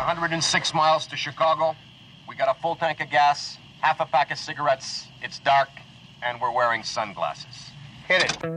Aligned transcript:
106 0.00 0.74
miles 0.74 1.06
to 1.08 1.16
Chicago. 1.16 1.76
We 2.26 2.34
got 2.34 2.48
a 2.48 2.58
full 2.60 2.74
tank 2.74 3.00
of 3.00 3.10
gas, 3.10 3.58
half 3.82 4.00
a 4.00 4.06
pack 4.06 4.30
of 4.30 4.38
cigarettes. 4.38 5.06
It's 5.22 5.38
dark, 5.40 5.68
and 6.22 6.40
we're 6.40 6.52
wearing 6.52 6.82
sunglasses. 6.82 7.70
Hit 8.08 8.24
it. 8.24 8.38
Good 8.40 8.50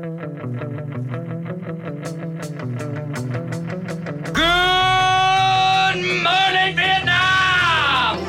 morning, 6.24 6.76
Vietnam! 6.78 8.20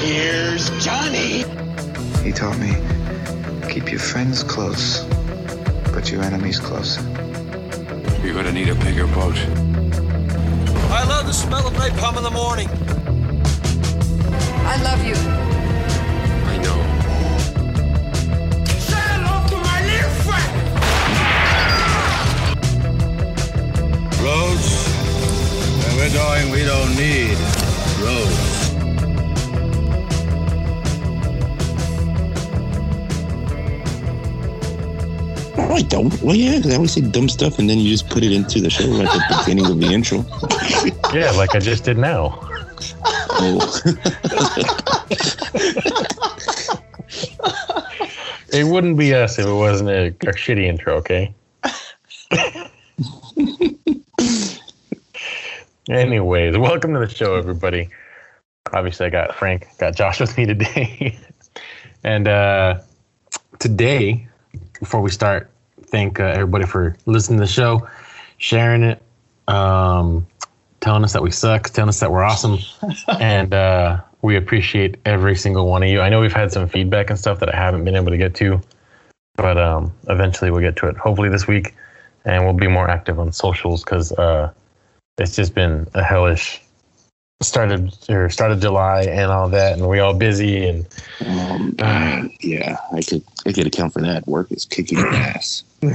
Here's 0.00 0.70
Johnny. 0.82 1.44
He 2.24 2.32
taught 2.32 2.58
me 2.58 2.72
keep 3.70 3.90
your 3.90 4.00
friends 4.00 4.42
close, 4.42 5.04
but 5.92 6.10
your 6.10 6.22
enemies 6.22 6.58
closer. 6.58 7.02
You're 8.24 8.34
gonna 8.34 8.52
need 8.52 8.70
a 8.70 8.74
bigger 8.76 9.06
boat. 9.08 9.36
I 10.92 11.04
love 11.04 11.26
the 11.26 11.32
smell 11.32 11.66
of 11.66 11.72
napalm 11.72 12.18
in 12.18 12.22
the 12.22 12.30
morning. 12.30 12.68
I 14.66 14.76
love 14.82 15.02
you. 15.02 15.16
I 16.52 16.56
know. 16.64 16.78
Say 18.88 19.04
hello 19.12 19.34
to 19.48 19.56
my 19.68 19.78
little 19.90 20.14
friend! 20.26 20.50
Roads? 24.22 24.68
Where 25.80 25.94
we're 25.96 26.12
going, 26.12 26.50
we 26.50 26.62
don't 26.64 26.94
need 26.94 27.38
roads. 28.04 28.41
No, 35.56 35.74
I 35.74 35.82
don't. 35.82 36.22
Well, 36.22 36.36
yeah, 36.36 36.56
because 36.56 36.72
I 36.72 36.76
always 36.76 36.92
say 36.92 37.00
dumb 37.02 37.28
stuff 37.28 37.58
and 37.58 37.68
then 37.68 37.78
you 37.78 37.90
just 37.90 38.08
put 38.08 38.22
it 38.22 38.32
into 38.32 38.60
the 38.60 38.70
show 38.70 38.84
at 38.84 39.12
the 39.12 39.36
beginning 39.40 39.66
of 39.66 39.78
the 39.80 39.92
intro. 39.92 40.24
Yeah, 41.12 41.30
like 41.32 41.54
I 41.54 41.58
just 41.58 41.84
did 41.84 41.98
now. 41.98 42.38
Oh. 43.32 43.82
It 48.52 48.64
wouldn't 48.64 48.98
be 48.98 49.14
us 49.14 49.38
if 49.38 49.46
it 49.46 49.52
wasn't 49.52 49.88
a, 49.88 50.08
a 50.08 50.32
shitty 50.34 50.64
intro, 50.64 50.96
okay? 50.96 51.34
Anyways, 55.90 56.58
welcome 56.58 56.92
to 56.92 57.00
the 57.00 57.08
show, 57.08 57.34
everybody. 57.34 57.88
Obviously, 58.74 59.06
I 59.06 59.10
got 59.10 59.34
Frank, 59.34 59.66
got 59.78 59.96
Josh 59.96 60.20
with 60.20 60.36
me 60.36 60.44
today. 60.44 61.18
and 62.04 62.28
uh, 62.28 62.80
today, 63.58 64.28
before 64.82 65.00
we 65.00 65.12
start, 65.12 65.48
thank 65.86 66.18
uh, 66.18 66.24
everybody 66.24 66.66
for 66.66 66.96
listening 67.06 67.38
to 67.38 67.44
the 67.44 67.50
show, 67.50 67.88
sharing 68.38 68.82
it, 68.82 69.00
um, 69.46 70.26
telling 70.80 71.04
us 71.04 71.12
that 71.12 71.22
we 71.22 71.30
suck, 71.30 71.70
telling 71.70 71.88
us 71.88 72.00
that 72.00 72.10
we're 72.10 72.24
awesome. 72.24 72.58
and 73.20 73.54
uh, 73.54 74.00
we 74.22 74.34
appreciate 74.34 74.96
every 75.04 75.36
single 75.36 75.68
one 75.68 75.84
of 75.84 75.88
you. 75.88 76.00
I 76.00 76.08
know 76.08 76.20
we've 76.20 76.32
had 76.32 76.50
some 76.50 76.68
feedback 76.68 77.10
and 77.10 77.18
stuff 77.18 77.38
that 77.38 77.54
I 77.54 77.56
haven't 77.56 77.84
been 77.84 77.94
able 77.94 78.10
to 78.10 78.16
get 78.16 78.34
to, 78.34 78.60
but 79.36 79.56
um, 79.56 79.94
eventually 80.08 80.50
we'll 80.50 80.62
get 80.62 80.74
to 80.78 80.88
it. 80.88 80.96
Hopefully 80.96 81.28
this 81.28 81.46
week, 81.46 81.76
and 82.24 82.44
we'll 82.44 82.52
be 82.52 82.66
more 82.66 82.90
active 82.90 83.20
on 83.20 83.30
socials 83.30 83.84
because 83.84 84.10
uh, 84.10 84.52
it's 85.16 85.36
just 85.36 85.54
been 85.54 85.86
a 85.94 86.02
hellish 86.02 86.60
started 87.42 87.94
or 88.08 88.28
started 88.30 88.60
July 88.60 89.02
and 89.02 89.30
all 89.30 89.48
that, 89.48 89.74
and 89.74 89.88
we 89.88 89.98
all 90.00 90.14
busy 90.14 90.66
and 90.68 90.86
Um, 91.26 91.74
uh, 91.78 92.22
yeah, 92.40 92.76
I 92.92 93.02
could 93.02 93.22
I 93.46 93.52
could 93.52 93.66
account 93.66 93.92
for 93.92 94.00
that. 94.02 94.26
Work 94.26 94.50
is 94.52 94.64
kicking 94.64 94.98
ass. 94.98 95.64
I 95.82 95.88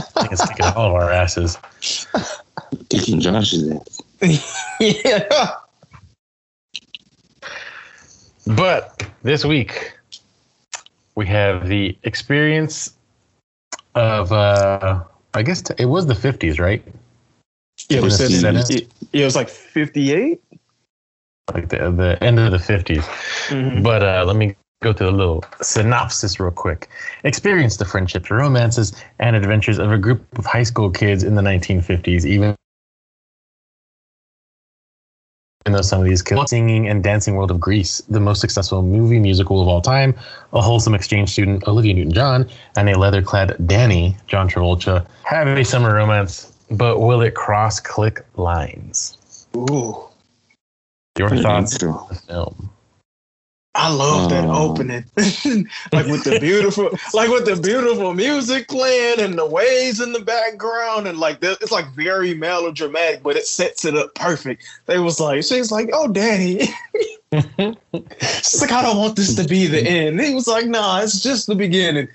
think 0.00 0.32
it's 0.32 0.46
kicking 0.48 0.66
all 0.76 0.88
of 0.88 0.94
our 0.94 1.10
asses. 1.10 1.58
Kicking 2.88 3.20
Josh's 3.20 3.70
ass. 3.70 4.00
yeah. 4.80 5.50
But 8.46 9.04
this 9.22 9.44
week 9.44 9.92
we 11.14 11.26
have 11.26 11.68
the 11.68 11.96
experience 12.02 12.92
of 13.94 14.32
uh, 14.32 15.04
I 15.34 15.42
guess 15.42 15.62
t- 15.62 15.74
it 15.78 15.86
was 15.86 16.06
the 16.06 16.14
fifties, 16.14 16.58
right? 16.58 16.82
Yeah, 17.88 17.98
In 17.98 18.02
we 18.04 18.08
the 18.08 18.16
said 18.16 18.70
it, 18.70 18.88
it 19.12 19.24
was 19.24 19.36
like 19.36 19.48
58. 19.48 20.40
Like 21.52 21.68
the 21.68 21.90
the 21.90 22.18
end 22.22 22.38
of 22.38 22.52
the 22.52 22.58
50s 22.58 23.02
Mhm. 23.48 23.82
But 23.82 24.02
uh, 24.02 24.24
let 24.26 24.36
me 24.36 24.54
go 24.82 24.92
through 24.92 25.08
a 25.08 25.10
little 25.10 25.44
synopsis 25.60 26.38
real 26.40 26.50
quick. 26.50 26.88
Experience 27.24 27.76
the 27.76 27.84
friendships, 27.84 28.30
romances, 28.30 28.92
and 29.18 29.36
adventures 29.36 29.78
of 29.78 29.92
a 29.92 29.98
group 29.98 30.26
of 30.38 30.44
high 30.44 30.62
school 30.64 30.90
kids 30.90 31.22
in 31.22 31.34
the 31.34 31.42
1950s, 31.42 32.24
even 32.24 32.54
even 35.64 35.76
though 35.76 35.82
some 35.82 36.00
of 36.00 36.06
these 36.06 36.22
kids 36.22 36.50
singing 36.50 36.88
and 36.88 37.04
dancing 37.04 37.36
world 37.36 37.52
of 37.52 37.60
Grease, 37.60 38.02
the 38.08 38.18
most 38.18 38.40
successful 38.40 38.82
movie 38.82 39.20
musical 39.20 39.62
of 39.62 39.68
all 39.68 39.80
time, 39.80 40.12
a 40.52 40.60
wholesome 40.60 40.92
exchange 40.92 41.30
student, 41.30 41.66
Olivia 41.68 41.94
Newton-John, 41.94 42.48
and 42.76 42.88
a 42.88 42.98
leather-clad 42.98 43.56
Danny, 43.68 44.16
John 44.26 44.48
Travolta, 44.48 45.06
have 45.22 45.46
a 45.46 45.64
summer 45.64 45.94
romance, 45.94 46.52
but 46.72 46.98
will 46.98 47.22
it 47.22 47.36
cross 47.36 47.78
clique 47.78 48.18
lines? 48.34 49.46
Ooh, 49.56 50.08
Your 51.18 51.28
thoughts 51.28 51.74
intro. 51.74 51.92
on 51.92 52.08
the 52.08 52.14
film? 52.14 52.70
I 53.74 53.90
love 53.90 54.28
that 54.30 54.44
Oh. 54.44 54.70
opening. 54.70 55.04
like 55.92 56.06
with 56.06 56.24
the 56.24 56.38
beautiful, 56.40 56.90
like 57.14 57.30
with 57.30 57.46
the 57.46 57.56
beautiful 57.56 58.12
music 58.12 58.68
playing 58.68 59.20
and 59.20 59.38
the 59.38 59.46
waves 59.46 60.00
in 60.00 60.12
the 60.12 60.20
background, 60.20 61.06
and 61.08 61.18
like 61.18 61.40
that, 61.40 61.58
it's 61.62 61.72
like 61.72 61.90
very 61.94 62.34
melodramatic, 62.34 63.22
but 63.22 63.36
it 63.36 63.46
sets 63.46 63.86
it 63.86 63.96
up 63.96 64.14
perfect. 64.14 64.64
They 64.86 64.98
was 64.98 65.18
like, 65.20 65.42
she's 65.44 65.72
like, 65.72 65.88
"Oh, 65.92 66.06
Danny," 66.08 66.68
she's 67.32 68.60
like, 68.60 68.72
"I 68.72 68.82
don't 68.82 68.98
want 68.98 69.16
this 69.16 69.34
to 69.36 69.44
be 69.44 69.66
the 69.66 69.80
end." 69.80 70.20
He 70.20 70.34
was 70.34 70.46
like, 70.46 70.66
"Nah, 70.66 71.00
it's 71.00 71.22
just 71.22 71.46
the 71.46 71.54
beginning." 71.54 72.08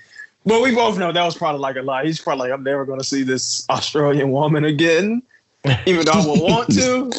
But 0.46 0.62
we 0.62 0.72
both 0.72 0.96
know 0.96 1.10
that 1.10 1.24
was 1.24 1.36
probably 1.36 1.60
like 1.60 1.74
a 1.76 1.82
lie. 1.82 2.04
He's 2.04 2.20
probably 2.20 2.50
like, 2.50 2.56
"I'm 2.56 2.62
never 2.62 2.84
gonna 2.84 3.02
see 3.02 3.24
this 3.24 3.66
Australian 3.68 4.30
woman 4.30 4.64
again," 4.64 5.22
even 5.86 6.06
though 6.06 6.12
I 6.12 6.24
would 6.24 6.40
want 6.40 6.68
to. 6.74 7.10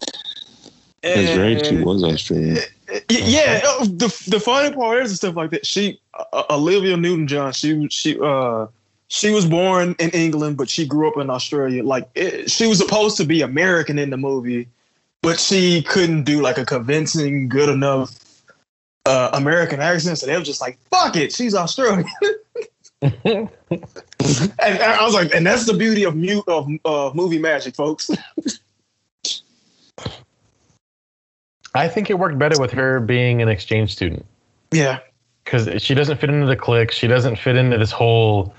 That's 1.02 1.38
right. 1.38 1.66
She 1.66 1.78
was 1.78 2.04
Australian. 2.04 2.58
Yeah 3.10 3.62
uh, 3.66 3.86
the 3.86 4.24
the 4.28 4.40
funny 4.40 4.76
part 4.76 5.04
is 5.04 5.12
and 5.12 5.18
stuff 5.18 5.36
like 5.36 5.52
that 5.52 5.66
she 5.66 6.00
uh, 6.14 6.44
olivia 6.50 6.98
newton-john 6.98 7.52
she 7.54 7.88
she 7.90 8.20
uh 8.20 8.66
she 9.08 9.32
was 9.32 9.46
born 9.46 9.96
in 10.00 10.10
england 10.12 10.58
but 10.58 10.70
she 10.70 10.86
grew 10.86 11.08
up 11.08 11.18
in 11.18 11.30
australia 11.30 11.84
like 11.84 12.10
it, 12.16 12.50
she 12.50 12.68
was 12.68 12.80
supposed 12.80 13.18
to 13.18 13.26
be 13.26 13.42
american 13.42 14.00
in 14.00 14.10
the 14.10 14.18
movie 14.18 14.68
but 15.22 15.40
she 15.40 15.84
couldn't 15.84 16.24
do 16.24 16.42
like 16.42 16.58
a 16.58 16.66
convincing 16.66 17.48
good 17.48 17.70
enough 17.70 18.44
uh 19.06 19.30
american 19.34 19.80
accent 19.80 20.18
so 20.18 20.26
they 20.26 20.36
were 20.36 20.44
just 20.44 20.62
like 20.62 20.80
fuck 20.90 21.16
it 21.16 21.32
she's 21.32 21.54
australian 21.54 22.06
and, 23.02 23.50
and 24.60 24.84
i 24.84 25.04
was 25.06 25.14
like 25.14 25.34
and 25.34 25.46
that's 25.46 25.66
the 25.66 25.74
beauty 25.74 26.04
of 26.04 26.16
mute 26.16 26.44
of 26.48 26.68
uh, 26.86 27.12
movie 27.14 27.40
magic 27.40 27.76
folks 27.76 28.10
I 31.76 31.88
think 31.88 32.10
it 32.10 32.18
worked 32.20 32.38
better 32.40 32.60
with 32.60 32.72
her 32.72 33.00
being 33.00 33.42
an 33.42 33.48
exchange 33.50 33.92
student 33.94 34.26
yeah 34.72 35.00
because 35.44 35.82
she 35.82 35.94
doesn't 35.96 36.18
fit 36.20 36.30
into 36.30 36.46
the 36.46 36.56
clique. 36.56 36.92
She 36.92 37.08
doesn't 37.08 37.38
fit 37.38 37.56
into 37.56 37.78
this 37.78 37.92
whole 37.92 38.54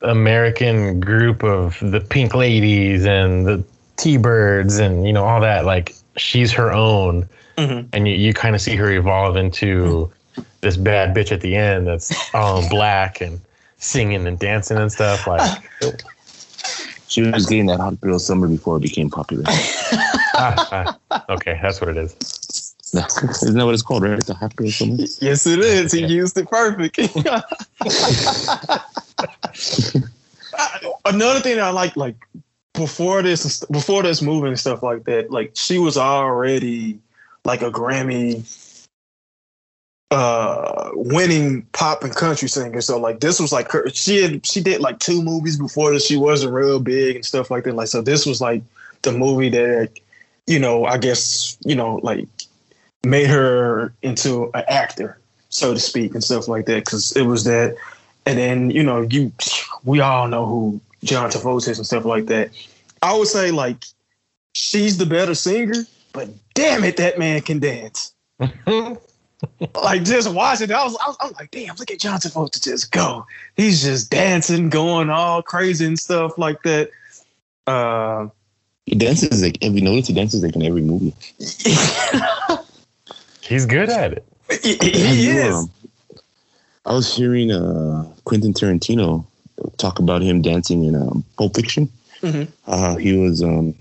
American 0.00 0.98
group 1.00 1.44
of 1.44 1.78
the 1.80 2.00
pink 2.00 2.34
ladies 2.34 3.04
and 3.06 3.46
the 3.46 3.64
T-birds 3.96 4.78
and 4.78 5.06
you 5.06 5.12
know 5.12 5.24
all 5.24 5.40
that. 5.40 5.64
Like 5.64 5.94
she's 6.16 6.50
her 6.52 6.72
own, 6.72 7.28
Mhm. 7.56 7.88
and 7.92 8.08
you, 8.08 8.14
you 8.14 8.34
kind 8.34 8.54
of 8.56 8.60
see 8.60 8.74
her 8.76 8.90
evolve 8.90 9.36
into 9.36 10.10
this 10.60 10.76
bad 10.76 11.14
bitch 11.14 11.30
at 11.30 11.40
the 11.40 11.54
end 11.54 11.86
that's 11.86 12.10
all 12.34 12.68
black 12.70 13.20
and 13.20 13.40
singing 13.76 14.26
and 14.26 14.38
dancing 14.38 14.78
and 14.78 14.90
stuff. 14.90 15.26
Like 15.26 15.62
She 17.12 17.20
was 17.20 17.44
getting 17.44 17.66
that 17.66 17.78
hot 17.78 18.00
girl 18.00 18.18
summer 18.18 18.48
before 18.48 18.78
it 18.78 18.80
became 18.80 19.10
popular. 19.10 19.44
ah, 19.48 20.96
ah, 21.10 21.24
okay, 21.28 21.60
that's 21.60 21.78
what 21.78 21.90
it 21.90 21.98
is. 21.98 22.14
Isn't 22.94 23.54
that 23.54 23.66
what 23.66 23.74
it's 23.74 23.82
called, 23.82 24.04
right? 24.04 24.24
The 24.24 24.32
hot 24.32 24.56
girl 24.56 24.70
summer. 24.70 24.96
Yes, 25.20 25.46
it 25.46 25.58
is. 25.58 25.92
He 25.92 26.06
used 26.06 26.38
it 26.38 26.48
perfect. 26.48 26.98
Another 31.04 31.40
thing 31.40 31.56
that 31.56 31.64
I 31.64 31.70
like, 31.70 31.98
like 31.98 32.16
before 32.72 33.20
this, 33.20 33.62
before 33.66 34.02
this 34.02 34.22
movie 34.22 34.48
and 34.48 34.58
stuff 34.58 34.82
like 34.82 35.04
that, 35.04 35.30
like 35.30 35.52
she 35.54 35.78
was 35.78 35.98
already 35.98 36.98
like 37.44 37.60
a 37.60 37.70
Grammy 37.70 38.42
uh 40.12 40.90
winning 40.94 41.62
pop 41.72 42.04
and 42.04 42.14
country 42.14 42.48
singer 42.48 42.80
so 42.80 42.98
like 42.98 43.20
this 43.20 43.40
was 43.40 43.52
like 43.52 43.70
her 43.70 43.88
she 43.90 44.22
had 44.22 44.44
she 44.44 44.60
did 44.60 44.80
like 44.80 44.98
two 44.98 45.22
movies 45.22 45.56
before 45.56 45.92
this 45.92 46.06
she 46.06 46.16
wasn't 46.16 46.52
real 46.52 46.78
big 46.78 47.16
and 47.16 47.24
stuff 47.24 47.50
like 47.50 47.64
that 47.64 47.74
like 47.74 47.88
so 47.88 48.02
this 48.02 48.26
was 48.26 48.40
like 48.40 48.62
the 49.02 49.12
movie 49.12 49.48
that 49.48 49.90
you 50.46 50.58
know 50.58 50.84
i 50.84 50.98
guess 50.98 51.56
you 51.64 51.74
know 51.74 51.98
like 52.02 52.28
made 53.04 53.26
her 53.26 53.92
into 54.02 54.50
an 54.54 54.64
actor, 54.68 55.18
so 55.48 55.74
to 55.74 55.80
speak, 55.80 56.14
and 56.14 56.22
stuff 56.22 56.48
like 56.48 56.66
that. 56.66 56.84
Because 56.84 57.12
it 57.12 57.22
was 57.22 57.44
that, 57.44 57.76
and 58.26 58.38
then 58.38 58.70
you 58.70 58.82
know, 58.82 59.02
you 59.02 59.32
we 59.84 60.00
all 60.00 60.28
know 60.28 60.46
who 60.46 60.80
John 61.04 61.30
Travolta 61.30 61.68
is 61.68 61.78
and 61.78 61.86
stuff 61.86 62.04
like 62.04 62.26
that. 62.26 62.50
I 63.02 63.16
would 63.16 63.28
say 63.28 63.50
like 63.50 63.84
she's 64.54 64.98
the 64.98 65.06
better 65.06 65.34
singer, 65.34 65.86
but 66.12 66.28
damn 66.54 66.84
it, 66.84 66.96
that 66.98 67.18
man 67.18 67.40
can 67.42 67.58
dance. 67.58 68.12
like 69.82 70.04
just 70.04 70.32
watching, 70.32 70.70
it, 70.70 70.74
I 70.74 70.84
was, 70.84 70.96
I 71.04 71.08
was, 71.08 71.16
I 71.20 71.24
was 71.26 71.34
like, 71.38 71.50
damn, 71.50 71.74
look 71.76 71.90
at 71.90 71.98
John 72.00 72.18
Travolta 72.18 72.62
just 72.62 72.90
go. 72.92 73.26
He's 73.56 73.82
just 73.82 74.10
dancing, 74.10 74.68
going 74.68 75.10
all 75.10 75.42
crazy 75.42 75.86
and 75.86 75.98
stuff 75.98 76.36
like 76.38 76.62
that. 76.62 76.90
Uh, 77.66 78.28
He 78.86 78.94
dances 78.96 79.42
like 79.42 79.58
every 79.62 79.80
notice 79.80 80.08
he 80.08 80.14
dances 80.14 80.42
like 80.42 80.56
in 80.56 80.62
every 80.62 80.82
movie. 80.82 81.14
He's 83.42 83.66
good 83.66 83.90
at 83.90 84.12
it. 84.14 84.24
he, 84.62 84.76
he 84.76 85.30
I 85.30 85.46
is. 85.46 85.54
um, 85.54 85.70
I 86.86 86.92
was 86.92 87.14
hearing 87.14 87.50
uh, 87.52 88.04
Quentin 88.24 88.52
Tarantino 88.52 89.24
talk 89.76 89.98
about 89.98 90.22
him 90.22 90.42
dancing 90.42 90.84
in 90.84 90.94
um, 90.94 91.24
Pulp 91.36 91.54
Fiction. 91.54 91.88
Mhm. 92.22 92.48
Uh, 92.66 92.96
he 92.96 93.16
was 93.16 93.42
um, 93.42 93.74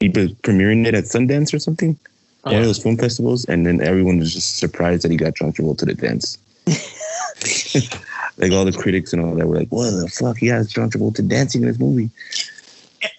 he 0.00 0.08
was 0.08 0.32
premiering 0.42 0.86
it 0.86 0.94
at 0.94 1.04
Sundance 1.04 1.52
or 1.54 1.58
something, 1.58 1.98
one 2.46 2.54
Uh-huh. 2.54 2.60
of 2.62 2.66
those 2.68 2.78
film 2.82 2.96
festivals, 2.96 3.44
and 3.46 3.66
then 3.66 3.80
everyone 3.80 4.18
was 4.18 4.32
just 4.32 4.56
surprised 4.58 5.02
that 5.02 5.10
he 5.10 5.16
got 5.16 5.34
John 5.34 5.52
Travolta 5.52 5.86
to 5.86 5.94
dance. 5.94 6.38
like 8.38 8.52
all 8.52 8.64
the 8.64 8.72
critics 8.72 9.12
and 9.12 9.22
all 9.22 9.34
that 9.34 9.46
were 9.46 9.56
like, 9.56 9.68
"What 9.68 9.90
the 9.90 10.08
fuck? 10.08 10.38
He 10.38 10.46
has 10.48 10.70
John 10.70 10.90
Travolta 10.90 11.26
dancing 11.26 11.62
in 11.62 11.68
this 11.68 11.78
movie." 11.78 12.10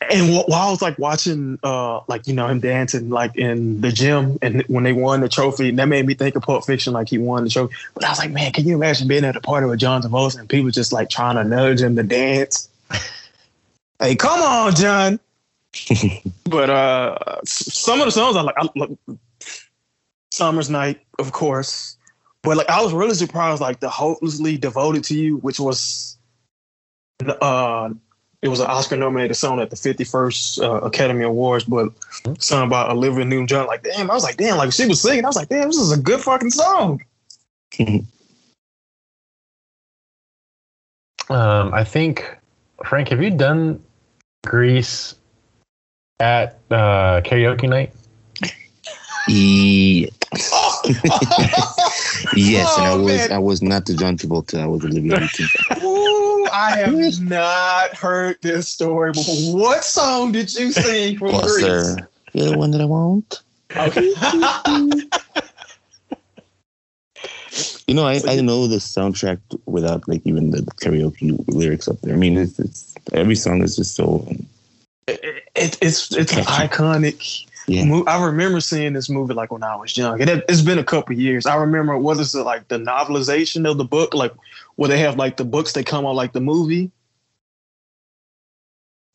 and 0.10 0.34
while 0.34 0.54
I 0.54 0.72
was 0.72 0.82
like 0.82 0.98
watching, 0.98 1.60
uh, 1.64 2.02
like 2.08 2.28
you 2.28 2.34
know 2.34 2.48
him 2.48 2.60
dancing 2.60 3.10
like 3.10 3.36
in 3.36 3.82
the 3.82 3.92
gym, 3.92 4.38
and 4.42 4.64
when 4.68 4.84
they 4.84 4.94
won 4.94 5.22
the 5.22 5.30
trophy, 5.30 5.70
and 5.70 5.80
that 5.80 5.88
made 5.88 6.06
me 6.06 6.14
think 6.14 6.36
of 6.36 6.44
Pulp 6.44 6.66
Fiction, 6.66 6.94
like 6.94 7.10
he 7.10 7.18
won 7.18 7.44
the 7.44 7.50
trophy. 7.50 7.76
But 7.94 8.06
I 8.06 8.10
was 8.10 8.20
like, 8.20 8.32
man, 8.32 8.52
can 8.54 8.66
you 8.66 8.76
imagine 8.76 9.08
being 9.08 9.26
at 9.26 9.36
a 9.36 9.42
party 9.42 9.68
with 9.68 9.80
John 9.80 10.02
Travolta 10.02 10.40
and 10.40 10.50
people 10.50 10.72
just 10.72 10.94
like 10.94 11.10
trying 11.10 11.36
to 11.36 11.44
nudge 11.44 11.82
him 11.82 11.96
to 11.96 12.04
dance? 12.04 12.70
hey, 14.00 14.16
come 14.16 14.42
on, 14.42 14.76
John. 14.76 15.20
but 16.46 16.70
uh, 16.70 17.18
some 17.46 18.00
of 18.00 18.06
the 18.06 18.12
songs 18.12 18.36
I 18.36 18.42
like, 18.42 18.56
I, 18.58 18.70
like 18.76 18.92
Summer's 20.32 20.70
Night, 20.70 21.02
of 21.20 21.32
course. 21.32 21.98
But 22.44 22.58
like 22.58 22.70
I 22.70 22.82
was 22.82 22.94
really 22.94 23.16
surprised, 23.16 23.62
like 23.62 23.80
the 23.80 23.90
Hopelessly 23.90 24.58
Devoted 24.58 25.04
to 25.06 25.16
You, 25.16 25.38
which 25.38 25.60
was 25.60 26.18
uh 27.42 27.90
it 28.42 28.50
was 28.50 28.60
an 28.60 28.68
Oscar 28.68 28.96
nominated 28.96 29.36
song 29.36 29.60
at 29.60 29.72
the 29.72 29.76
51st 29.76 30.62
uh, 30.62 30.86
Academy 30.86 31.24
Awards, 31.24 31.64
but 31.66 31.90
sung 32.40 32.70
by 32.70 32.88
Olivia 32.88 33.26
Newton 33.26 33.48
John. 33.48 33.66
Like, 33.66 33.82
damn, 33.82 34.12
I 34.12 34.14
was 34.14 34.24
like, 34.24 34.38
damn, 34.38 34.58
like 34.58 34.72
she 34.72 34.86
was 34.86 35.02
singing. 35.02 35.26
I 35.26 35.28
was 35.28 35.36
like, 35.36 35.50
damn, 35.50 35.68
this 35.68 35.78
is 35.78 35.92
a 35.92 36.00
good 36.00 36.22
fucking 36.22 36.52
song. 36.52 37.02
Um, 41.30 41.74
I 41.74 41.84
think 41.84 42.38
Frank, 42.86 43.10
have 43.10 43.22
you 43.22 43.32
done 43.32 43.84
Grease 44.46 45.16
at 46.19 46.60
uh, 46.72 47.22
karaoke 47.22 47.69
night? 47.69 47.94
He, 49.28 50.10
yes, 52.36 52.78
and 52.78 52.88
I 52.88 52.92
Oh, 52.94 53.02
was 53.04 53.08
man. 53.18 53.31
I 53.34 53.38
was 53.40 53.62
not 53.62 53.86
the 53.86 53.94
John 53.94 54.18
Travolta. 54.18 54.60
I 54.62 54.68
was 54.68 54.84
Olivia 54.86 55.19
Newton. 55.19 55.48
Ooh, 55.84 56.48
I 56.54 56.78
have 56.78 57.22
not 57.22 57.96
heard 57.98 58.38
this 58.42 58.69
story 58.69 59.12
before. 59.12 59.36
What 59.60 59.84
song 59.84 60.31
did 60.31 60.54
you 60.54 60.72
sing 60.72 61.18
from 61.18 61.34
Was 61.34 61.44
Grease? 61.44 61.66
there 61.66 62.10
you're 62.34 62.46
the 62.52 62.58
one 62.58 62.72
that 62.72 62.80
I 62.81 62.86
want? 62.86 63.42
Okay. 63.75 64.14
You 67.88 67.94
know, 67.94 68.06
I, 68.06 68.22
I 68.28 68.42
know 68.42 68.68
the 68.68 68.78
soundtrack 68.78 69.40
without 69.66 70.08
like 70.08 70.22
even 70.25 70.52
the 70.52 70.60
karaoke 70.81 71.38
lyrics 71.48 71.88
up 71.88 72.00
there. 72.02 72.14
I 72.14 72.18
mean, 72.18 72.38
it's, 72.38 72.60
it's 72.60 72.94
every 73.14 73.36
song 73.36 73.64
is 73.64 73.75
just 73.78 73.96
so 73.96 74.28
it, 75.57 75.77
it's 75.81 76.12
it's 76.15 76.33
an 76.36 76.44
iconic. 76.44 77.45
Yeah. 77.68 77.83
mo- 77.83 78.06
I 78.07 78.24
remember 78.25 78.62
seeing 78.62 78.94
this 78.94 79.09
movie 79.09 79.33
like 79.33 79.51
when 79.51 79.62
I 79.63 79.75
was 79.75 79.98
young. 79.98 80.21
It, 80.21 80.30
it's 80.48 80.62
been 80.62 80.80
a 80.80 80.83
couple 80.86 81.15
years. 81.15 81.45
I 81.45 81.56
remember 81.56 81.98
what 81.98 82.18
is 82.19 82.33
it 82.33 82.44
like 82.44 82.69
the 82.69 82.77
novelization 82.77 83.69
of 83.69 83.77
the 83.77 83.83
book, 83.83 84.13
like 84.13 84.31
where 84.75 84.88
they 84.88 85.00
have 85.00 85.18
like 85.18 85.36
the 85.38 85.44
books 85.44 85.74
that 85.74 85.86
come 85.86 86.06
out 86.06 86.15
like 86.15 86.31
the 86.31 86.39
movie. 86.39 86.92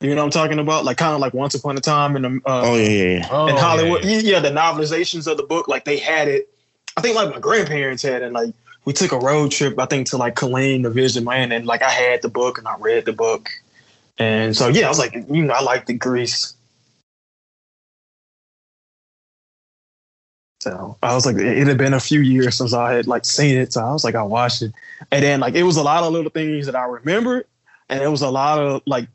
You 0.01 0.11
know 0.11 0.17
what 0.17 0.25
I'm 0.25 0.31
talking 0.31 0.59
about? 0.59 0.85
Like 0.85 0.97
kind 0.97 1.15
of 1.15 1.21
like 1.21 1.33
Once 1.33 1.55
Upon 1.55 1.79
a 1.79 1.81
Time 1.81 2.17
in 2.17 2.23
the 2.23 2.41
uh, 2.45 2.63
Oh 2.67 2.75
yeah, 2.77 2.89
yeah, 2.89 3.19
yeah. 3.19 3.29
Oh, 3.31 3.47
in 3.47 3.57
Hollywood. 3.57 4.05
yeah, 4.05 4.11
Yeah, 4.19 4.21
yeah. 4.33 4.41
the 4.41 4.51
novelizations 4.51 5.31
of 5.31 5.37
the 5.37 5.45
book, 5.45 5.69
like 5.69 5.85
they 5.85 5.97
had 5.97 6.29
it. 6.29 6.49
I 6.97 7.01
think 7.01 7.15
like 7.17 7.31
my 7.31 7.39
grandparents 7.39 8.03
had 8.03 8.21
it. 8.23 8.33
Like 8.33 8.53
we 8.85 8.93
took 8.93 9.13
a 9.13 9.19
road 9.19 9.53
trip, 9.53 9.79
I 9.79 9.87
think 9.87 10.09
to 10.09 10.17
like 10.17 10.35
Killeen 10.35 10.83
to 10.83 10.91
visit 10.91 11.23
man, 11.23 11.53
and 11.53 11.67
like 11.67 11.83
I 11.83 11.91
had 11.91 12.21
the 12.21 12.29
book 12.29 12.59
and 12.59 12.67
I 12.67 12.77
read 12.79 13.05
the 13.05 13.13
book, 13.13 13.49
and 14.19 14.57
so 14.57 14.69
yeah, 14.69 14.87
I 14.87 14.89
was 14.89 14.99
like, 14.99 15.15
you 15.15 15.43
know, 15.43 15.55
I 15.55 15.63
like 15.63 15.87
the 15.87 15.95
Grease. 15.95 16.55
So 20.61 20.97
I 21.03 21.15
was 21.15 21.27
like, 21.27 21.37
it 21.37 21.67
had 21.67 21.77
been 21.77 21.95
a 21.95 22.01
few 22.01 22.21
years 22.21 22.57
since 22.57 22.73
I 22.73 22.93
had 22.93 23.09
like 23.09 23.25
seen 23.25 23.57
it, 23.57 23.73
so 23.73 23.85
I 23.85 23.93
was 23.93 24.05
like, 24.05 24.15
I 24.15 24.23
watched 24.23 24.63
it, 24.63 24.73
and 25.11 25.25
then 25.25 25.41
like 25.41 25.55
it 25.55 25.65
was 25.65 25.77
a 25.77 25.83
lot 25.83 26.05
of 26.05 26.13
little 26.13 26.31
things 26.31 26.67
that 26.67 26.77
I 26.77 26.85
remembered, 26.85 27.47
and 27.89 28.03
it 28.03 28.09
was 28.09 28.23
a 28.23 28.31
lot 28.31 28.61
of 28.61 28.83
like 28.87 29.09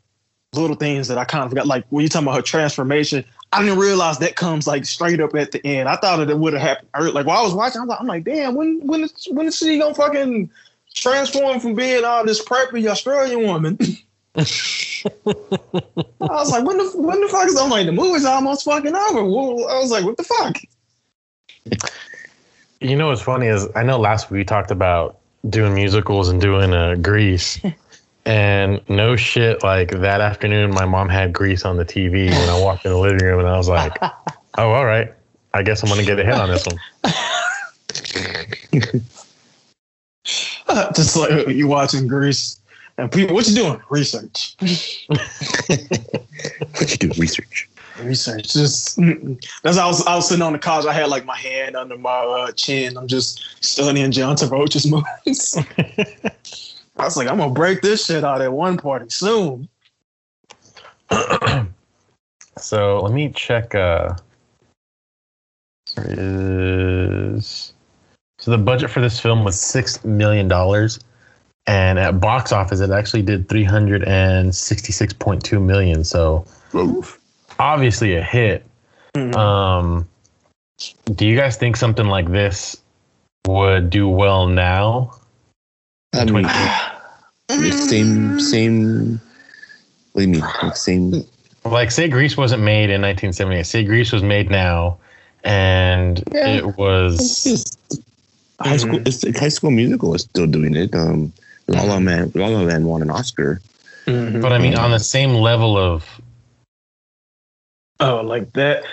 little 0.52 0.76
things 0.76 1.08
that 1.08 1.18
I 1.18 1.24
kind 1.24 1.44
of 1.44 1.50
forgot. 1.50 1.66
Like 1.66 1.84
when 1.90 2.02
you 2.02 2.08
talking 2.08 2.26
about 2.26 2.36
her 2.36 2.42
transformation, 2.42 3.24
I 3.52 3.62
didn't 3.62 3.78
realize 3.78 4.18
that 4.18 4.36
comes 4.36 4.66
like 4.66 4.84
straight 4.84 5.20
up 5.20 5.34
at 5.34 5.52
the 5.52 5.64
end. 5.66 5.88
I 5.88 5.96
thought 5.96 6.18
that 6.18 6.30
it 6.30 6.38
would 6.38 6.52
have 6.52 6.62
happened. 6.62 7.14
Like 7.14 7.26
while 7.26 7.38
I 7.38 7.42
was 7.42 7.54
watching, 7.54 7.80
I'm 7.80 7.88
like, 7.88 8.00
I'm 8.00 8.06
like, 8.06 8.24
damn, 8.24 8.54
when 8.54 8.86
when 8.86 9.04
is 9.04 9.28
when 9.30 9.46
is 9.46 9.56
she 9.56 9.78
gonna 9.78 9.94
fucking 9.94 10.50
transform 10.94 11.60
from 11.60 11.74
being 11.74 12.04
all 12.04 12.26
this 12.26 12.44
preppy 12.44 12.86
Australian 12.90 13.42
woman? 13.42 13.78
I 14.36 14.44
was 16.20 16.50
like, 16.50 16.64
when 16.64 16.78
the 16.78 16.92
when 16.96 17.20
the 17.20 17.28
fuck 17.28 17.48
is 17.48 17.56
I'm 17.56 17.70
like 17.70 17.86
the 17.86 17.92
movie's 17.92 18.24
almost 18.24 18.64
fucking 18.64 18.94
over. 18.94 19.20
I 19.20 19.78
was 19.78 19.90
like, 19.90 20.04
what 20.04 20.16
the 20.16 20.24
fuck? 20.24 20.56
You 22.80 22.96
know 22.96 23.08
what's 23.08 23.22
funny 23.22 23.46
is 23.46 23.66
I 23.74 23.82
know 23.82 23.98
last 23.98 24.30
week 24.30 24.38
we 24.38 24.44
talked 24.44 24.70
about 24.70 25.18
doing 25.48 25.74
musicals 25.74 26.28
and 26.28 26.40
doing 26.40 26.72
uh, 26.72 26.94
Grease. 26.96 27.60
And 28.28 28.82
no 28.90 29.16
shit, 29.16 29.62
like 29.62 29.90
that 29.90 30.20
afternoon, 30.20 30.74
my 30.74 30.84
mom 30.84 31.08
had 31.08 31.32
Grease 31.32 31.64
on 31.64 31.78
the 31.78 31.84
TV 31.84 32.28
when 32.28 32.48
I 32.50 32.60
walked 32.60 32.84
in 32.84 32.90
the 32.90 32.98
living 32.98 33.24
room, 33.24 33.38
and 33.38 33.48
I 33.48 33.56
was 33.56 33.70
like, 33.70 33.96
"Oh, 34.02 34.70
all 34.70 34.84
right, 34.84 35.10
I 35.54 35.62
guess 35.62 35.82
I'm 35.82 35.88
gonna 35.88 36.04
get 36.04 36.18
a 36.18 36.24
hit 36.26 36.34
on 36.34 36.50
this 36.50 36.66
one." 36.66 36.76
Just 40.94 41.16
like 41.16 41.48
you 41.48 41.68
watching 41.68 42.06
Grease 42.06 42.57
and 42.98 43.10
people, 43.10 43.34
what 43.34 43.48
you 43.48 43.54
doing? 43.54 43.80
Research. 43.88 44.56
What 46.78 46.90
you 46.90 46.96
do? 46.96 47.20
Research. 47.20 47.68
research. 48.00 48.52
Just 48.52 48.96
that's 49.64 49.76
how 49.76 49.84
I 49.84 49.88
was. 49.88 50.06
I 50.06 50.14
was 50.14 50.28
sitting 50.28 50.42
on 50.42 50.52
the 50.52 50.58
couch. 50.58 50.86
I 50.86 50.92
had 50.92 51.08
like 51.08 51.24
my 51.24 51.36
hand 51.36 51.74
under 51.74 51.98
my 51.98 52.10
uh, 52.10 52.52
chin. 52.52 52.96
I'm 52.96 53.08
just 53.08 53.44
studying 53.60 54.12
John 54.12 54.36
Travolta's 54.36 54.86
movies. 54.90 55.56
I 56.96 57.04
was 57.04 57.16
like, 57.16 57.26
I'm 57.26 57.38
gonna 57.38 57.52
break 57.52 57.82
this 57.82 58.06
shit 58.06 58.22
out 58.22 58.40
at 58.40 58.52
one 58.52 58.76
party 58.76 59.06
soon. 59.08 59.68
So 62.60 62.98
let 63.00 63.12
me 63.12 63.30
check. 63.30 63.74
Uh, 63.74 64.14
there 65.94 66.14
is 67.34 67.72
so 68.38 68.50
the 68.50 68.58
budget 68.58 68.90
for 68.90 69.00
this 69.00 69.18
film 69.18 69.44
was 69.44 69.60
six 69.60 70.04
million 70.04 70.48
dollars, 70.48 70.98
and 71.68 71.98
at 71.98 72.18
box 72.20 72.50
office 72.50 72.80
it 72.80 72.90
actually 72.90 73.22
did 73.22 73.48
three 73.48 73.62
hundred 73.64 74.02
and 74.04 74.54
sixty-six 74.54 75.12
point 75.12 75.44
two 75.44 75.60
million. 75.60 76.02
So 76.02 76.44
obviously 77.60 78.14
a 78.16 78.22
hit. 78.22 78.64
Mhm. 79.14 79.34
Um, 79.36 80.08
do 81.14 81.26
you 81.26 81.36
guys 81.36 81.56
think 81.56 81.76
something 81.76 82.06
like 82.06 82.30
this 82.30 82.76
would 83.46 83.90
do 83.90 84.08
well 84.08 84.46
now? 84.46 85.12
I 86.14 86.24
mean, 86.24 86.48
same 87.72 88.40
same. 88.40 89.20
What 90.12 90.22
do 90.22 90.26
you 90.26 90.28
mean? 90.28 90.40
Like 90.62 90.76
same. 90.76 91.24
Like, 91.64 91.90
say 91.90 92.08
Grease 92.08 92.36
wasn't 92.36 92.62
made 92.62 92.84
in 92.88 93.02
1978. 93.02 93.66
Say 93.66 93.84
Grease 93.84 94.10
was 94.10 94.22
made 94.22 94.50
now, 94.50 94.96
and 95.44 96.22
Yeah. 96.32 96.48
it 96.48 96.78
was 96.78 97.76
high 98.60 98.76
school. 98.78 99.00
It's 99.06 99.22
like 99.24 99.36
high 99.36 99.50
school 99.50 99.70
musical 99.70 100.14
is 100.14 100.22
still 100.22 100.46
doing 100.46 100.74
it. 100.74 100.94
Um, 100.94 101.32
La 101.68 101.82
La 101.82 102.00
Man. 102.00 102.32
La 102.34 102.46
La 102.46 102.60
Land 102.60 102.86
won 102.86 103.02
an 103.02 103.10
Oscar. 103.10 103.60
Mhm. 104.06 104.40
But 104.40 104.52
I 104.52 104.58
mean, 104.58 104.74
on 104.74 104.90
the 104.90 104.98
same 104.98 105.34
level 105.34 105.76
of 105.76 106.04
Oh, 108.00 108.20
like 108.22 108.52
that. 108.52 108.84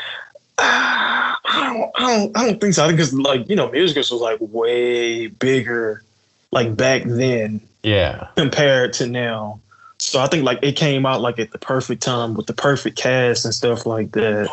Ah, 0.57 1.37
I 1.45 1.73
don't, 1.73 1.91
I 1.95 2.17
don't, 2.17 2.37
I 2.37 2.45
don't 2.45 2.61
think 2.61 2.73
so. 2.73 2.89
Because 2.89 3.13
like 3.13 3.47
you 3.49 3.55
know, 3.55 3.69
musicals 3.71 4.11
was 4.11 4.21
like 4.21 4.39
way 4.41 5.27
bigger, 5.27 6.03
like 6.51 6.75
back 6.75 7.03
then 7.05 7.61
yeah, 7.83 8.27
compared 8.35 8.93
to 8.93 9.07
now. 9.07 9.59
So 9.99 10.19
I 10.19 10.27
think 10.27 10.43
like 10.43 10.59
it 10.61 10.73
came 10.73 11.05
out 11.05 11.21
like 11.21 11.39
at 11.39 11.51
the 11.51 11.57
perfect 11.59 12.03
time 12.03 12.33
with 12.33 12.47
the 12.47 12.53
perfect 12.53 12.97
cast 12.97 13.45
and 13.45 13.53
stuff 13.53 13.85
like 13.85 14.11
that. 14.11 14.49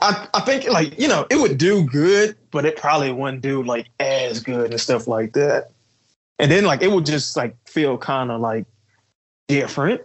I, 0.00 0.28
I 0.34 0.40
think 0.40 0.68
like 0.68 0.98
you 0.98 1.08
know 1.08 1.26
it 1.30 1.36
would 1.36 1.58
do 1.58 1.84
good, 1.84 2.36
but 2.50 2.64
it 2.64 2.76
probably 2.76 3.12
wouldn't 3.12 3.42
do 3.42 3.62
like 3.62 3.88
as 3.98 4.40
good 4.40 4.70
and 4.70 4.80
stuff 4.80 5.08
like 5.08 5.32
that. 5.32 5.70
And 6.42 6.50
then 6.50 6.64
like 6.64 6.82
it 6.82 6.90
would 6.90 7.06
just 7.06 7.36
like 7.36 7.56
feel 7.68 7.96
kind 7.96 8.32
of 8.32 8.40
like 8.40 8.66
different. 9.48 10.02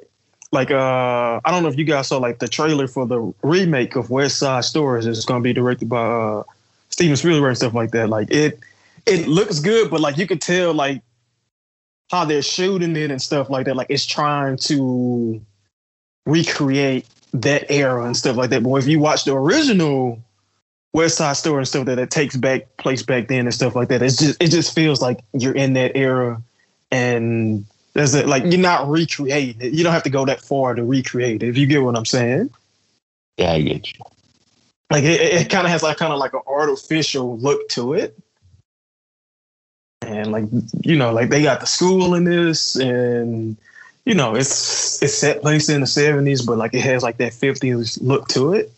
like 0.51 0.71
uh 0.71 1.41
I 1.43 1.51
don't 1.51 1.63
know 1.63 1.69
if 1.69 1.77
you 1.77 1.83
guys 1.83 2.07
saw 2.09 2.19
like 2.19 2.39
the 2.39 2.47
trailer 2.47 2.87
for 2.87 3.07
the 3.07 3.33
remake 3.41 3.95
of 3.95 4.11
West 4.11 4.37
Side 4.37 4.63
Stories. 4.63 5.07
It's 5.07 5.25
going 5.25 5.41
to 5.41 5.43
be 5.43 5.53
directed 5.53 5.89
by 5.89 6.05
uh 6.05 6.43
Steven 6.89 7.17
Spielberg 7.17 7.49
and 7.49 7.57
stuff 7.57 7.73
like 7.73 7.91
that. 7.91 8.09
Like 8.09 8.29
it 8.31 8.59
it 9.07 9.27
looks 9.27 9.59
good, 9.59 9.89
but 9.89 9.99
like 9.99 10.17
you 10.17 10.27
could 10.27 10.41
tell 10.41 10.73
like 10.75 11.01
how 12.11 12.23
they're 12.23 12.43
shooting 12.43 12.95
it 12.95 13.11
and 13.11 13.21
stuff 13.21 13.49
like 13.49 13.65
that. 13.65 13.75
Like 13.75 13.87
it's 13.89 14.05
trying 14.05 14.57
to 14.57 15.41
recreate 16.27 17.07
that 17.33 17.69
era 17.71 18.05
and 18.05 18.15
stuff 18.15 18.37
like 18.37 18.51
that. 18.51 18.63
But 18.63 18.75
if 18.75 18.87
you 18.87 18.99
watch 18.99 19.25
the 19.25 19.33
original 19.35 20.21
West 20.93 21.17
Side 21.17 21.37
Story 21.37 21.59
and 21.59 21.67
stuff 21.67 21.85
that 21.85 21.99
it 21.99 22.09
takes 22.09 22.35
back 22.35 22.77
place 22.77 23.03
back 23.03 23.27
then 23.27 23.45
and 23.45 23.53
stuff 23.53 23.75
like 23.75 23.89
that, 23.89 24.01
it's 24.01 24.17
just 24.17 24.41
it 24.41 24.49
just 24.49 24.73
feels 24.73 25.01
like 25.01 25.19
you're 25.33 25.55
in 25.55 25.73
that 25.73 25.95
era 25.95 26.41
and 26.91 27.65
there's 27.93 28.13
a, 28.13 28.25
like 28.25 28.43
you're 28.45 28.57
not 28.57 28.87
recreating 28.87 29.59
it. 29.59 29.73
You 29.73 29.83
don't 29.83 29.93
have 29.93 30.03
to 30.03 30.09
go 30.09 30.25
that 30.25 30.41
far 30.41 30.75
to 30.75 30.83
recreate 30.83 31.43
it. 31.43 31.49
If 31.49 31.57
you 31.57 31.65
get 31.65 31.83
what 31.83 31.97
I'm 31.97 32.05
saying. 32.05 32.49
Yeah, 33.37 33.53
I 33.53 33.61
get 33.61 33.93
you. 33.93 34.03
Like 34.89 35.03
it, 35.03 35.19
it 35.19 35.49
kind 35.49 35.65
of 35.65 35.71
has 35.71 35.83
like 35.83 35.97
kind 35.97 36.13
of 36.13 36.19
like 36.19 36.33
an 36.33 36.41
artificial 36.47 37.37
look 37.37 37.67
to 37.69 37.93
it. 37.93 38.17
And 40.03 40.31
like 40.31 40.45
you 40.83 40.95
know, 40.95 41.11
like 41.11 41.29
they 41.29 41.43
got 41.43 41.59
the 41.59 41.65
school 41.67 42.13
in 42.13 42.23
this, 42.23 42.75
and 42.75 43.57
you 44.05 44.13
know, 44.13 44.35
it's 44.35 45.01
it's 45.01 45.15
set 45.15 45.41
place 45.41 45.67
in 45.67 45.81
the 45.81 45.87
'70s, 45.87 46.45
but 46.45 46.57
like 46.57 46.73
it 46.73 46.81
has 46.81 47.03
like 47.03 47.17
that 47.17 47.33
'50s 47.33 47.99
look 48.01 48.27
to 48.29 48.53
it. 48.53 48.71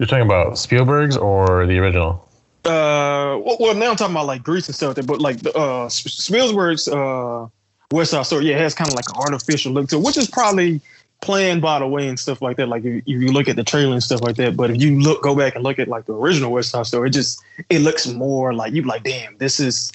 You're 0.00 0.06
talking 0.06 0.24
about 0.24 0.56
Spielberg's 0.56 1.18
or 1.18 1.66
the 1.66 1.78
original? 1.78 2.26
Uh, 2.64 3.36
well, 3.44 3.58
well, 3.60 3.74
now 3.74 3.90
I'm 3.90 3.96
talking 3.96 4.14
about 4.16 4.24
like 4.24 4.42
Grease 4.42 4.66
and 4.66 4.74
stuff, 4.74 4.96
like 4.96 5.04
but 5.04 5.20
like 5.20 5.40
the 5.40 5.54
uh, 5.54 5.90
Spielberg's 5.90 6.88
uh, 6.88 7.46
West 7.92 8.12
Side 8.12 8.24
Story, 8.24 8.46
yeah, 8.46 8.56
it 8.56 8.60
has 8.62 8.74
kind 8.74 8.88
of 8.88 8.96
like 8.96 9.10
an 9.10 9.16
artificial 9.16 9.72
look 9.72 9.90
to 9.90 9.96
it, 9.96 10.02
which 10.02 10.16
is 10.16 10.26
probably 10.26 10.80
planned 11.20 11.60
by 11.60 11.78
the 11.80 11.86
way 11.86 12.08
and 12.08 12.18
stuff 12.18 12.40
like 12.40 12.56
that. 12.56 12.68
Like 12.68 12.82
if, 12.86 13.02
if 13.06 13.20
you 13.20 13.30
look 13.30 13.46
at 13.46 13.56
the 13.56 13.62
trailer 13.62 13.92
and 13.92 14.02
stuff 14.02 14.22
like 14.22 14.36
that, 14.36 14.56
but 14.56 14.70
if 14.70 14.80
you 14.80 14.98
look, 15.02 15.22
go 15.22 15.36
back 15.36 15.54
and 15.54 15.62
look 15.62 15.78
at 15.78 15.86
like 15.86 16.06
the 16.06 16.14
original 16.14 16.50
West 16.50 16.70
Side 16.70 16.86
Story, 16.86 17.10
it 17.10 17.12
just 17.12 17.38
it 17.68 17.80
looks 17.80 18.06
more 18.06 18.54
like 18.54 18.72
you 18.72 18.80
like, 18.80 19.02
damn, 19.02 19.36
this 19.36 19.60
is 19.60 19.92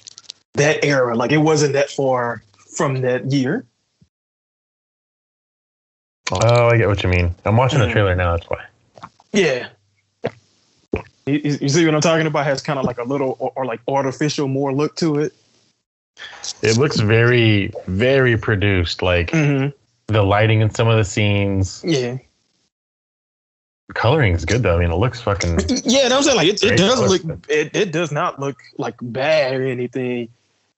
that 0.54 0.84
era. 0.84 1.16
Like 1.16 1.32
it 1.32 1.38
wasn't 1.38 1.72
that 1.72 1.90
far 1.90 2.44
from 2.76 3.00
that 3.00 3.32
year. 3.32 3.66
Oh, 6.30 6.68
I 6.68 6.76
get 6.76 6.86
what 6.86 7.02
you 7.02 7.08
mean. 7.08 7.34
I'm 7.44 7.56
watching 7.56 7.80
the 7.80 7.86
Mhm. 7.86 7.92
trailer 7.92 8.14
now. 8.14 8.36
That's 8.36 8.48
why. 8.48 8.64
Yeah. 9.32 9.68
You, 11.26 11.68
see 11.68 11.84
what 11.84 11.94
I'm 11.94 12.00
talking 12.00 12.26
about? 12.26 12.44
Has 12.46 12.62
kind 12.62 12.78
of 12.78 12.84
like 12.84 12.98
a 12.98 13.04
little 13.04 13.36
or, 13.40 13.52
or 13.56 13.64
like 13.66 13.80
artificial 13.88 14.46
more 14.46 14.72
look 14.72 14.94
to 14.96 15.18
it. 15.18 15.34
It 16.62 16.76
looks 16.76 17.00
very, 17.00 17.72
very 17.86 18.36
produced. 18.38 19.02
Like 19.02 19.32
Mm-hmm. 19.32 19.70
the 20.12 20.22
lighting 20.22 20.60
in 20.60 20.70
some 20.70 20.86
of 20.88 20.96
the 20.96 21.04
scenes. 21.04 21.82
Yeah. 21.84 22.18
Coloring 23.94 24.34
is 24.34 24.44
good 24.44 24.62
though. 24.62 24.76
I 24.76 24.80
mean, 24.80 24.90
it 24.90 24.96
looks 24.96 25.20
fucking. 25.20 25.58
Yeah, 25.84 26.08
that 26.08 26.16
was 26.16 26.26
like 26.26 26.48
it, 26.48 26.62
it 26.62 26.76
does 26.76 27.00
look. 27.00 27.24
look 27.24 27.46
it, 27.48 27.74
it 27.74 27.92
does 27.92 28.12
not 28.12 28.38
look 28.38 28.60
like 28.78 28.94
bad 29.00 29.54
or 29.54 29.66
anything. 29.66 30.28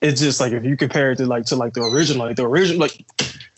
It's 0.00 0.21
just 0.21 0.40
like 0.40 0.52
if 0.52 0.64
you 0.64 0.76
compare 0.76 1.11
it 1.11 1.17
to 1.17 1.26
like 1.26 1.47
to 1.47 1.57
like 1.57 1.75
the 1.75 1.83
original, 1.83 2.26
like 2.26 2.37
the 2.37 2.47
original 2.47 2.78
like 2.81 3.05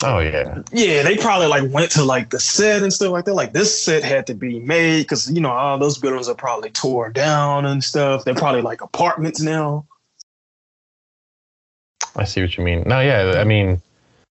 Oh 0.03 0.21
yeah. 0.21 0.63
yeah, 0.73 1.03
they 1.03 1.19
probably 1.19 1.47
like 1.49 1.71
went 1.71 1.91
to 1.93 2.05
like 2.05 2.31
the 2.31 2.41
set 2.41 2.83
and 2.83 2.91
stuff 2.91 3.11
like 3.13 3.27
that. 3.27 3.35
Like 3.35 3.53
this 3.53 3.83
set 3.83 4.03
had 4.03 4.27
to 4.29 4.35
be 4.35 4.59
made 4.59 5.03
because 5.03 5.31
you 5.31 5.43
know 5.43 5.51
all 5.51 5.77
those 5.79 5.99
buildings 5.99 6.29
are 6.31 6.35
probably 6.35 6.71
tore 6.71 7.11
down 7.11 7.67
and 7.67 7.85
stuff. 7.85 8.25
They're 8.25 8.35
probably 8.35 8.63
like 8.63 8.81
apartments 8.81 9.41
now. 9.43 9.87
I 12.17 12.25
see 12.25 12.41
what 12.41 12.57
you 12.57 12.65
mean. 12.65 12.85
No, 12.87 13.01
yeah. 13.01 13.35
I 13.37 13.45
mean, 13.45 13.81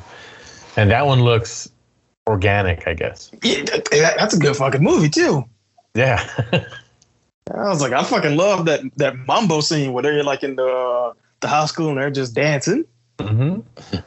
and 0.77 0.91
that 0.91 1.07
one 1.07 1.23
looks 1.23 1.71
organic. 2.27 2.87
I 2.89 2.95
guess. 2.95 3.31
Yeah, 3.43 3.63
that- 3.65 3.85
that- 3.87 4.17
that's 4.19 4.35
a 4.35 4.39
good 4.39 4.57
fucking 4.57 4.83
movie 4.83 5.09
too. 5.09 5.45
Yeah. 5.95 6.29
I 7.55 7.69
was 7.69 7.81
like, 7.81 7.93
I 7.93 8.03
fucking 8.05 8.37
love 8.37 8.67
that 8.67 8.81
that 8.97 9.17
mambo 9.27 9.61
scene 9.61 9.93
where 9.95 10.03
they're 10.03 10.23
like 10.23 10.43
in 10.43 10.57
the 10.57 10.67
uh, 10.67 11.13
the 11.41 11.49
high 11.49 11.65
school 11.67 11.89
and 11.89 11.97
they're 11.99 12.11
just 12.11 12.35
dancing. 12.35 12.85
hmm 13.21 13.61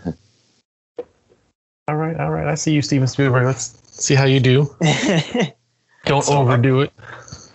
all 1.87 1.95
right, 1.95 2.19
all 2.19 2.29
right. 2.29 2.47
I 2.47 2.53
see 2.55 2.71
you, 2.73 2.81
Steven 2.83 3.07
Spielberg. 3.07 3.45
Let's 3.45 3.79
see 3.83 4.13
how 4.15 4.25
you 4.25 4.39
do. 4.39 4.69
Don't 6.05 6.23
So, 6.23 6.33
uh, 6.33 6.39
overdo 6.41 6.81
it. 6.81 6.91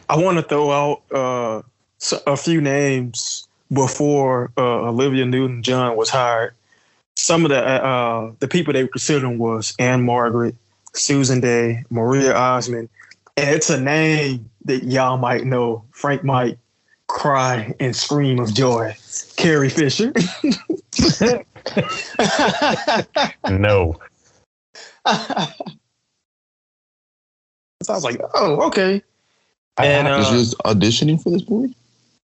I 0.08 0.16
want 0.16 0.38
to 0.38 0.42
throw 0.42 0.70
out 0.70 1.02
uh, 1.12 1.62
a 2.26 2.36
few 2.36 2.60
names 2.60 3.48
before 3.72 4.52
uh, 4.56 4.88
Olivia 4.88 5.26
Newton-John 5.26 5.96
was 5.96 6.08
hired. 6.08 6.54
Some 7.16 7.44
of 7.44 7.50
the 7.50 7.62
uh, 7.62 8.32
the 8.40 8.48
people 8.48 8.72
they 8.72 8.82
were 8.82 8.88
considering 8.88 9.38
was 9.38 9.75
Ann-Margret, 9.78 10.54
Susan 10.92 11.40
Dey, 11.40 11.82
Maria 11.88 12.36
Osmond, 12.36 12.88
and 13.36 13.50
it's 13.50 13.70
a 13.70 13.80
name 13.80 14.50
that 14.66 14.84
y'all 14.84 15.16
might 15.16 15.44
know. 15.44 15.84
Frank 15.92 16.25
might 16.25 16.58
cry 17.06 17.75
and 17.80 17.96
scream 17.96 18.38
of 18.38 18.52
joy. 18.52 18.94
Carrie 19.36 19.70
Fisher. 19.70 20.12
No. 23.50 23.98
So 25.06 25.12
I 27.92 27.94
was 27.94 28.04
like, 28.04 28.20
oh, 28.34 28.66
okay. 28.68 29.02
I 29.78 29.87
And, 29.87 30.09
uh, 30.09 30.18
Is 30.18 30.28
just 30.28 30.59
auditioning 30.59 31.23
for 31.23 31.30
this 31.30 31.49
movie? 31.49 31.75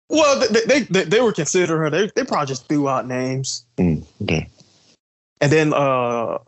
Well, 0.10 0.39
they 0.39 0.62
they, 0.65 0.79
they, 0.82 1.03
they 1.03 1.22
were 1.22 1.32
considering 1.34 1.82
her. 1.82 1.89
They, 1.89 2.12
they 2.15 2.24
probably 2.24 2.48
just 2.48 2.68
threw 2.68 2.89
out 2.89 3.08
names. 3.08 3.63
Mm, 3.77 4.03
okay. 4.24 4.50
And 5.41 5.51
then 5.51 5.74
uh, 5.74 6.39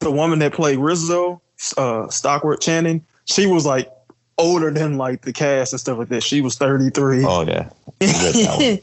the 0.00 0.10
woman 0.10 0.38
that 0.40 0.52
played 0.54 0.78
Rizzo, 0.78 1.40
uh, 1.76 2.08
Stockard 2.08 2.60
Channing, 2.60 3.04
she 3.26 3.46
was 3.46 3.66
like 3.66 3.90
older 4.38 4.70
than 4.70 4.96
like 4.96 5.22
the 5.22 5.32
cast 5.32 5.72
and 5.72 5.80
stuff 5.80 5.98
like 5.98 6.08
that. 6.08 6.22
She 6.22 6.40
was 6.40 6.56
33. 6.56 7.24
Oh 7.24 7.42
yeah. 7.42 7.68
read 8.00 8.10
that 8.10 8.56
one. 8.58 8.78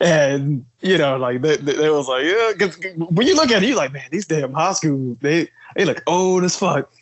and 0.00 0.64
you 0.80 0.98
know, 0.98 1.16
like 1.16 1.40
they, 1.42 1.56
they, 1.56 1.74
they 1.74 1.90
was 1.90 2.08
like, 2.08 2.24
yeah. 2.24 2.52
'cause 2.58 2.76
when 2.96 3.26
you 3.26 3.36
look 3.36 3.50
at 3.50 3.62
it, 3.62 3.68
you 3.68 3.76
like, 3.76 3.92
man, 3.92 4.08
these 4.10 4.26
damn 4.26 4.52
high 4.52 4.72
school, 4.72 5.16
they 5.20 5.48
they 5.76 5.84
look 5.84 6.02
old 6.06 6.44
as 6.44 6.56
fuck. 6.56 6.92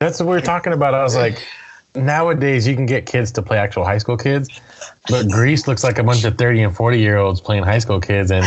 That's 0.00 0.20
what 0.20 0.26
we 0.28 0.34
were 0.34 0.40
talking 0.40 0.72
about. 0.72 0.94
I 0.94 1.02
was 1.02 1.16
like, 1.24 1.44
nowadays 2.04 2.66
you 2.66 2.74
can 2.74 2.86
get 2.86 3.06
kids 3.06 3.30
to 3.32 3.42
play 3.42 3.58
actual 3.58 3.84
high 3.84 3.98
school 3.98 4.16
kids, 4.16 4.48
but 5.08 5.28
Grease 5.28 5.66
looks 5.68 5.84
like 5.84 5.98
a 5.98 6.04
bunch 6.04 6.24
of 6.24 6.36
30 6.38 6.62
and 6.62 6.76
40 6.76 6.98
year 6.98 7.16
olds 7.16 7.40
playing 7.40 7.64
high 7.64 7.78
school 7.78 8.00
kids, 8.00 8.30
and 8.30 8.44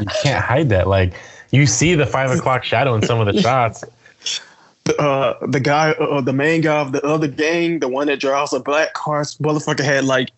you 0.00 0.06
can't 0.22 0.44
hide 0.44 0.68
that. 0.70 0.88
Like, 0.88 1.14
you 1.50 1.66
see 1.66 1.94
the 1.94 2.06
five 2.06 2.30
o'clock 2.30 2.64
shadow 2.64 2.94
in 2.94 3.02
some 3.02 3.20
of 3.20 3.32
the 3.32 3.40
shots. 3.40 3.84
Uh, 4.98 5.34
the 5.46 5.60
guy, 5.60 5.92
uh, 5.92 6.20
the 6.20 6.32
main 6.32 6.60
guy 6.60 6.78
of 6.78 6.92
the 6.92 7.02
other 7.06 7.26
gang, 7.26 7.78
the 7.78 7.88
one 7.88 8.06
that 8.06 8.20
drives 8.20 8.50
the 8.50 8.60
black 8.60 8.92
cars, 8.92 9.36
motherfucker 9.38 9.82
had 9.82 10.04
like, 10.04 10.30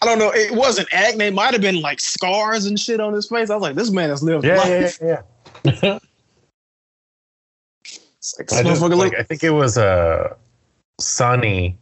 I 0.00 0.06
don't 0.06 0.18
know, 0.18 0.30
it 0.32 0.52
wasn't 0.52 0.86
acne, 0.92 1.24
it 1.24 1.34
might 1.34 1.52
have 1.52 1.60
been 1.60 1.80
like 1.80 1.98
scars 1.98 2.66
and 2.66 2.78
shit 2.78 3.00
on 3.00 3.12
his 3.12 3.26
face. 3.26 3.50
I 3.50 3.54
was 3.54 3.62
like, 3.62 3.74
this 3.74 3.90
man 3.90 4.10
has 4.10 4.22
lived 4.22 4.44
Yeah, 4.44 4.58
life. 4.58 4.98
yeah, 5.02 5.22
yeah. 5.64 5.72
yeah. 5.82 5.98
Like, 8.38 8.52
I, 8.52 8.62
just, 8.62 8.82
like, 8.82 9.14
I 9.18 9.22
think 9.24 9.42
it 9.42 9.50
was 9.50 9.76
a 9.76 10.36
Sonny, 11.00 11.76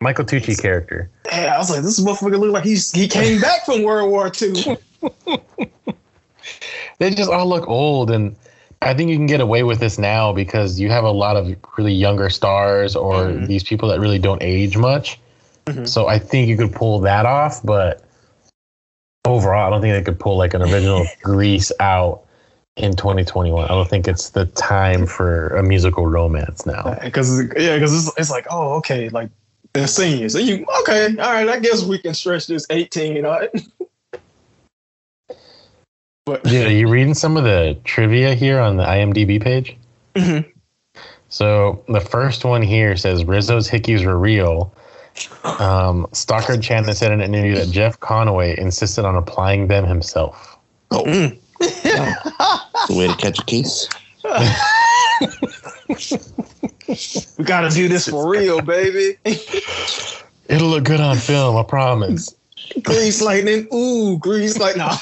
Michael 0.00 0.24
Tucci 0.24 0.60
character. 0.60 1.10
Yeah, 1.26 1.54
I 1.54 1.58
was 1.58 1.70
like, 1.70 1.82
this 1.82 2.00
motherfucker 2.00 2.38
look 2.38 2.52
like 2.52 2.64
he's 2.64 2.90
he 2.92 3.08
came 3.08 3.40
back 3.48 3.64
from 3.64 3.82
World 3.82 4.10
War 4.10 4.30
II. 4.40 4.76
They 6.98 7.10
just 7.10 7.30
all 7.30 7.46
look 7.46 7.68
old, 7.68 8.10
and 8.10 8.34
I 8.82 8.92
think 8.92 9.08
you 9.10 9.16
can 9.16 9.26
get 9.26 9.40
away 9.40 9.62
with 9.62 9.78
this 9.78 9.98
now 9.98 10.32
because 10.32 10.80
you 10.80 10.88
have 10.90 11.04
a 11.04 11.10
lot 11.10 11.36
of 11.36 11.54
really 11.76 11.92
younger 11.92 12.28
stars 12.28 12.96
or 12.96 13.26
Mhm. 13.26 13.46
these 13.46 13.62
people 13.62 13.88
that 13.90 14.00
really 14.00 14.18
don't 14.18 14.42
age 14.42 14.76
much. 14.76 15.20
Mhm. 15.66 15.86
So 15.86 16.08
I 16.08 16.18
think 16.18 16.48
you 16.48 16.56
could 16.56 16.72
pull 16.72 16.98
that 17.00 17.24
off, 17.24 17.60
but 17.62 18.02
overall, 19.24 19.66
I 19.68 19.70
don't 19.70 19.80
think 19.80 19.92
they 19.94 20.02
could 20.02 20.18
pull 20.18 20.36
like 20.36 20.54
an 20.54 20.62
original 20.62 21.06
Grease 21.22 21.70
out 21.78 22.22
in 22.76 22.96
2021. 22.96 23.64
I 23.64 23.68
don't 23.68 23.88
think 23.88 24.08
it's 24.08 24.30
the 24.30 24.46
time 24.46 25.06
for 25.06 25.48
a 25.50 25.62
musical 25.62 26.06
romance 26.08 26.66
now. 26.66 26.98
Because 27.04 27.40
yeah, 27.56 27.74
because 27.76 27.94
it's, 28.08 28.18
it's 28.18 28.30
like, 28.30 28.46
oh, 28.50 28.72
okay, 28.78 29.08
like 29.10 29.30
they're 29.78 29.86
seniors. 29.86 30.34
And 30.34 30.46
you 30.46 30.66
okay, 30.80 31.06
all 31.18 31.32
right, 31.32 31.48
I 31.48 31.58
guess 31.60 31.84
we 31.84 31.98
can 31.98 32.14
stretch 32.14 32.46
this 32.46 32.66
18, 32.70 33.24
all 33.24 33.38
right? 33.38 33.50
but 36.26 36.46
Yeah, 36.46 36.64
are 36.64 36.70
you 36.70 36.88
reading 36.88 37.14
some 37.14 37.36
of 37.36 37.44
the 37.44 37.78
trivia 37.84 38.34
here 38.34 38.60
on 38.60 38.76
the 38.76 38.84
IMDb 38.84 39.40
page? 39.40 39.76
Mhm. 40.14 40.50
So 41.28 41.84
the 41.88 42.00
first 42.00 42.44
one 42.44 42.62
here 42.62 42.96
says 42.96 43.24
Rizzo's 43.24 43.68
hickeys 43.68 44.04
were 44.04 44.18
real. 44.18 44.72
Um, 45.44 46.06
Stockard 46.12 46.62
Channing 46.62 46.94
said 46.94 47.12
in 47.12 47.20
an 47.20 47.34
interview 47.34 47.56
that 47.56 47.70
Jeff 47.70 48.00
Conaway 48.00 48.56
insisted 48.56 49.04
on 49.04 49.16
applying 49.16 49.66
them 49.66 49.84
himself. 49.84 50.56
The 50.90 51.36
way 52.90 53.08
to 53.08 53.16
catch 53.16 53.38
a 53.38 53.44
case. 53.44 53.88
we 56.88 57.44
gotta 57.44 57.70
do 57.70 57.88
this 57.88 58.08
for 58.08 58.28
real, 58.28 58.60
baby. 58.62 59.18
It'll 60.48 60.68
look 60.68 60.84
good 60.84 61.00
on 61.00 61.16
film, 61.16 61.56
I 61.56 61.62
promise. 61.62 62.34
grease 62.82 63.20
lightning. 63.20 63.68
Ooh, 63.72 64.18
grease 64.18 64.58
lightning. 64.58 64.86
Nah. 64.86 64.96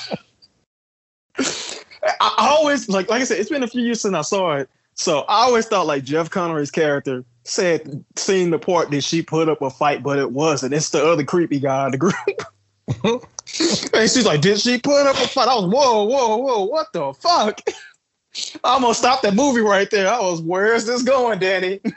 I, 1.39 2.35
I 2.39 2.49
always 2.49 2.89
like 2.89 3.09
like 3.09 3.23
I 3.23 3.25
said, 3.25 3.39
it's 3.39 3.51
been 3.51 3.63
a 3.63 3.69
few 3.69 3.83
years 3.83 4.01
since 4.01 4.15
I 4.15 4.23
saw 4.23 4.57
it. 4.57 4.69
So 4.95 5.21
I 5.29 5.45
always 5.45 5.67
thought 5.67 5.87
like 5.87 6.05
Jeff 6.05 6.31
Conaway's 6.31 6.71
character 6.71 7.25
said 7.45 8.05
seeing 8.17 8.51
the 8.51 8.59
part 8.59 8.91
that 8.91 9.03
she 9.03 9.23
put 9.23 9.49
up 9.49 9.63
a 9.63 9.71
fight, 9.71 10.03
but 10.03 10.19
it 10.19 10.33
wasn't. 10.33 10.75
It's 10.75 10.91
the 10.91 11.07
other 11.07 11.25
creepy 11.25 11.61
guy 11.61 11.87
in 11.87 11.93
the 11.93 11.99
group. 11.99 12.15
and 13.05 14.11
she's 14.11 14.27
like, 14.27 14.41
Did 14.41 14.61
she 14.61 14.79
put 14.79 15.07
up 15.07 15.17
a 15.17 15.29
fight? 15.29 15.49
I 15.49 15.55
was 15.55 15.67
whoa, 15.67 16.05
whoa, 16.05 16.37
whoa, 16.37 16.65
what 16.65 16.93
the 16.93 17.13
fuck? 17.15 17.61
I 18.65 18.75
almost 18.75 19.01
stopped 19.01 19.23
that 19.23 19.35
movie 19.35 19.61
right 19.61 19.91
there. 19.91 20.09
I 20.09 20.21
was, 20.21 20.41
where's 20.41 20.87
this 20.87 21.03
going, 21.03 21.39
Danny? 21.39 21.81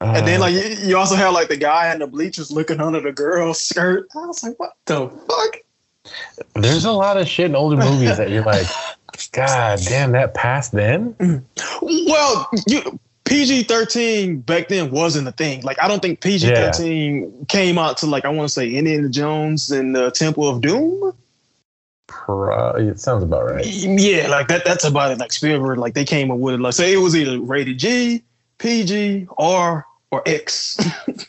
And 0.00 0.26
then 0.26 0.38
like 0.38 0.54
you, 0.54 0.96
also 0.96 1.16
have 1.16 1.32
like 1.32 1.48
the 1.48 1.56
guy 1.56 1.92
in 1.92 1.98
the 1.98 2.06
bleachers 2.06 2.52
looking 2.52 2.80
under 2.80 3.00
the 3.00 3.10
girl's 3.10 3.60
skirt. 3.60 4.06
I 4.14 4.26
was 4.26 4.42
like, 4.44 4.58
what 4.58 4.74
the 4.86 5.08
fuck? 5.08 5.56
there's 6.54 6.84
a 6.84 6.92
lot 6.92 7.16
of 7.16 7.28
shit 7.28 7.46
in 7.46 7.56
older 7.56 7.76
movies 7.76 8.16
that 8.16 8.30
you're 8.30 8.44
like, 8.44 8.66
God 9.32 9.80
damn, 9.84 10.12
that 10.12 10.34
passed 10.34 10.72
then? 10.72 11.16
Well, 11.82 12.48
you 12.66 12.98
PG 13.24 13.64
thirteen 13.64 14.40
back 14.40 14.68
then 14.68 14.90
wasn't 14.90 15.28
a 15.28 15.32
thing. 15.32 15.62
Like 15.62 15.82
I 15.82 15.88
don't 15.88 16.00
think 16.00 16.20
PG 16.20 16.46
thirteen 16.46 17.46
came 17.46 17.76
out 17.76 17.98
to 17.98 18.06
like 18.06 18.24
I 18.24 18.28
want 18.28 18.48
to 18.48 18.52
say 18.52 18.70
Indiana 18.70 19.08
Jones 19.08 19.70
and 19.70 19.94
the 19.94 20.10
Temple 20.10 20.48
of 20.48 20.60
Doom. 20.60 21.12
Pro- 22.08 22.72
it 22.72 22.98
sounds 22.98 23.22
about 23.22 23.44
right. 23.44 23.64
Yeah, 23.64 24.28
like 24.28 24.48
that. 24.48 24.64
That's 24.64 24.84
about 24.84 25.12
it. 25.12 25.18
Like 25.18 25.32
Spielberg, 25.32 25.78
like 25.78 25.94
they 25.94 26.04
came 26.04 26.30
up 26.30 26.38
with 26.38 26.54
it. 26.54 26.60
Like 26.60 26.74
say 26.74 26.92
it 26.92 26.96
was 26.96 27.14
either 27.14 27.40
rated 27.40 27.78
G, 27.78 28.22
PG, 28.58 29.28
R, 29.38 29.86
or 30.10 30.22
X. 30.26 30.80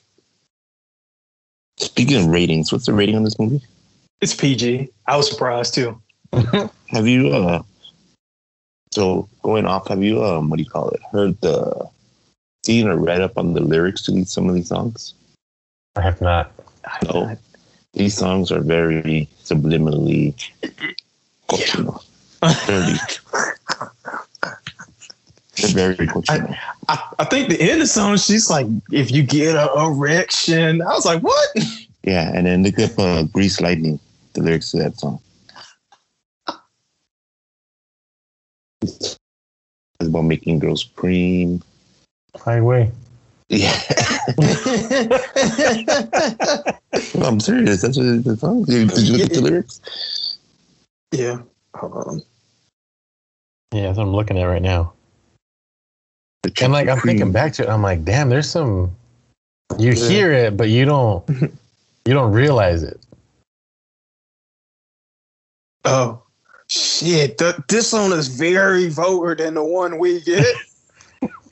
Speaking 1.78 2.18
of 2.18 2.28
ratings, 2.28 2.72
what's 2.72 2.86
the 2.86 2.94
rating 2.94 3.16
on 3.16 3.24
this 3.24 3.38
movie? 3.38 3.62
it's 4.22 4.34
PG. 4.34 4.90
I 5.08 5.18
was 5.18 5.30
surprised 5.30 5.74
too. 5.74 6.00
Have 6.34 7.08
you 7.08 7.30
uh 7.30 7.64
so 8.92 9.30
going 9.44 9.66
off, 9.66 9.88
have 9.88 10.04
you 10.04 10.24
um 10.24 10.50
what 10.50 10.58
do 10.58 10.64
you 10.64 10.70
call 10.70 10.90
it? 10.90 11.02
Heard 11.12 11.40
the 11.42 11.90
seen 12.66 12.88
or 12.88 12.98
read 12.98 13.22
up 13.22 13.38
on 13.38 13.54
the 13.54 13.62
lyrics 13.62 14.02
to 14.04 14.12
these 14.12 14.32
some 14.32 14.50
of 14.50 14.56
these 14.56 14.68
songs? 14.68 15.14
I 15.96 16.02
have 16.02 16.22
not. 16.22 16.52
No. 17.04 17.38
These 17.94 18.16
songs 18.16 18.52
are 18.52 18.62
very 18.62 19.28
subliminally 19.44 20.36
cultural. 21.48 22.04
Very 22.66 22.98
they're 25.62 25.94
very 25.94 26.08
cultural. 26.08 26.56
I, 26.88 27.14
I 27.20 27.26
think 27.26 27.50
the 27.50 27.62
end 27.62 27.74
of 27.74 27.80
the 27.80 27.88
song, 27.88 28.18
she's 28.18 28.50
like, 28.50 28.68
if 28.92 29.12
you 29.12 29.24
get 29.24 29.56
a 29.56 29.72
erection. 29.78 30.82
I 30.82 30.86
was 30.86 31.06
like, 31.06 31.22
what? 31.22 31.50
Yeah, 32.04 32.32
and 32.34 32.46
then 32.46 32.64
look 32.64 32.80
up 32.80 32.98
uh, 32.98 33.24
Grease 33.24 33.60
Lightning, 33.60 34.00
the 34.34 34.42
lyrics 34.42 34.72
to 34.72 34.78
that 34.78 34.98
song. 35.00 35.20
It's 38.82 39.18
about 40.00 40.22
making 40.22 40.60
girls 40.60 40.86
cream. 40.96 41.62
Highway. 42.36 42.92
Yeah. 43.50 43.78
No, 47.16 47.26
I'm 47.26 47.40
serious. 47.40 47.82
That's 47.82 47.98
what 47.98 48.24
the 48.24 48.38
song. 48.38 48.64
Did 48.64 48.92
you 48.98 49.14
look 49.14 49.22
at 49.22 49.34
the 49.34 49.42
lyrics? 49.42 49.82
Yeah. 51.12 51.40
Hold 51.76 51.94
on. 51.94 52.22
Yeah, 53.74 53.84
that's 53.84 53.98
what 53.98 54.06
I'm 54.06 54.14
looking 54.14 54.38
at 54.40 54.46
right 54.46 54.62
now. 54.62 54.94
And 56.62 56.74
like 56.74 56.88
I'm 56.88 57.00
thinking 57.00 57.32
back 57.32 57.54
to 57.54 57.64
it, 57.64 57.70
I'm 57.70 57.82
like, 57.82 58.04
damn, 58.04 58.30
there's 58.30 58.50
some 58.50 58.96
you 59.78 59.92
Yeah. 59.94 60.08
hear 60.08 60.32
it, 60.32 60.58
but 60.58 60.70
you 60.70 60.86
don't 60.86 61.28
you 62.06 62.14
don't 62.14 62.32
realize 62.32 62.84
it. 62.84 63.00
Oh, 65.86 66.22
shit. 66.68 67.38
Th- 67.38 67.56
this 67.68 67.90
song 67.90 68.12
is 68.12 68.28
very 68.28 68.90
vulgar 68.90 69.36
than 69.36 69.54
the 69.56 69.64
one 69.64 70.00
we 70.00 70.22
get. 70.22 70.46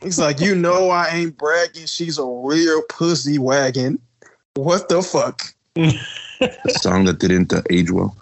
He's 0.03 0.19
like, 0.19 0.39
you 0.39 0.55
know, 0.55 0.89
I 0.89 1.07
ain't 1.09 1.37
bragging. 1.37 1.85
She's 1.85 2.17
a 2.17 2.25
real 2.25 2.81
pussy 2.89 3.37
wagon. 3.39 3.99
What 4.55 4.89
the 4.89 5.01
fuck? 5.01 5.41
A 5.75 5.91
song 6.79 7.05
that 7.05 7.19
didn't 7.19 7.53
uh, 7.53 7.61
age 7.69 7.91
well. 7.91 8.15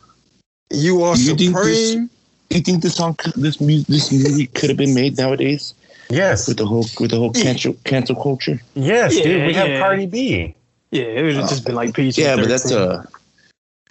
You 0.72 1.04
are 1.04 1.16
Do 1.16 1.22
you 1.24 1.36
think 1.36 1.56
this- 1.56 1.92
supreme. 1.92 2.10
You 2.52 2.62
think 2.62 2.84
this 2.84 2.96
song, 2.96 3.16
could- 3.16 3.34
this 3.34 3.60
music, 3.60 3.88
this 3.88 4.12
movie 4.12 4.46
could 4.48 4.70
have 4.70 4.78
been 4.78 4.94
made 4.94 5.18
nowadays 5.18 5.74
Yes. 6.10 6.48
with 6.48 6.58
the 6.58 6.66
whole 6.66 6.86
with 7.00 7.10
the 7.12 7.18
whole 7.18 7.34
cancel 7.34 7.74
cancel 7.84 8.16
culture? 8.16 8.62
Yes, 8.76 9.16
dude. 9.16 9.26
Yeah, 9.26 9.48
We 9.48 9.54
have 9.54 9.68
yeah. 9.68 9.80
Cardi 9.80 10.06
B. 10.06 10.56
Yeah, 10.92 11.04
it 11.04 11.24
would 11.24 11.36
have 11.36 11.50
just 11.50 11.66
been 11.66 11.74
like 11.76 11.94
PG. 11.96 12.22
Yeah, 12.22 12.36
but 12.36 12.48
that's 12.48 12.72
a. 12.72 13.06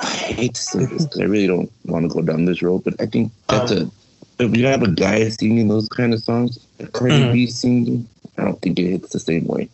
I 0.01 0.07
hate 0.07 0.55
to 0.55 0.63
say 0.63 0.85
this 0.87 1.05
'cause 1.07 1.21
I 1.21 1.25
really 1.25 1.49
don't 1.49 1.71
want 1.87 2.09
to 2.09 2.15
go 2.15 2.23
down 2.23 2.45
this 2.45 2.63
road, 2.63 2.85
but 2.85 2.95
I 3.01 3.07
think 3.07 3.33
that's 3.49 3.73
a 3.73 3.91
if 4.39 4.57
you 4.57 4.67
have 4.67 4.83
a 4.83 4.91
guy 4.91 5.29
singing 5.29 5.69
those 5.69 5.89
kind 5.89 6.13
of 6.15 6.23
songs, 6.23 6.59
a 6.81 6.87
Cardi 6.87 7.15
Mhm. 7.21 7.33
B 7.33 7.47
singing, 7.47 8.09
I 8.39 8.45
don't 8.45 8.61
think 8.61 8.79
it 8.79 8.91
hits 8.91 9.13
the 9.13 9.21
same 9.21 9.47
way. 9.47 9.69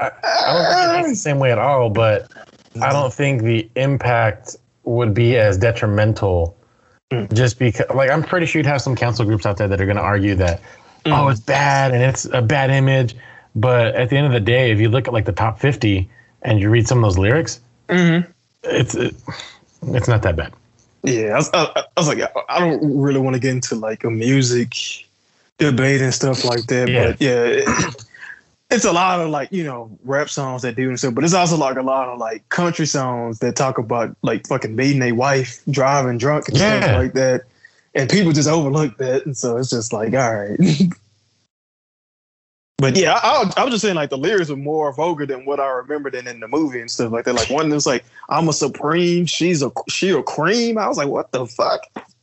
I, 0.00 0.10
I 0.22 0.86
don't 0.88 0.94
think 0.94 1.08
it's 1.12 1.18
the 1.22 1.30
same 1.30 1.38
way 1.38 1.52
at 1.52 1.58
all, 1.58 1.88
but 1.90 2.30
I 2.82 2.92
don't 2.92 3.12
think 3.12 3.42
the 3.42 3.68
impact 3.76 4.56
would 4.84 5.14
be 5.14 5.36
as 5.36 5.56
detrimental 5.58 6.54
Mm. 7.12 7.32
just 7.32 7.60
because 7.60 7.86
like 7.94 8.10
I'm 8.10 8.20
pretty 8.24 8.46
sure 8.46 8.58
you'd 8.58 8.66
have 8.66 8.82
some 8.82 8.96
council 8.96 9.24
groups 9.24 9.46
out 9.46 9.58
there 9.58 9.68
that 9.68 9.80
are 9.80 9.86
gonna 9.86 10.00
argue 10.00 10.34
that 10.34 10.60
oh 11.06 11.28
it's 11.28 11.38
bad 11.38 11.94
and 11.94 12.02
it's 12.02 12.24
a 12.32 12.42
bad 12.42 12.68
image. 12.70 13.14
But 13.54 13.94
at 13.94 14.10
the 14.10 14.16
end 14.16 14.26
of 14.26 14.32
the 14.32 14.40
day, 14.40 14.72
if 14.72 14.80
you 14.80 14.88
look 14.88 15.06
at 15.06 15.14
like 15.14 15.24
the 15.24 15.30
top 15.32 15.60
fifty 15.60 16.10
and 16.42 16.58
you 16.58 16.68
read 16.68 16.88
some 16.88 16.98
of 16.98 17.02
those 17.04 17.16
lyrics, 17.16 17.60
Mhm. 17.88 18.26
it's 18.64 18.96
it, 18.96 19.14
it's 19.84 20.08
not 20.08 20.22
that 20.22 20.34
bad. 20.34 20.52
Yeah, 21.06 21.32
I 21.32 21.36
was, 21.36 21.50
I, 21.54 21.64
I 21.76 21.84
was 22.00 22.08
like, 22.08 22.18
I- 22.48 22.58
don't 22.58 23.00
really 23.00 23.20
want 23.20 23.34
to 23.34 23.40
get 23.40 23.52
into 23.52 23.74
like 23.76 24.04
a 24.04 24.10
music 24.10 24.74
debate 25.58 26.02
and 26.02 26.12
stuff 26.12 26.44
like 26.44 26.66
that. 26.66 26.88
Yeah. 26.88 27.06
But 27.12 27.20
yeah, 27.20 27.42
it, 27.44 28.04
it's 28.70 28.84
a 28.84 28.92
lot 28.92 29.20
of 29.20 29.30
like 29.30 29.50
you 29.52 29.62
know 29.64 29.90
rap 30.04 30.28
songs 30.28 30.62
that 30.62 30.74
do 30.76 30.88
and 30.88 30.98
stuff, 30.98 31.14
but 31.14 31.24
it's 31.24 31.32
also 31.34 31.56
like 31.56 31.76
a 31.76 31.82
lot 31.82 32.08
of 32.08 32.18
like 32.18 32.46
country 32.48 32.86
songs 32.86 33.38
that 33.38 33.56
talk 33.56 33.78
about 33.78 34.16
like 34.22 34.46
fucking 34.48 34.74
beating 34.76 35.02
a 35.02 35.12
wife, 35.12 35.60
driving 35.70 36.18
drunk 36.18 36.48
and 36.48 36.58
Yeah. 36.58 36.80
stuff 36.80 36.96
like 36.96 37.12
that, 37.14 37.42
and 37.94 38.10
people 38.10 38.32
just 38.32 38.48
overlook 38.48 38.98
that, 38.98 39.24
and 39.26 39.36
so 39.36 39.56
it's 39.56 39.70
just 39.70 39.92
like, 39.92 40.12
all 40.14 40.34
right. 40.34 40.58
But 42.78 42.96
yeah, 42.96 43.18
I, 43.22 43.50
I, 43.56 43.64
was 43.64 43.72
just 43.72 43.82
saying 43.82 43.94
like 43.94 44.10
the 44.10 44.18
lyrics 44.18 44.50
are 44.50 44.56
more 44.56 44.92
vulgar 44.92 45.24
than 45.24 45.46
what 45.46 45.60
I 45.60 45.66
remember 45.68 46.10
than 46.10 46.26
in 46.26 46.40
the 46.40 46.48
movie 46.48 46.80
and 46.80 46.90
stuff 46.90 47.10
like 47.10 47.24
that. 47.24 47.32
Like 47.32 47.48
one 47.48 47.70
that's 47.70 47.86
like, 47.86 48.04
"I'm 48.28 48.50
a 48.50 48.52
supreme, 48.52 49.24
she's 49.24 49.62
a 49.62 49.72
she 49.88 50.10
a 50.10 50.22
cream." 50.22 50.76
I 50.76 50.86
was 50.86 50.98
like, 50.98 51.08
"What 51.08 51.32
the 51.32 51.46
fuck?" 51.46 51.80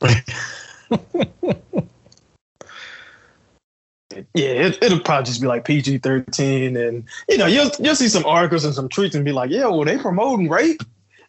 yeah, 4.34 4.46
it, 4.46 4.78
it'll 4.80 5.00
probably 5.00 5.24
just 5.24 5.40
be 5.40 5.48
like 5.48 5.64
PG 5.64 5.98
thirteen, 5.98 6.76
and 6.76 7.04
you 7.28 7.36
know, 7.36 7.46
you'll 7.46 7.72
you'll 7.80 7.96
see 7.96 8.08
some 8.08 8.24
articles 8.24 8.64
and 8.64 8.74
some 8.74 8.88
tweets 8.88 9.16
and 9.16 9.24
be 9.24 9.32
like, 9.32 9.50
"Yeah, 9.50 9.66
well, 9.66 9.84
they 9.84 9.98
promoting 9.98 10.48
rape." 10.48 10.82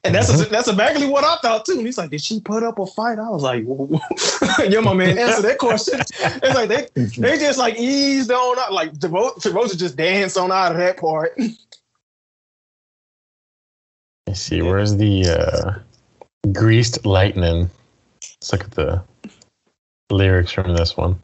And 0.05 0.13
that's 0.13 0.47
that's 0.49 0.67
exactly 0.67 1.07
what 1.07 1.23
I 1.23 1.37
thought 1.37 1.65
too. 1.65 1.73
And 1.73 1.85
he's 1.85 1.97
like, 1.97 2.11
"Did 2.11 2.21
she 2.21 2.39
put 2.39 2.61
up 2.61 2.77
a 2.77 2.85
fight?" 2.85 3.17
I 3.17 3.29
was 3.29 3.41
like, 3.41 3.63
"Yo, 4.71 4.81
my 4.81 4.93
man, 4.93 5.17
answer 5.17 5.41
that 5.41 5.57
question." 5.57 5.99
It's 5.99 6.55
like 6.55 6.69
they 6.69 6.87
they 7.17 7.37
just 7.39 7.57
like 7.57 7.75
eased 7.77 8.31
on 8.31 8.59
out, 8.59 8.71
like 8.71 8.93
Devo- 8.93 9.41
Devotion 9.41 9.77
just 9.79 9.95
danced 9.97 10.37
on 10.37 10.51
out 10.51 10.73
of 10.73 10.77
that 10.77 10.97
part. 10.97 11.35
Let's 14.27 14.41
see, 14.41 14.61
where's 14.61 14.95
the 14.95 15.25
uh, 15.27 16.49
greased 16.51 17.05
lightning? 17.05 17.69
Let's 18.21 18.51
look 18.51 18.63
at 18.63 18.71
the 18.71 19.03
lyrics 20.11 20.51
from 20.51 20.75
this 20.75 20.95
one. 20.95 21.19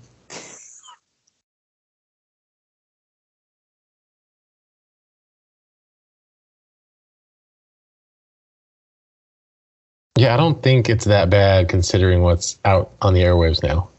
Yeah, 10.21 10.35
I 10.35 10.37
don't 10.37 10.61
think 10.61 10.87
it's 10.87 11.05
that 11.05 11.31
bad 11.31 11.67
considering 11.67 12.21
what's 12.21 12.59
out 12.63 12.91
on 13.01 13.15
the 13.15 13.21
airwaves 13.21 13.63
now. 13.63 13.89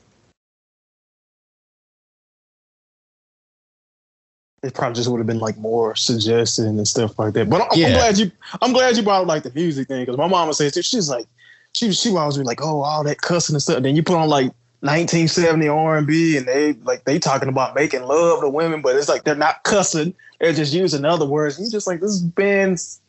It 4.62 4.72
probably 4.72 4.94
just 4.94 5.10
would 5.10 5.18
have 5.18 5.26
been 5.26 5.40
like 5.40 5.58
more 5.58 5.96
suggested 5.96 6.66
and 6.66 6.86
stuff 6.86 7.18
like 7.18 7.34
that. 7.34 7.50
But 7.50 7.62
I'm, 7.62 7.68
I'm 7.72 7.90
glad 7.90 8.18
you 8.18 8.30
I'm 8.60 8.72
glad 8.72 8.96
you 8.96 9.02
brought 9.02 9.22
up 9.22 9.26
like 9.26 9.42
the 9.42 9.50
music 9.50 9.88
thing 9.88 10.02
because 10.02 10.16
my 10.16 10.28
mama 10.28 10.54
too, 10.54 10.70
she's 10.70 11.10
like 11.10 11.26
she 11.72 11.90
she 11.90 12.16
always 12.16 12.38
be 12.38 12.44
like, 12.44 12.62
oh, 12.62 12.82
all 12.82 13.02
that 13.02 13.20
cussing 13.20 13.56
and 13.56 13.62
stuff. 13.62 13.82
Then 13.82 13.96
you 13.96 14.04
put 14.04 14.14
on 14.14 14.28
like 14.28 14.52
1970 14.78 15.66
R&B 15.66 16.36
and 16.36 16.46
they 16.46 16.74
like 16.74 17.04
they 17.04 17.18
talking 17.18 17.48
about 17.48 17.74
making 17.74 18.04
love 18.04 18.42
to 18.42 18.48
women, 18.48 18.80
but 18.80 18.94
it's 18.94 19.08
like 19.08 19.24
they're 19.24 19.34
not 19.34 19.64
cussing. 19.64 20.14
They're 20.38 20.52
just 20.52 20.72
using 20.72 21.04
other 21.04 21.26
words. 21.26 21.58
And 21.58 21.66
you 21.66 21.72
just 21.72 21.88
like 21.88 22.00
this 22.00 22.20
band's 22.20 23.00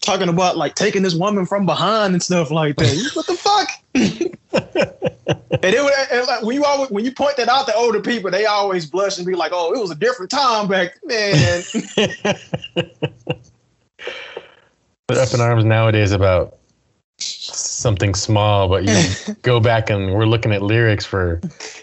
talking 0.00 0.28
about 0.28 0.56
like 0.56 0.74
taking 0.74 1.02
this 1.02 1.14
woman 1.14 1.46
from 1.46 1.66
behind 1.66 2.14
and 2.14 2.22
stuff 2.22 2.50
like 2.50 2.76
that. 2.76 3.10
what 3.14 3.26
the 3.26 3.34
fuck? 3.34 3.68
and 3.94 5.74
it 5.74 5.82
would, 5.82 5.92
and 6.10 6.26
like, 6.26 6.42
when 6.42 6.56
you 6.56 6.64
always, 6.64 6.90
when 6.90 7.04
you 7.04 7.12
point 7.12 7.36
that 7.36 7.48
out 7.48 7.66
to 7.66 7.74
older 7.74 8.00
people, 8.00 8.30
they 8.30 8.46
always 8.46 8.86
blush 8.86 9.18
and 9.18 9.26
be 9.26 9.34
like, 9.34 9.52
"Oh, 9.54 9.72
it 9.72 9.78
was 9.78 9.90
a 9.90 9.94
different 9.94 10.30
time 10.30 10.68
back 10.68 10.98
then." 11.04 11.62
But 15.08 15.18
up 15.18 15.34
in 15.34 15.42
arms 15.42 15.64
nowadays 15.64 16.12
about 16.12 16.56
something 17.18 18.14
small, 18.14 18.68
but 18.68 18.84
you 18.84 19.34
go 19.42 19.60
back 19.60 19.90
and 19.90 20.14
we're 20.14 20.24
looking 20.24 20.52
at 20.52 20.62
lyrics 20.62 21.04
for 21.04 21.38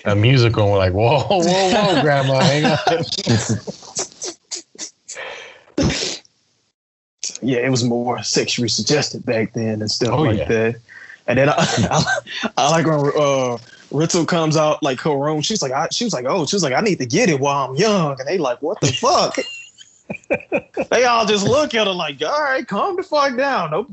a 0.06 0.16
musical 0.16 0.64
and 0.64 0.72
we're 0.72 0.80
like, 0.80 0.94
whoa, 0.94 1.20
whoa, 1.28 1.70
whoa, 1.70 2.02
grandma, 2.02 2.40
hang 2.40 2.66
on. 2.66 2.78
Yeah, 7.41 7.60
it 7.60 7.69
was 7.69 7.84
more 7.84 8.21
sexually 8.23 8.69
suggested 8.69 9.25
back 9.25 9.54
then 9.54 9.82
and 9.82 9.89
stuff 9.91 10.12
Oh, 10.13 10.21
like 10.23 10.38
yeah. 10.39 10.45
that. 10.47 10.75
And 11.28 11.38
then 11.39 11.49
I, 11.49 11.54
I, 11.58 12.49
I 12.58 12.69
like 12.71 12.86
when 12.86 12.95
uh, 12.95 13.58
Ritzel 13.91 14.28
comes 14.28 14.58
out 14.58 14.82
like 14.84 14.99
her 15.02 15.15
room. 15.17 15.41
She's 15.41 15.62
like, 15.62 15.71
I, 15.71 15.88
she 15.91 16.04
was 16.04 16.13
like, 16.13 16.25
oh, 16.28 16.45
she 16.45 16.56
was 16.56 16.63
like, 16.63 16.73
I 16.73 16.82
need 16.82 16.97
to 16.99 17.06
get 17.06 17.30
it 17.30 17.39
while 17.39 17.69
I'm 17.69 17.75
young. 17.75 18.19
And 18.19 18.28
they 18.28 18.38
like, 18.38 18.62
what 18.62 18.80
the 18.82 18.88
fuck? 18.88 19.36
they 20.89 21.06
all 21.06 21.25
just 21.25 21.45
look 21.47 21.75
at 21.75 21.86
her 21.86 21.93
like, 21.93 22.21
all 22.23 22.41
right, 22.41 22.67
calm 22.67 22.95
the 22.95 23.04
fuck 23.04 23.38
down. 23.38 23.86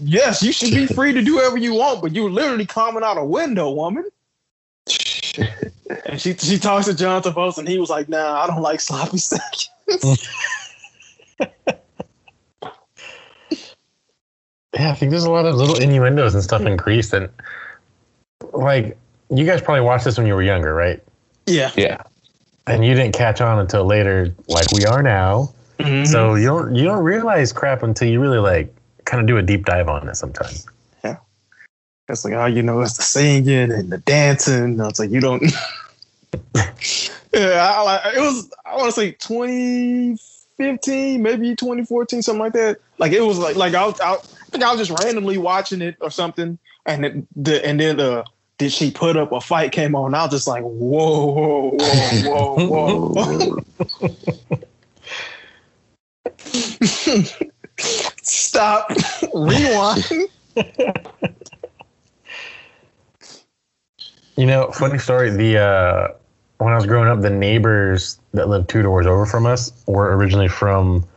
Yes, 0.00 0.42
you 0.42 0.52
should 0.52 0.70
be 0.72 0.86
free 0.86 1.12
to 1.12 1.22
do 1.22 1.36
whatever 1.36 1.56
you 1.56 1.74
want, 1.74 2.02
but 2.02 2.12
you're 2.12 2.30
literally 2.30 2.66
climbing 2.66 3.04
out 3.04 3.16
a 3.16 3.24
window, 3.24 3.70
woman. 3.70 4.04
and 6.06 6.20
she 6.20 6.34
she 6.34 6.58
talks 6.58 6.86
to 6.86 6.94
John 6.94 7.22
Travolta, 7.22 7.58
and 7.58 7.68
he 7.68 7.78
was 7.78 7.90
like, 7.90 8.08
nah, 8.08 8.42
I 8.42 8.46
don't 8.48 8.60
like 8.60 8.80
sloppy 8.80 9.18
seconds. 9.18 10.26
Yeah, 14.74 14.90
I 14.90 14.94
think 14.94 15.10
there's 15.10 15.24
a 15.24 15.30
lot 15.30 15.44
of 15.44 15.54
little 15.54 15.78
innuendos 15.78 16.34
and 16.34 16.42
stuff 16.42 16.62
in 16.62 16.76
Grease 16.76 17.12
and 17.12 17.28
like 18.52 18.98
you 19.30 19.46
guys 19.46 19.60
probably 19.60 19.82
watched 19.82 20.04
this 20.04 20.18
when 20.18 20.26
you 20.26 20.34
were 20.34 20.42
younger, 20.42 20.74
right? 20.74 21.02
yeah. 21.46 21.70
Yeah. 21.76 22.02
And 22.66 22.84
you 22.84 22.94
didn't 22.94 23.12
catch 23.12 23.40
on 23.40 23.58
until 23.58 23.84
later, 23.84 24.34
like 24.46 24.70
we 24.72 24.84
are 24.84 25.02
now. 25.02 25.52
Mm-hmm. 25.78 26.04
So 26.04 26.36
you 26.36 26.46
don't 26.46 26.76
you 26.76 26.84
don't 26.84 27.02
realize 27.02 27.52
crap 27.52 27.82
until 27.82 28.08
you 28.08 28.20
really 28.20 28.38
like 28.38 28.72
kind 29.04 29.20
of 29.20 29.26
do 29.26 29.36
a 29.36 29.42
deep 29.42 29.64
dive 29.64 29.88
on 29.88 30.08
it 30.08 30.16
sometimes. 30.16 30.66
Yeah. 31.02 31.16
It's 32.08 32.24
like, 32.24 32.34
oh, 32.34 32.46
you 32.46 32.62
know, 32.62 32.80
it's 32.80 32.96
the 32.96 33.02
singing 33.02 33.72
and 33.72 33.90
the 33.90 33.98
dancing. 33.98 34.80
I 34.80 34.86
was 34.86 35.00
like, 35.00 35.10
you 35.10 35.20
don't. 35.20 35.42
yeah, 37.32 37.72
I, 37.74 37.82
like, 37.82 38.16
it 38.16 38.20
was, 38.20 38.48
I 38.64 38.76
want 38.76 38.94
to 38.94 39.00
say 39.00 39.10
2015, 39.12 41.22
maybe 41.22 41.56
2014, 41.56 42.22
something 42.22 42.40
like 42.40 42.52
that. 42.52 42.78
Like, 42.98 43.12
it 43.12 43.22
was 43.22 43.38
like, 43.38 43.56
like 43.56 43.74
I, 43.74 43.86
was, 43.86 44.00
I, 44.00 44.18
I 44.52 44.58
think 44.58 44.64
I 44.64 44.74
was 44.74 44.86
just 44.86 45.02
randomly 45.02 45.38
watching 45.38 45.80
it 45.80 45.96
or 46.02 46.10
something. 46.10 46.58
And 46.84 47.06
it, 47.06 47.24
the, 47.42 47.64
and 47.64 47.80
then 47.80 47.98
uh, 47.98 48.24
did 48.58 48.70
she 48.70 48.90
put 48.90 49.16
up 49.16 49.32
a 49.32 49.40
fight 49.40 49.72
came 49.72 49.94
on? 49.94 50.14
I 50.14 50.24
was 50.24 50.30
just 50.30 50.46
like, 50.46 50.62
whoa, 50.62 51.70
whoa, 51.70 52.56
whoa, 52.58 53.14
whoa, 53.14 53.56
whoa. 53.56 53.64
Stop. 57.78 58.90
Rewind. 59.32 60.04
You 64.36 64.44
know, 64.46 64.70
funny 64.72 64.98
story. 64.98 65.30
The 65.30 65.58
uh, 65.58 66.08
when 66.58 66.74
I 66.74 66.76
was 66.76 66.84
growing 66.84 67.08
up, 67.08 67.22
the 67.22 67.30
neighbors 67.30 68.20
that 68.34 68.50
lived 68.50 68.68
two 68.68 68.82
doors 68.82 69.06
over 69.06 69.24
from 69.24 69.46
us 69.46 69.72
were 69.86 70.14
originally 70.14 70.48
from 70.48 71.08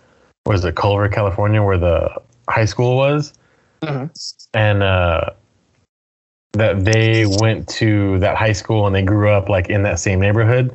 what 0.45 0.55
is 0.55 0.63
it, 0.63 0.75
Culver, 0.75 1.09
California, 1.09 1.61
where 1.61 1.77
the 1.77 2.21
high 2.49 2.65
school 2.65 2.97
was, 2.97 3.33
Mhm. 3.83 4.09
and 4.53 4.83
uh, 4.83 5.29
that 6.53 6.85
they 6.85 7.25
went 7.25 7.67
to 7.67 8.17
that 8.19 8.37
high 8.37 8.53
school 8.53 8.87
and 8.87 8.95
they 8.95 9.01
grew 9.01 9.29
up 9.29 9.49
like 9.49 9.69
in 9.69 9.83
that 9.83 9.99
same 9.99 10.19
neighborhood. 10.19 10.73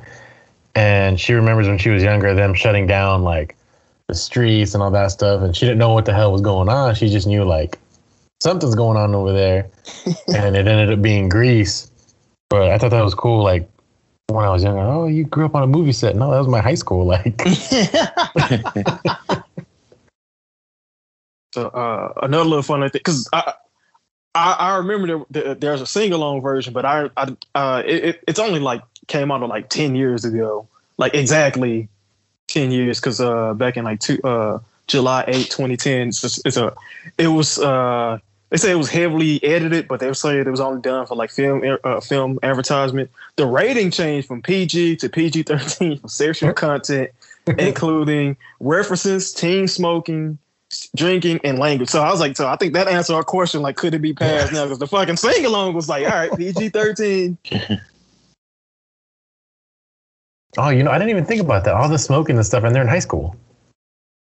And 0.74 1.18
she 1.18 1.32
remembers 1.32 1.66
when 1.66 1.78
she 1.78 1.90
was 1.90 2.02
younger, 2.02 2.34
them 2.34 2.54
shutting 2.54 2.86
down 2.86 3.22
like 3.22 3.56
the 4.08 4.14
streets 4.14 4.74
and 4.74 4.82
all 4.82 4.90
that 4.90 5.10
stuff, 5.10 5.42
and 5.42 5.56
she 5.56 5.66
didn't 5.66 5.78
know 5.78 5.92
what 5.92 6.04
the 6.04 6.14
hell 6.14 6.32
was 6.32 6.42
going 6.42 6.68
on. 6.68 6.94
She 6.94 7.08
just 7.08 7.26
knew 7.26 7.44
like 7.44 7.78
something's 8.40 8.74
going 8.74 8.96
on 8.96 9.14
over 9.14 9.32
there, 9.32 9.68
and 10.34 10.56
it 10.56 10.66
ended 10.66 10.92
up 10.92 11.02
being 11.02 11.28
Grease. 11.28 11.90
But 12.50 12.70
I 12.70 12.78
thought 12.78 12.90
that 12.90 13.04
was 13.04 13.14
cool. 13.14 13.42
Like 13.42 13.68
when 14.28 14.44
I 14.44 14.50
was 14.50 14.62
younger, 14.62 14.80
oh, 14.80 15.06
you 15.06 15.24
grew 15.24 15.44
up 15.44 15.54
on 15.54 15.62
a 15.62 15.66
movie 15.66 15.92
set. 15.92 16.14
No, 16.14 16.30
that 16.30 16.38
was 16.38 16.48
my 16.48 16.60
high 16.60 16.74
school. 16.74 17.06
Like, 17.06 17.40
So 21.52 21.66
uh, 21.68 22.12
another 22.22 22.44
little 22.44 22.62
fun 22.62 22.80
thing, 22.82 22.90
because 22.92 23.28
I, 23.32 23.54
I 24.34 24.52
I 24.52 24.76
remember 24.76 25.06
there, 25.06 25.44
there, 25.44 25.54
there's 25.54 25.80
a 25.80 25.86
sing 25.86 26.12
along 26.12 26.42
version, 26.42 26.72
but 26.72 26.84
I, 26.84 27.10
I 27.16 27.36
uh, 27.54 27.82
it, 27.84 28.04
it- 28.04 28.24
it's 28.28 28.38
only 28.38 28.60
like 28.60 28.82
came 29.08 29.30
out 29.32 29.46
like 29.48 29.68
ten 29.68 29.94
years 29.96 30.24
ago, 30.24 30.68
like 30.96 31.14
exactly 31.14 31.88
ten 32.46 32.70
years, 32.70 33.00
because 33.00 33.20
uh, 33.20 33.54
back 33.54 33.76
in 33.76 33.84
like 33.84 34.00
two, 34.00 34.20
uh, 34.22 34.58
July 34.86 35.24
8, 35.28 35.50
2010, 35.50 36.08
it's, 36.08 36.20
just, 36.20 36.46
it's 36.46 36.56
a 36.56 36.72
it 37.18 37.28
was 37.28 37.58
uh, 37.58 38.18
they 38.50 38.56
say 38.56 38.70
it 38.72 38.76
was 38.76 38.88
heavily 38.90 39.42
edited, 39.44 39.88
but 39.88 40.00
they 40.00 40.06
were 40.06 40.14
saying 40.14 40.40
it 40.40 40.46
was 40.48 40.60
only 40.60 40.80
done 40.80 41.06
for 41.06 41.16
like 41.16 41.30
film 41.30 41.62
uh, 41.82 42.00
film 42.00 42.38
advertisement. 42.44 43.10
The 43.36 43.46
rating 43.46 43.90
changed 43.90 44.28
from 44.28 44.42
PG 44.42 44.96
to 44.96 45.08
PG 45.08 45.44
13 45.44 45.98
for 45.98 46.08
sexual 46.08 46.52
content, 46.52 47.10
including 47.58 48.36
references, 48.60 49.32
teen 49.32 49.66
smoking 49.66 50.38
drinking 50.94 51.40
and 51.44 51.58
language. 51.58 51.88
So 51.88 52.02
I 52.02 52.10
was 52.10 52.20
like, 52.20 52.36
so 52.36 52.46
I 52.48 52.56
think 52.56 52.74
that 52.74 52.88
answered 52.88 53.14
our 53.14 53.24
question. 53.24 53.62
Like, 53.62 53.76
could 53.76 53.94
it 53.94 54.00
be 54.00 54.12
passed 54.12 54.52
now? 54.52 54.64
Because 54.64 54.78
the 54.78 54.86
fucking 54.86 55.16
sing 55.16 55.44
along 55.44 55.74
was 55.74 55.88
like, 55.88 56.04
all 56.04 56.10
right, 56.10 56.36
PG 56.36 56.68
thirteen. 56.70 57.36
oh, 60.58 60.70
you 60.70 60.82
know, 60.82 60.90
I 60.90 60.98
didn't 60.98 61.10
even 61.10 61.24
think 61.24 61.40
about 61.40 61.64
that. 61.64 61.74
All 61.74 61.88
the 61.88 61.98
smoking 61.98 62.36
and 62.36 62.46
stuff, 62.46 62.64
and 62.64 62.74
they're 62.74 62.82
in 62.82 62.88
high 62.88 62.98
school. 63.00 63.36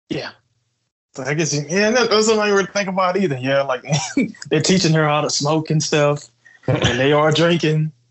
Yeah. 0.09 0.31
So 1.15 1.23
I 1.23 1.33
guess 1.35 1.53
yeah, 1.53 1.91
that, 1.91 2.09
that's 2.09 2.25
something 2.25 2.39
I 2.39 2.45
didn't 2.45 2.57
really 2.57 2.71
think 2.73 2.89
about 2.89 3.17
either. 3.17 3.37
Yeah, 3.37 3.61
like 3.61 3.83
they're 4.49 4.61
teaching 4.61 4.93
her 4.93 5.07
how 5.07 5.21
to 5.21 5.29
smoke 5.29 5.69
and 5.69 5.81
stuff, 5.81 6.29
and 6.67 6.99
they 6.99 7.13
are 7.13 7.31
drinking. 7.31 7.91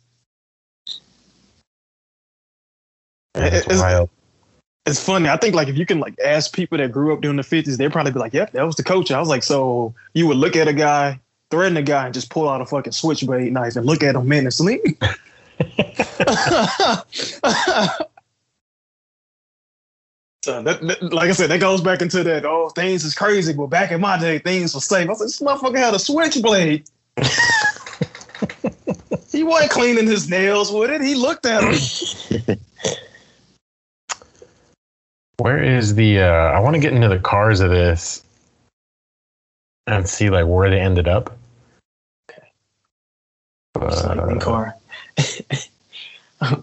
It's 3.35 3.65
It's- 3.67 3.81
wild. 3.81 4.11
It's 4.85 5.03
funny. 5.03 5.29
I 5.29 5.37
think 5.37 5.55
like 5.55 5.69
if 5.69 5.77
you 5.77 5.87
can 5.87 6.01
like 6.01 6.19
ask 6.25 6.53
people 6.53 6.77
that 6.79 6.91
grew 6.91 7.13
up 7.13 7.21
during 7.21 7.37
the 7.37 7.45
fifties, 7.45 7.77
they'd 7.77 7.93
probably 7.93 8.11
be 8.13 8.19
like, 8.19 8.35
"Yep, 8.35 8.53
that 8.53 8.67
was 8.67 8.75
the 8.77 8.83
coach." 8.83 9.11
I 9.13 9.21
was 9.21 9.29
like, 9.29 9.45
so 9.45 9.95
you 10.15 10.27
would 10.27 10.39
look 10.39 10.57
at 10.57 10.67
a 10.67 10.73
guy, 10.73 11.21
threaten 11.51 11.77
a 11.77 11.83
guy, 11.83 12.07
and 12.07 12.15
just 12.15 12.31
pull 12.31 12.49
out 12.49 12.61
a 12.61 12.67
fucking 12.67 12.93
switchblade 12.93 13.53
knife 13.53 13.77
and 13.77 13.87
look 13.87 14.03
at 14.03 14.17
him 14.17 14.27
menacingly. 14.27 14.81
So 20.45 20.61
that, 20.63 20.81
that- 20.83 21.03
like 21.13 21.29
I 21.29 21.33
said, 21.33 21.51
that 21.51 21.61
goes 21.61 21.81
back 21.81 22.03
into 22.03 22.25
that. 22.25 22.45
Oh, 22.45 22.69
things 22.71 23.05
is 23.05 23.15
crazy, 23.15 23.53
but 23.53 23.69
back 23.69 23.93
in 23.93 24.01
my 24.01 24.19
day, 24.19 24.41
things 24.41 24.75
were 24.75 24.81
safe. 24.81 25.07
I 25.07 25.11
was 25.11 25.21
like, 25.21 25.29
this 25.29 25.39
motherfucker 25.41 25.79
had 25.79 25.95
a 25.95 26.01
switchblade. 26.01 26.85
he 29.31 29.45
wasn't 29.45 29.71
cleaning 29.71 30.09
his 30.09 30.29
nails 30.29 30.73
with 30.73 30.91
it. 30.91 31.01
He 31.01 31.15
looked 31.15 31.47
at 31.47 31.63
him. 31.63 31.75
Where 35.43 35.61
is 35.61 35.97
the? 35.97 36.21
Uh, 36.21 36.53
I 36.53 36.61
want 36.61 36.77
to 36.77 36.81
get 36.81 36.93
into 36.93 37.09
the 37.09 37.19
cars 37.19 37.59
of 37.59 37.71
this 37.71 38.23
and 39.89 40.09
see 40.09 40.31
like 40.31 40.47
where 40.47 40.71
they 40.71 40.79
ended 40.79 41.09
up. 41.09 41.37
Okay. 42.31 42.47
Uh, 43.81 44.39
car. 44.39 44.77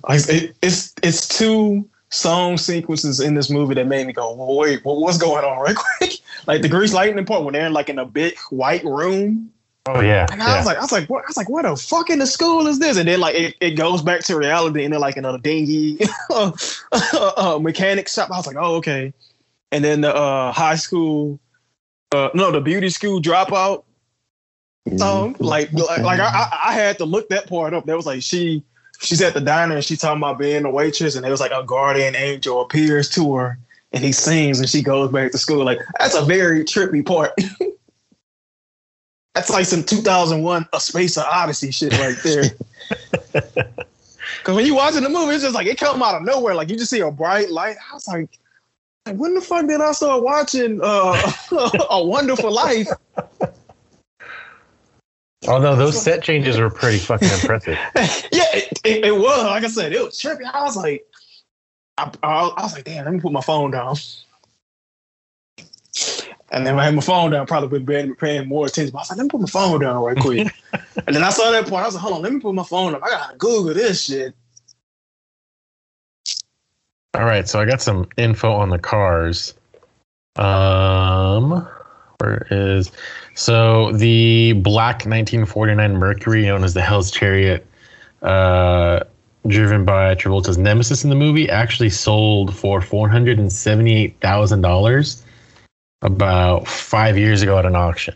Like, 0.07 0.27
it- 0.29 0.55
it's 0.61 0.93
it's 1.03 1.27
two 1.27 1.87
song 2.09 2.57
sequences 2.57 3.19
in 3.19 3.33
this 3.33 3.49
movie 3.49 3.75
that 3.75 3.87
made 3.87 4.07
me 4.07 4.13
go, 4.13 4.33
wait, 4.55 4.83
what, 4.85 4.97
what's 5.01 5.17
going 5.17 5.43
on, 5.43 5.59
right 5.61 5.75
quick? 5.97 6.13
like 6.47 6.61
the 6.61 6.69
Grease 6.69 6.93
Lightning 6.93 7.25
part 7.25 7.43
when 7.43 7.53
they're 7.53 7.67
in 7.67 7.73
like 7.73 7.89
in 7.89 7.99
a 7.99 8.05
big 8.05 8.37
white 8.49 8.83
room. 8.85 9.51
Oh 9.87 10.01
yeah, 10.01 10.27
And 10.31 10.41
I 10.41 10.47
yeah. 10.47 10.57
was 10.57 10.65
like, 10.65 10.77
I 10.77 10.81
was 10.81 10.91
like, 10.91 11.09
what? 11.09 11.23
I 11.23 11.27
was 11.27 11.37
like, 11.37 11.49
what 11.49 11.63
the 11.63 11.75
fuck 11.75 12.09
in 12.09 12.19
the 12.19 12.27
school 12.27 12.67
is 12.67 12.79
this? 12.79 12.97
And 12.97 13.07
then 13.07 13.19
like 13.19 13.35
it, 13.35 13.55
it 13.59 13.71
goes 13.71 14.01
back 14.01 14.21
to 14.25 14.37
reality, 14.37 14.83
and 14.83 14.93
they're 14.93 14.99
like 14.99 15.17
in 15.17 15.25
a 15.25 15.37
dingy 15.37 15.99
uh, 16.31 17.59
mechanic 17.61 18.07
shop. 18.07 18.31
I 18.31 18.37
was 18.37 18.47
like, 18.47 18.57
oh 18.57 18.75
okay. 18.75 19.13
And 19.71 19.83
then 19.83 20.01
the 20.01 20.15
uh, 20.15 20.51
high 20.51 20.75
school, 20.75 21.39
uh, 22.11 22.29
no, 22.33 22.51
the 22.51 22.61
beauty 22.61 22.89
school 22.89 23.21
dropout 23.21 23.83
song. 24.97 25.35
Like, 25.39 25.71
like, 25.73 26.01
like 26.01 26.19
I, 26.19 26.27
I, 26.27 26.59
I 26.69 26.73
had 26.73 26.97
to 26.97 27.05
look 27.05 27.29
that 27.29 27.47
part 27.47 27.73
up. 27.73 27.85
That 27.85 27.95
was 27.95 28.05
like 28.05 28.23
she, 28.23 28.63
she's 28.99 29.21
at 29.21 29.33
the 29.33 29.41
diner 29.41 29.75
and 29.75 29.83
she's 29.83 29.99
talking 29.99 30.17
about 30.17 30.39
being 30.39 30.65
a 30.65 30.71
waitress, 30.71 31.15
and 31.15 31.25
it 31.25 31.29
was 31.29 31.39
like 31.39 31.51
a 31.51 31.63
guardian 31.63 32.15
angel 32.15 32.61
appears 32.61 33.09
to 33.11 33.35
her, 33.35 33.59
and 33.91 34.03
he 34.03 34.11
sings, 34.11 34.59
and 34.59 34.69
she 34.69 34.81
goes 34.81 35.11
back 35.11 35.31
to 35.31 35.37
school. 35.37 35.63
Like 35.63 35.79
that's 35.99 36.15
a 36.15 36.23
very 36.23 36.63
trippy 36.63 37.05
part. 37.05 37.31
that's 39.39 39.49
like 39.49 39.65
some 39.65 39.83
2001 39.83 40.67
A 40.73 40.79
Space 40.81 41.17
Odyssey 41.17 41.71
shit 41.71 41.97
right 41.97 42.17
there. 42.23 42.43
Because 44.37 44.55
when 44.55 44.65
you 44.65 44.75
watching 44.75 45.03
the 45.03 45.09
movie, 45.09 45.33
it's 45.33 45.43
just 45.43 45.55
like 45.55 45.67
it 45.67 45.77
come 45.77 46.01
out 46.01 46.15
of 46.15 46.23
nowhere. 46.23 46.55
Like 46.55 46.69
you 46.69 46.77
just 46.77 46.91
see 46.91 47.01
a 47.01 47.11
bright 47.11 47.49
light. 47.49 47.75
I 47.91 47.93
was 47.93 48.07
like, 48.07 48.29
like 49.05 49.17
when 49.17 49.33
the 49.33 49.41
fuck 49.41 49.67
did 49.67 49.81
I 49.81 49.91
start 49.91 50.23
watching 50.23 50.79
uh, 50.81 51.31
A 51.89 52.05
Wonderful 52.05 52.49
Life? 52.49 52.87
Although 55.47 55.75
those 55.75 56.01
set 56.01 56.23
changes 56.23 56.57
were 56.57 56.69
pretty 56.69 56.99
fucking 56.99 57.27
impressive. 57.27 57.77
yeah, 58.31 58.45
it, 58.53 58.79
it, 58.85 59.05
it 59.05 59.15
was. 59.15 59.43
Like 59.43 59.65
I 59.65 59.67
said, 59.67 59.91
it 59.91 60.01
was 60.01 60.17
trippy. 60.17 60.49
I 60.49 60.63
was 60.63 60.77
like, 60.77 61.05
I, 61.97 62.09
I, 62.23 62.47
I 62.55 62.63
was 62.63 62.73
like, 62.75 62.85
damn, 62.85 63.05
let 63.05 63.13
me 63.13 63.19
put 63.19 63.33
my 63.33 63.41
phone 63.41 63.71
down. 63.71 63.97
And 66.51 66.65
then 66.65 66.75
when 66.75 66.81
I 66.81 66.85
had 66.85 66.95
my 66.95 67.01
phone 67.01 67.31
down, 67.31 67.45
probably 67.45 67.69
would 67.69 67.85
been 67.85 68.15
paying 68.15 68.47
more 68.47 68.65
attention. 68.65 68.91
But 68.91 68.99
I 68.99 69.01
was 69.01 69.09
like, 69.11 69.17
let 69.17 69.23
me 69.23 69.29
put 69.29 69.41
my 69.41 69.47
phone 69.47 69.81
down 69.81 70.03
right 70.03 70.17
quick. 70.17 70.51
and 71.07 71.15
then 71.15 71.23
I 71.23 71.29
saw 71.29 71.51
that 71.51 71.67
point. 71.67 71.83
I 71.83 71.85
was 71.85 71.95
like, 71.95 72.03
hold 72.03 72.15
on, 72.15 72.21
let 72.21 72.33
me 72.33 72.39
put 72.39 72.53
my 72.53 72.63
phone 72.63 72.95
up. 72.95 73.03
I 73.03 73.09
gotta 73.09 73.37
Google 73.37 73.73
this 73.73 74.05
shit. 74.05 74.33
All 77.13 77.25
right, 77.25 77.47
so 77.47 77.59
I 77.59 77.65
got 77.65 77.81
some 77.81 78.07
info 78.17 78.51
on 78.51 78.69
the 78.69 78.79
cars. 78.79 79.53
Um, 80.35 81.67
where 82.19 82.47
is 82.49 82.91
so 83.33 83.91
the 83.93 84.53
black 84.53 85.05
1949 85.05 85.93
Mercury, 85.97 86.45
known 86.45 86.63
as 86.63 86.73
the 86.73 86.81
Hell's 86.81 87.11
Chariot, 87.11 87.65
uh, 88.21 89.01
driven 89.47 89.85
by 89.85 90.15
Travolta's 90.15 90.57
nemesis 90.57 91.03
in 91.03 91.09
the 91.09 91.15
movie, 91.15 91.49
actually 91.49 91.89
sold 91.89 92.55
for 92.55 92.81
four 92.81 93.09
hundred 93.09 93.39
and 93.39 93.51
seventy-eight 93.51 94.19
thousand 94.19 94.61
dollars 94.61 95.23
about 96.01 96.67
five 96.67 97.17
years 97.17 97.41
ago 97.41 97.57
at 97.57 97.65
an 97.65 97.75
auction. 97.75 98.15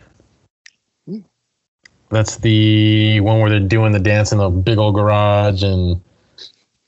That's 2.09 2.37
the 2.37 3.19
one 3.21 3.39
where 3.39 3.49
they're 3.49 3.59
doing 3.59 3.91
the 3.91 3.99
dance 3.99 4.31
in 4.31 4.37
the 4.37 4.49
big 4.49 4.77
old 4.77 4.93
garage, 4.93 5.63
and 5.63 5.99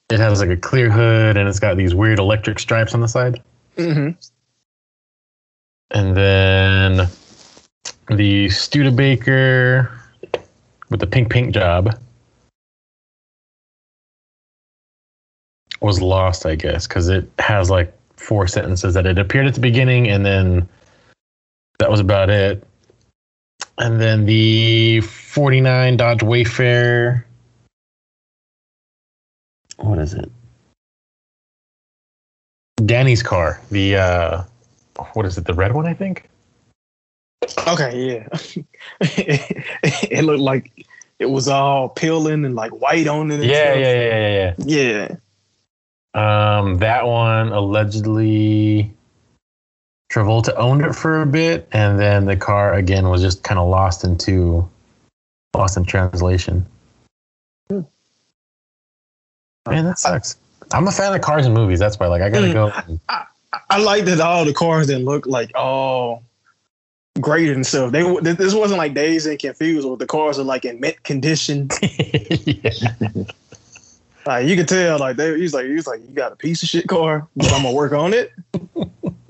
it 0.10 0.20
has 0.20 0.40
like 0.40 0.52
a 0.52 0.58
clear 0.58 0.92
hood, 0.92 1.36
and 1.36 1.50
it's 1.50 1.60
got 1.60 1.78
these 1.78 1.96
weird 1.96 2.20
electric 2.20 2.60
stripes 2.60 2.94
on 2.94 3.02
the 3.02 3.08
side. 3.08 3.42
Mm-hmm. 3.76 4.12
And 5.92 6.16
then 6.16 7.08
the 8.08 8.50
Studebaker 8.50 9.92
with 10.90 11.00
the 11.00 11.08
pink 11.08 11.32
pink 11.32 11.54
job 11.54 12.00
was 15.82 16.02
lost, 16.02 16.46
I 16.46 16.54
guess, 16.54 16.88
because 16.88 17.10
it 17.10 17.28
has 17.40 17.72
like 17.72 17.92
four 18.16 18.48
sentences 18.48 18.94
that 18.94 19.08
it 19.08 19.18
appeared 19.18 19.48
at 19.48 19.56
the 19.56 19.60
beginning, 19.60 20.08
and 20.08 20.24
then 20.24 20.70
that 21.80 21.90
was 21.90 22.00
about 22.00 22.30
it. 22.30 22.64
And 23.78 24.00
then 24.00 24.26
the 24.26 25.02
49 25.02 25.98
Dodge 25.98 26.20
Wayfair. 26.20 27.24
What 29.78 30.00
is 30.00 30.14
it? 30.14 30.32
Danny's 32.86 33.24
car. 33.24 33.62
The 33.72 33.98
uh 33.98 34.44
what 35.14 35.26
is 35.26 35.38
it? 35.38 35.46
The 35.46 35.54
red 35.54 35.74
one, 35.74 35.86
I 35.86 35.94
think. 35.94 36.30
Okay, 37.68 37.98
yeah. 37.98 38.64
it, 39.02 40.24
looked 40.24 40.40
like 40.40 40.86
it 41.20 41.26
was 41.26 41.48
all 41.48 41.90
peeling 41.90 42.46
and 42.46 42.56
like 42.56 42.72
white 42.72 43.08
on 43.08 43.32
it. 43.32 43.44
Yeah, 43.44 43.72
stuff. 43.72 43.78
yeah, 43.78 43.94
yeah, 43.94 44.30
yeah, 44.30 44.54
yeah. 44.66 45.08
yeah. 46.16 46.60
Um, 46.60 46.78
that 46.78 47.06
one 47.06 47.50
allegedly 47.50 48.94
Travolta 50.16 50.54
owned 50.56 50.82
it 50.82 50.94
for 50.94 51.22
a 51.22 51.26
bit, 51.26 51.68
and 51.74 52.00
then 52.00 52.24
the 52.26 52.38
car 52.38 52.74
again 52.74 53.10
was 53.10 53.22
just 53.22 53.44
kind 53.44 53.60
of 53.60 53.68
lost 53.68 54.06
into 54.06 54.68
lost 55.54 55.76
in 55.76 55.84
translation. 55.84 56.66
Hmm. 57.70 57.82
Man, 59.68 59.84
that 59.84 60.00
sucks. 60.00 60.38
I'm 60.72 60.88
a 60.88 60.92
fan 60.92 61.14
of 61.14 61.20
cars 61.20 61.46
and 61.46 61.54
movies. 61.54 61.80
That's 61.80 62.00
why, 62.00 62.08
like, 62.08 62.22
I 62.22 62.30
gotta 62.30 62.48
hmm. 62.48 62.54
go. 62.54 62.72
I, 63.10 63.26
I 63.70 63.78
like 63.80 64.06
that 64.06 64.22
all 64.22 64.46
the 64.46 64.54
cars 64.54 64.88
didn't 64.88 65.04
look 65.04 65.26
like 65.26 65.52
all 65.54 66.24
great 67.20 67.50
and 67.50 67.68
stuff. 67.68 67.92
They 67.92 68.04
this 68.22 68.54
wasn't 68.54 68.78
like 68.78 68.94
Dazed 68.94 69.28
and 69.28 69.38
Confused 69.38 69.86
where 69.86 69.98
the 69.98 70.08
cars 70.08 70.40
are 70.40 70.44
like 70.44 70.64
in 70.64 70.80
mint 70.80 71.04
condition. 71.04 71.70
yeah. 71.82 72.72
Like 74.26 74.48
you 74.48 74.56
could 74.56 74.70
tell, 74.70 74.98
like 74.98 75.18
they 75.18 75.38
he's 75.38 75.54
like 75.54 75.66
he's 75.66 75.88
like 75.88 76.00
you 76.08 76.16
got 76.16 76.32
a 76.32 76.38
piece 76.38 76.64
of 76.64 76.70
shit 76.70 76.88
car, 76.88 77.28
but 77.36 77.52
I'm 77.52 77.64
gonna 77.64 77.76
work 77.76 77.92
on 77.92 78.14
it. 78.14 78.32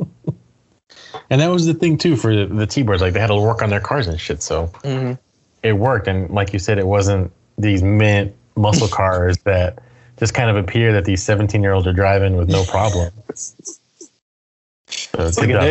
And 1.30 1.41
that 1.41 1.49
was 1.49 1.65
the 1.65 1.73
thing 1.73 1.97
too 1.97 2.15
for 2.15 2.36
the, 2.36 2.45
the 2.45 2.67
T-Birds. 2.67 3.01
Like, 3.01 3.13
they 3.13 3.19
had 3.19 3.28
to 3.28 3.36
work 3.36 3.62
on 3.62 3.69
their 3.69 3.80
cars 3.80 4.08
and 4.08 4.19
shit. 4.19 4.41
So 4.43 4.67
Mm-hmm. 4.84 5.13
it 5.63 5.73
worked. 5.73 6.08
And 6.08 6.30
like 6.30 6.54
you 6.54 6.60
said, 6.60 6.78
it 6.78 6.88
wasn't 6.88 7.32
these 7.58 7.84
mint 7.84 8.36
muscle 8.56 8.88
cars 8.91 9.38
that 9.39 9.80
just 10.17 10.34
kind 10.34 10.49
of 10.49 10.58
appear 10.58 10.93
that 10.93 11.06
these 11.06 11.23
17 11.23 11.62
year 11.62 11.73
olds 11.73 11.88
are 11.88 11.93
driving 11.93 12.38
with 12.38 12.49
no 12.49 12.63
problem. 12.65 13.12
So 15.15 15.28
It's 15.28 15.38
good 15.38 15.49
like 15.49 15.49
a 15.49 15.54
job, 15.54 15.63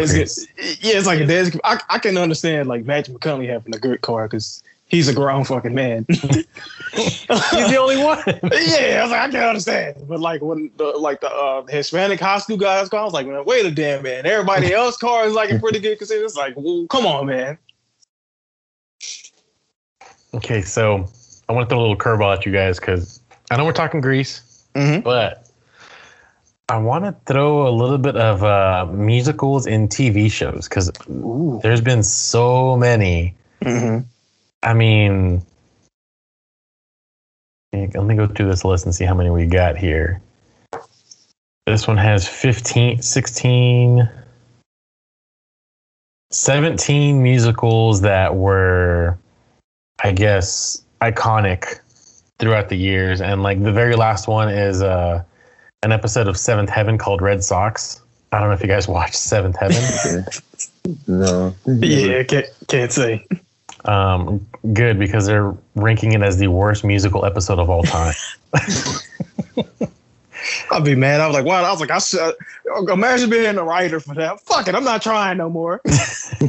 yeah, 0.80 0.98
it's 0.98 1.07
like 1.07 1.20
a 1.20 1.26
Dazed. 1.26 1.61
I, 1.64 1.80
I 1.88 1.98
can 1.98 2.16
understand 2.18 2.68
like 2.68 2.85
Matthew 2.85 3.16
McConaughey 3.16 3.48
having 3.48 3.74
a 3.74 3.78
good 3.78 4.00
car 4.00 4.26
because 4.26 4.62
he's 4.87 5.09
a 5.09 5.14
grown 5.14 5.44
fucking 5.44 5.75
man. 5.75 6.07
He's 6.94 7.27
the 7.27 7.77
only 7.81 7.97
one. 7.97 8.23
yeah, 8.27 8.99
I 9.01 9.03
was 9.03 9.11
like, 9.11 9.20
I 9.20 9.29
can 9.31 9.42
understand. 9.49 9.97
But 10.07 10.20
like 10.20 10.40
when 10.42 10.70
the 10.77 10.85
like 10.85 11.20
the 11.20 11.29
uh, 11.29 11.64
Hispanic 11.66 12.20
high 12.20 12.38
school 12.38 12.57
guys 12.57 12.88
car, 12.88 13.01
I 13.01 13.05
was 13.05 13.12
like, 13.12 13.27
man, 13.27 13.44
wait 13.44 13.66
a 13.66 13.70
damn 13.73 14.05
man. 14.05 14.27
Everybody 14.27 14.73
else 14.73 14.97
car 14.97 15.27
is 15.27 15.35
like 15.35 15.51
in 15.51 15.59
pretty 15.59 15.81
good 15.81 15.99
condition. 15.99 16.25
It's 16.25 16.37
like, 16.37 16.55
well, 16.57 16.87
come 16.88 17.05
on, 17.05 17.27
man. 17.27 17.59
Okay, 20.35 20.62
so 20.62 21.09
I 21.49 21.53
want 21.53 21.68
to 21.68 21.73
throw 21.75 21.81
a 21.81 21.83
little 21.83 21.97
curveball 21.97 22.37
at 22.37 22.47
you 22.47 22.53
guys 22.53 22.79
because 22.79 23.20
I 23.51 23.57
know 23.57 23.64
we're 23.64 23.73
talking 23.73 24.01
Grease, 24.01 24.64
Mhm. 24.75 25.03
but 25.03 25.49
I 26.68 26.79
want 26.79 27.05
to 27.05 27.14
throw 27.27 27.66
a 27.68 27.70
little 27.70 27.99
bit 27.99 28.16
of 28.16 28.42
uh, 28.42 28.87
musicals 28.92 29.66
in 29.66 29.88
TV 29.88 30.31
shows 30.31 30.68
because 30.68 30.90
there's 31.62 31.81
been 31.81 32.03
so 32.03 32.77
many. 32.77 33.35
Mm-hmm. 33.62 34.07
I 34.64 34.72
mean, 34.72 35.44
let 37.72 38.05
me 38.05 38.14
go 38.14 38.27
through 38.27 38.48
this 38.48 38.64
list 38.64 38.87
and 38.87 38.94
see 38.94 39.05
how 39.05 39.14
many 39.14 39.29
we 39.29 39.46
got 39.46 39.77
here. 39.77 40.22
This 41.66 41.87
one 41.87 41.98
has 41.98 42.27
15, 42.27 43.03
16, 43.03 44.09
17 46.31 47.22
musicals 47.22 48.00
that 48.00 48.37
were, 48.37 49.18
I 50.03 50.12
guess, 50.12 50.83
iconic 51.03 51.81
throughout 52.38 52.70
the 52.70 52.77
years. 52.77 53.20
And 53.20 53.42
like 53.42 53.62
the 53.62 53.72
very 53.72 53.96
last 53.96 54.29
one 54.29 54.48
is 54.48 54.83
uh, 54.83 55.22
an 55.83 55.92
episode 55.92 56.27
of 56.27 56.38
Seventh 56.38 56.70
Heaven 56.70 56.96
called 56.96 57.20
Red 57.20 57.44
Sox. 57.44 58.00
I 58.33 58.40
don't 58.40 58.48
know 58.48 58.55
if 58.55 58.62
you 58.62 58.68
guys 58.68 58.88
watched 58.88 59.16
Seventh 59.16 59.57
Heaven. 59.57 60.24
No. 61.07 61.55
Yeah, 61.64 62.22
can't 62.24 62.46
can't 62.68 62.92
say. 62.92 63.27
Um, 63.85 64.47
good 64.73 64.99
because 64.99 65.27
they're 65.27 65.55
ranking 65.75 66.12
it 66.12 66.23
as 66.23 66.38
the 66.38 66.49
worst 66.49 66.85
musical 66.85 67.25
episode 67.27 67.59
of 67.59 67.68
all 67.68 67.83
time. 67.83 68.14
I'd 70.70 70.85
be 70.85 70.94
mad. 70.94 71.20
I 71.20 71.27
was 71.27 71.35
like, 71.35 71.44
wow. 71.44 71.62
I 71.64 71.70
was 71.70 71.81
like, 71.81 71.90
I 71.90 71.99
should, 71.99 72.35
imagine 72.88 73.31
being 73.31 73.57
a 73.57 73.64
writer 73.64 74.01
for 74.01 74.14
that. 74.14 74.40
Fuck 74.40 74.68
it, 74.68 74.75
I'm 74.75 74.85
not 74.85 75.03
trying 75.03 75.38
no 75.38 75.51
more. 75.51 75.81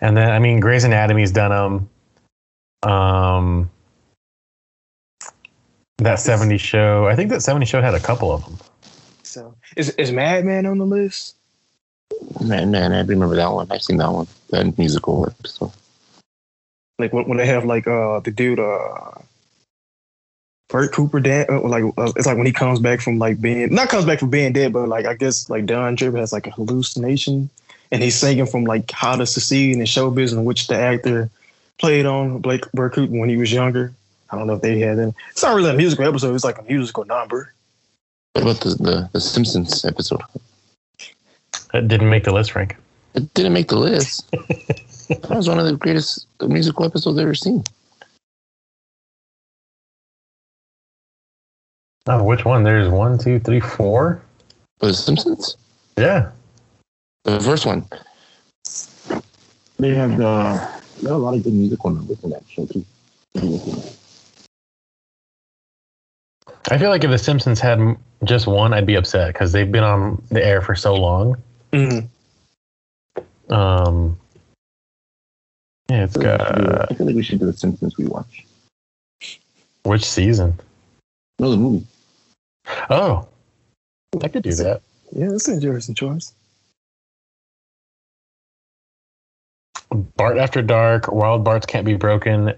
and 0.00 0.16
then 0.16 0.30
I 0.30 0.38
mean, 0.38 0.60
Grey's 0.60 0.84
Anatomy's 0.84 1.32
done 1.32 1.50
them. 1.50 2.90
Um, 2.90 3.70
that 5.98 6.18
'70s 6.18 6.60
show. 6.60 7.06
I 7.06 7.16
think 7.16 7.30
that 7.30 7.40
'70s 7.40 7.68
show 7.68 7.80
had 7.80 7.94
a 7.94 8.00
couple 8.00 8.32
of 8.32 8.44
them. 8.44 8.58
So 9.22 9.54
is 9.76 9.90
is 9.90 10.12
Mad 10.12 10.44
Men 10.44 10.66
on 10.66 10.78
the 10.78 10.86
list? 10.86 11.36
Man, 12.40 12.70
man, 12.70 12.92
I 12.92 13.02
remember 13.02 13.36
that 13.36 13.52
one. 13.52 13.66
I've 13.70 13.82
seen 13.82 13.98
that 13.98 14.10
one. 14.10 14.26
That 14.50 14.76
musical 14.78 15.26
episode. 15.26 15.72
Like 16.98 17.12
when, 17.12 17.26
when 17.28 17.38
they 17.38 17.46
have 17.46 17.64
like 17.64 17.86
uh 17.86 18.20
the 18.20 18.30
dude 18.30 18.60
uh 18.60 19.12
Bert 20.68 20.92
Cooper 20.92 21.20
dan- 21.20 21.46
uh, 21.50 21.60
like 21.60 21.84
uh, 21.84 22.12
it's 22.16 22.26
like 22.26 22.36
when 22.36 22.46
he 22.46 22.52
comes 22.52 22.80
back 22.80 23.00
from 23.00 23.18
like 23.18 23.40
being 23.40 23.74
not 23.74 23.88
comes 23.88 24.06
back 24.06 24.18
from 24.18 24.30
being 24.30 24.52
dead, 24.52 24.72
but 24.72 24.88
like 24.88 25.04
I 25.04 25.14
guess 25.14 25.50
like 25.50 25.66
Don 25.66 25.94
Draper 25.94 26.16
has 26.16 26.32
like 26.32 26.46
a 26.46 26.50
hallucination 26.50 27.50
and 27.90 28.02
he's 28.02 28.16
singing 28.16 28.46
from 28.46 28.64
like 28.64 28.90
how 28.90 29.16
to 29.16 29.26
succeed 29.26 29.76
in 29.76 29.84
show 29.84 30.10
business, 30.10 30.42
which 30.44 30.66
the 30.68 30.76
actor 30.76 31.30
played 31.78 32.06
on 32.06 32.38
Blake 32.38 32.70
Bert 32.72 32.94
Cooper 32.94 33.12
when 33.12 33.28
he 33.28 33.36
was 33.36 33.52
younger. 33.52 33.92
I 34.30 34.38
don't 34.38 34.46
know 34.46 34.54
if 34.54 34.62
they 34.62 34.78
had 34.78 34.98
it. 34.98 35.14
It's 35.30 35.42
not 35.42 35.54
really 35.54 35.70
a 35.70 35.74
musical 35.74 36.06
episode. 36.06 36.34
It's 36.34 36.44
like 36.44 36.58
a 36.58 36.62
musical 36.62 37.04
number. 37.04 37.52
What 38.32 38.42
about 38.42 38.60
the, 38.60 38.70
the, 38.70 39.10
the 39.12 39.20
Simpsons 39.20 39.84
episode? 39.84 40.22
That 41.72 41.88
didn't 41.88 42.10
make 42.10 42.24
the 42.24 42.32
list, 42.32 42.52
Frank. 42.52 42.76
It 43.14 43.32
didn't 43.34 43.52
make 43.52 43.68
the 43.68 43.76
list. 43.76 44.30
that 45.08 45.30
was 45.30 45.48
one 45.48 45.58
of 45.58 45.66
the 45.66 45.76
greatest 45.76 46.26
musical 46.40 46.84
episodes 46.84 47.18
I've 47.18 47.22
ever 47.22 47.34
seen. 47.34 47.64
Oh, 52.06 52.22
which 52.24 52.44
one? 52.44 52.62
There's 52.62 52.88
one, 52.88 53.18
two, 53.18 53.38
three, 53.38 53.60
four. 53.60 54.22
For 54.80 54.86
the 54.86 54.94
Simpsons? 54.94 55.56
Yeah. 55.96 56.30
The 57.24 57.40
first 57.40 57.64
one. 57.64 57.86
They 59.78 59.94
had 59.94 60.20
uh, 60.20 60.68
a 61.06 61.16
lot 61.16 61.34
of 61.34 61.42
good 61.44 61.54
musical 61.54 61.90
numbers 61.90 62.22
in 62.22 62.30
that 62.30 62.42
show 62.48 62.66
too. 62.66 62.84
I 66.70 66.78
feel 66.78 66.90
like 66.90 67.04
if 67.04 67.10
The 67.10 67.18
Simpsons 67.18 67.60
had 67.60 67.96
just 68.24 68.46
one, 68.46 68.72
I'd 68.72 68.86
be 68.86 68.94
upset 68.94 69.32
because 69.32 69.52
they've 69.52 69.70
been 69.70 69.84
on 69.84 70.22
the 70.30 70.44
air 70.44 70.60
for 70.60 70.74
so 70.74 70.94
long. 70.94 71.36
Mm-hmm. 71.72 73.52
Um, 73.52 74.18
Yeah, 75.90 76.04
it's 76.04 76.16
got 76.16 76.90
I 76.90 76.94
feel 76.94 77.06
like 77.06 77.16
we 77.16 77.22
should 77.22 77.40
do 77.40 77.46
the 77.46 77.52
Simpsons 77.52 77.94
rewatch. 77.96 78.44
which 79.84 80.04
season? 80.04 80.58
No, 81.38 81.50
the 81.50 81.56
movie. 81.56 81.86
Oh, 82.90 83.26
I 84.22 84.28
could 84.28 84.42
do 84.42 84.54
that. 84.54 84.82
Yeah, 85.12 85.28
that's 85.30 85.48
an 85.48 85.54
interesting 85.54 85.94
choice. 85.94 86.32
Bart 90.16 90.38
After 90.38 90.62
Dark, 90.62 91.10
Wild 91.12 91.44
Barts 91.44 91.66
Can't 91.66 91.84
Be 91.84 91.96
Broken, 91.96 92.54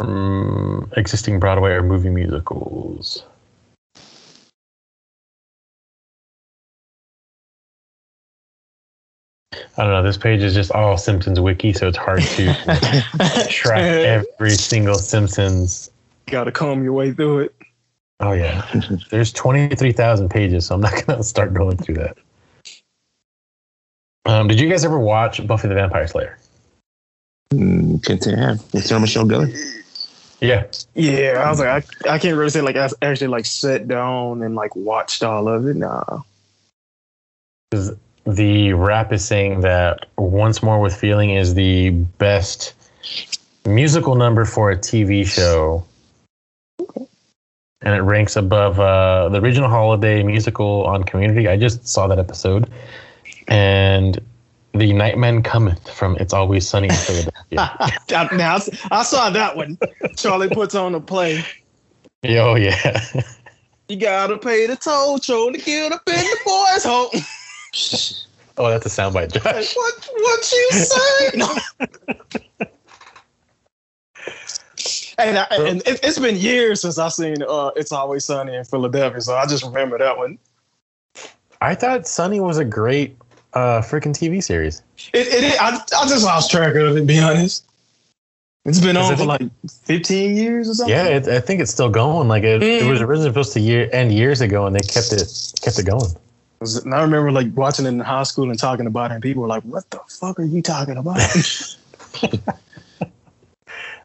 um, 0.00 0.90
existing 0.96 1.40
Broadway 1.40 1.72
or 1.72 1.82
movie 1.82 2.10
musicals. 2.10 3.24
I 9.76 9.82
don't 9.82 9.92
know. 9.92 10.02
This 10.02 10.16
page 10.16 10.42
is 10.42 10.54
just 10.54 10.70
all 10.72 10.96
Simpsons 10.96 11.40
wiki, 11.40 11.72
so 11.72 11.88
it's 11.88 11.96
hard 11.96 12.22
to 12.22 13.46
track 13.50 13.82
every 13.82 14.50
single 14.50 14.94
Simpsons. 14.94 15.90
Got 16.26 16.44
to 16.44 16.52
comb 16.52 16.82
your 16.82 16.92
way 16.92 17.12
through 17.12 17.40
it. 17.40 17.54
Oh 18.20 18.32
yeah, 18.32 18.66
there's 19.10 19.32
twenty 19.32 19.74
three 19.74 19.92
thousand 19.92 20.28
pages, 20.30 20.66
so 20.66 20.76
I'm 20.76 20.80
not 20.80 21.06
gonna 21.06 21.22
start 21.22 21.52
going 21.52 21.76
through 21.76 21.96
that. 21.96 22.16
Um, 24.26 24.48
did 24.48 24.58
you 24.58 24.68
guys 24.68 24.84
ever 24.84 24.98
watch 24.98 25.46
Buffy 25.46 25.68
the 25.68 25.74
Vampire 25.74 26.06
Slayer? 26.06 26.38
Mm, 27.52 28.02
can't 28.04 28.22
say 28.22 28.32
I 28.34 28.38
have. 28.38 28.64
Is 28.72 28.86
Sarah 28.86 29.00
Michelle 29.00 29.26
Gellar? 29.26 29.52
Yeah, 30.40 30.64
Yeah, 30.94 31.42
I 31.44 31.48
was 31.48 31.58
like, 31.58 31.86
I, 32.06 32.14
I 32.14 32.18
can't 32.18 32.36
really 32.36 32.50
say 32.50 32.60
like 32.60 32.76
I 32.76 32.88
actually 33.02 33.28
like 33.28 33.46
sat 33.46 33.88
down 33.88 34.42
and 34.42 34.54
like 34.54 34.76
watched 34.76 35.22
all 35.22 35.48
of 35.48 35.66
it. 35.66 35.76
Nah. 35.76 36.20
The 38.26 38.72
rap 38.72 39.12
is 39.12 39.24
saying 39.24 39.60
that 39.60 40.06
"Once 40.16 40.62
More 40.62 40.80
with 40.80 40.94
Feeling" 40.94 41.30
is 41.30 41.54
the 41.54 41.90
best 41.90 42.74
musical 43.66 44.14
number 44.14 44.44
for 44.44 44.70
a 44.70 44.76
TV 44.76 45.26
show, 45.26 45.84
and 47.82 47.94
it 47.94 48.02
ranks 48.02 48.36
above 48.36 48.80
uh, 48.80 49.28
the 49.28 49.40
original 49.40 49.68
holiday 49.68 50.22
musical 50.22 50.84
on 50.84 51.04
Community. 51.04 51.48
I 51.48 51.56
just 51.56 51.86
saw 51.86 52.06
that 52.06 52.18
episode, 52.18 52.68
and 53.48 54.18
the 54.72 54.92
Nightman 54.92 55.42
Cometh 55.42 55.88
from 55.90 56.16
"It's 56.18 56.32
Always 56.32 56.68
Sunny 56.68 56.88
in 56.88 56.94
Philadelphia." 56.94 57.92
now 58.36 58.58
I, 58.90 59.02
saw 59.02 59.30
that 59.30 59.56
one. 59.56 59.78
Charlie 60.16 60.48
puts 60.48 60.74
on 60.74 60.94
a 60.94 61.00
play. 61.00 61.44
oh 62.24 62.54
yeah, 62.54 63.00
You 63.88 63.96
gotta 63.96 64.38
pay 64.38 64.66
the 64.66 64.76
toll, 64.76 65.18
to 65.18 65.52
get 65.58 65.92
up 65.92 66.02
in 66.06 66.14
the 66.14 66.38
boys' 66.42 66.84
home. 66.84 67.10
oh 68.58 68.68
that's 68.70 68.86
a 68.86 68.88
soundbite, 68.88 69.32
Josh. 69.32 69.74
what 69.76 70.08
what 70.16 70.52
you 70.52 70.70
say? 70.72 71.30
No. 71.36 71.48
and 75.18 75.38
I, 75.38 75.46
and 75.52 75.82
it, 75.86 76.00
it's 76.02 76.18
been 76.18 76.36
years 76.36 76.80
since 76.82 76.98
I've 76.98 77.12
seen 77.12 77.42
uh, 77.42 77.70
"It's 77.76 77.92
Always 77.92 78.24
Sunny 78.24 78.54
in 78.54 78.64
Philadelphia," 78.64 79.20
so 79.20 79.34
I 79.34 79.46
just 79.46 79.64
remember 79.64 79.98
that 79.98 80.16
one. 80.16 80.38
I 81.60 81.74
thought 81.74 82.06
Sunny 82.06 82.40
was 82.40 82.58
a 82.58 82.64
great 82.64 83.16
uh, 83.54 83.80
freaking 83.80 84.12
TV 84.12 84.42
series. 84.42 84.82
It, 85.12 85.26
it, 85.28 85.44
it 85.44 85.62
I, 85.62 85.76
I 85.76 86.08
just 86.08 86.24
lost 86.24 86.50
track 86.50 86.74
of 86.74 86.96
it. 86.96 87.00
To 87.00 87.06
be 87.06 87.18
honest, 87.18 87.64
it's 88.64 88.80
been 88.80 88.96
on 88.96 89.16
for 89.16 89.24
like 89.24 89.42
fifteen 89.84 90.36
years 90.36 90.68
or 90.68 90.74
something. 90.74 90.94
Yeah, 90.94 91.06
it, 91.06 91.28
I 91.28 91.40
think 91.40 91.60
it's 91.60 91.70
still 91.72 91.90
going. 91.90 92.28
Like 92.28 92.42
it, 92.44 92.62
it 92.62 92.82
Mm. 92.82 92.90
was 92.90 93.00
originally 93.00 93.30
supposed 93.30 93.52
to 93.54 93.60
year, 93.60 93.88
end 93.92 94.12
years 94.12 94.40
ago, 94.40 94.66
and 94.66 94.74
they 94.74 94.80
kept 94.80 95.12
it 95.12 95.52
kept 95.62 95.78
it 95.78 95.86
going. 95.86 96.10
And 96.84 96.94
I 96.94 97.02
remember 97.02 97.30
like 97.30 97.48
watching 97.54 97.86
it 97.86 97.90
in 97.90 98.00
high 98.00 98.24
school 98.24 98.50
and 98.50 98.58
talking 98.58 98.86
about 98.86 99.10
it, 99.10 99.14
and 99.14 99.22
people 99.22 99.42
were 99.42 99.48
like, 99.48 99.62
"What 99.62 99.88
the 99.90 100.00
fuck 100.08 100.38
are 100.40 100.44
you 100.44 100.62
talking 100.62 100.96
about?" 100.96 101.18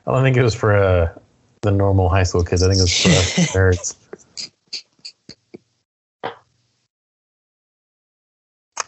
I 0.08 0.14
don't 0.14 0.24
think 0.24 0.38
it 0.38 0.44
was 0.44 0.56
for 0.56 0.76
uh, 0.76 1.10
the 1.62 1.72
normal 1.72 2.10
high 2.10 2.24
school 2.24 2.44
kids. 2.44 2.64
I 2.64 2.68
think 2.68 2.80
it 2.80 2.84
was 2.84 3.02
for 3.02 3.10
us 3.10 3.34
nerds. 3.54 3.96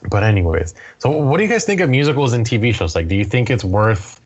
But 0.10 0.24
anyways, 0.24 0.74
so 1.00 1.10
what 1.12 1.38
do 1.38 1.44
you 1.44 1.50
guys 1.50 1.66
think 1.66 1.80
of 1.82 1.90
musicals 1.90 2.34
and 2.34 2.46
TV 2.46 2.74
shows? 2.74 2.96
Like, 2.96 3.08
do 3.08 3.16
you 3.16 3.26
think 3.26 3.50
it's 3.50 3.64
worth 3.64 4.21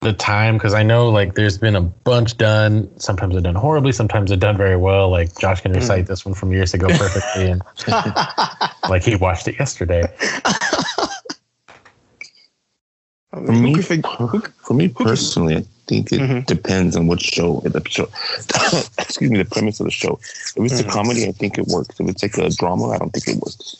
the 0.00 0.12
time? 0.12 0.56
Because 0.56 0.72
I 0.74 0.82
know 0.82 1.10
like 1.10 1.34
there's 1.34 1.58
been 1.58 1.76
a 1.76 1.80
bunch 1.80 2.36
done. 2.36 2.88
Sometimes 2.98 3.34
they're 3.34 3.42
done 3.42 3.54
horribly. 3.54 3.92
Sometimes 3.92 4.30
they're 4.30 4.38
done 4.38 4.56
very 4.56 4.76
well. 4.76 5.10
Like 5.10 5.38
Josh 5.38 5.60
can 5.60 5.72
recite 5.72 6.06
this 6.06 6.24
one 6.24 6.34
from 6.34 6.52
years 6.52 6.72
ago 6.74 6.88
perfectly, 6.88 7.50
and 7.50 7.62
like 8.88 9.02
he 9.02 9.14
watched 9.16 9.46
it 9.48 9.58
yesterday. 9.58 10.02
For 13.32 13.40
me, 13.52 13.80
for 14.64 14.74
me 14.74 14.88
personally, 14.88 15.56
I 15.56 15.64
think 15.86 16.12
it 16.12 16.20
Mhm. 16.20 16.46
depends 16.46 16.96
on 16.96 17.06
what 17.06 17.20
show. 17.20 17.60
The 17.60 17.80
show, 17.88 18.08
excuse 18.98 19.30
me, 19.30 19.38
the 19.38 19.44
premise 19.44 19.78
of 19.78 19.84
the 19.86 19.92
show. 19.92 20.18
If 20.56 20.72
it's 20.72 20.80
a 20.80 20.84
comedy, 20.84 21.26
I 21.28 21.32
think 21.32 21.56
it 21.56 21.66
works. 21.68 21.98
If 22.00 22.08
it's 22.08 22.22
like 22.24 22.36
a 22.38 22.50
drama, 22.50 22.88
I 22.88 22.98
don't 22.98 23.10
think 23.12 23.28
it 23.28 23.36
works. 23.40 23.76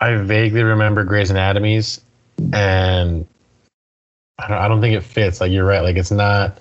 I 0.00 0.14
vaguely 0.14 0.62
remember 0.62 1.02
Grey's 1.02 1.30
Anatomy's, 1.30 2.00
and 2.52 3.26
I 4.38 4.48
don't, 4.48 4.58
I 4.58 4.68
don't 4.68 4.80
think 4.80 4.94
it 4.94 5.02
fits. 5.02 5.40
Like 5.40 5.50
you're 5.50 5.64
right. 5.64 5.80
Like 5.80 5.96
it's 5.96 6.10
not 6.10 6.58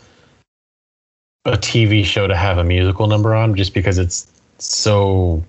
a 1.46 1.52
TV 1.52 2.04
show 2.06 2.28
to 2.28 2.36
have 2.36 2.58
a 2.58 2.64
musical 2.64 3.08
number 3.08 3.36
on, 3.36 3.56
just 3.56 3.74
because 3.74 3.98
it's 3.98 4.28
so. 4.60 5.44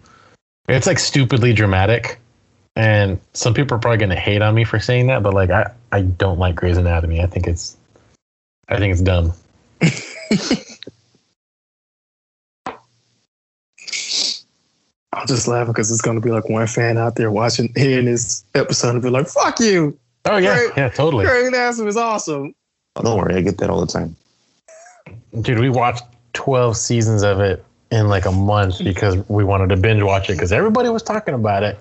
It's 0.69 0.87
like 0.87 0.99
stupidly 0.99 1.53
dramatic, 1.53 2.19
and 2.75 3.21
some 3.33 3.55
people 3.55 3.77
are 3.77 3.81
probably 3.81 3.99
going 3.99 4.11
to 4.11 4.17
hate 4.17 4.43
on 4.43 4.55
me 4.55 4.65
for 4.65 4.81
saying 4.81 5.07
that, 5.07 5.23
but 5.23 5.33
like 5.33 5.51
I, 5.51 5.73
I 5.93 6.03
don't 6.03 6.39
like 6.39 6.57
Grey's 6.57 6.77
Anatomy. 6.77 7.23
I 7.23 7.27
think 7.27 7.47
it's, 7.47 7.77
I 8.69 8.79
think 8.79 8.93
it's 8.93 9.03
dumb. 9.03 9.33
I'm 15.12 15.27
just 15.27 15.49
laughing 15.49 15.73
because 15.73 15.91
it's 15.91 16.03
gonna 16.03 16.21
be 16.21 16.31
like 16.31 16.49
one 16.51 16.67
fan 16.67 16.99
out 16.99 17.15
there 17.15 17.31
watching, 17.31 17.73
hearing 17.75 18.05
this 18.05 18.45
episode 18.55 18.91
and 18.91 19.03
be 19.03 19.09
like, 19.09 19.29
"Fuck 19.29 19.61
you, 19.61 19.99
Oh 20.27 20.37
yeah, 20.37 20.51
Right. 20.51 20.71
yeah, 20.77 20.89
totally, 20.89 21.25
Grey's 21.25 21.49
Anatomy 21.49 21.89
is 21.89 21.97
awesome." 21.97 22.55
Oh, 22.97 23.03
don't 23.03 23.19
worry, 23.19 23.35
I 23.37 23.41
get 23.43 23.59
that 23.59 23.71
all 23.71 23.81
the 23.81 23.87
time. 23.93 24.17
dude. 25.41 25.59
We 25.59 25.71
watched 25.71 26.05
twelve 26.33 26.77
seasons 26.77 27.23
of 27.23 27.41
it 27.41 27.65
in 27.91 28.09
like 28.09 28.27
a 28.27 28.33
month 28.33 28.83
because 28.83 29.17
we 29.29 29.45
wanted 29.45 29.69
to 29.69 29.77
binge 29.77 30.03
watch 30.03 30.29
it 30.29 30.33
because 30.35 30.53
everybody 30.53 30.89
was 30.89 31.03
talking 31.03 31.35
about 31.35 31.62
it. 31.62 31.79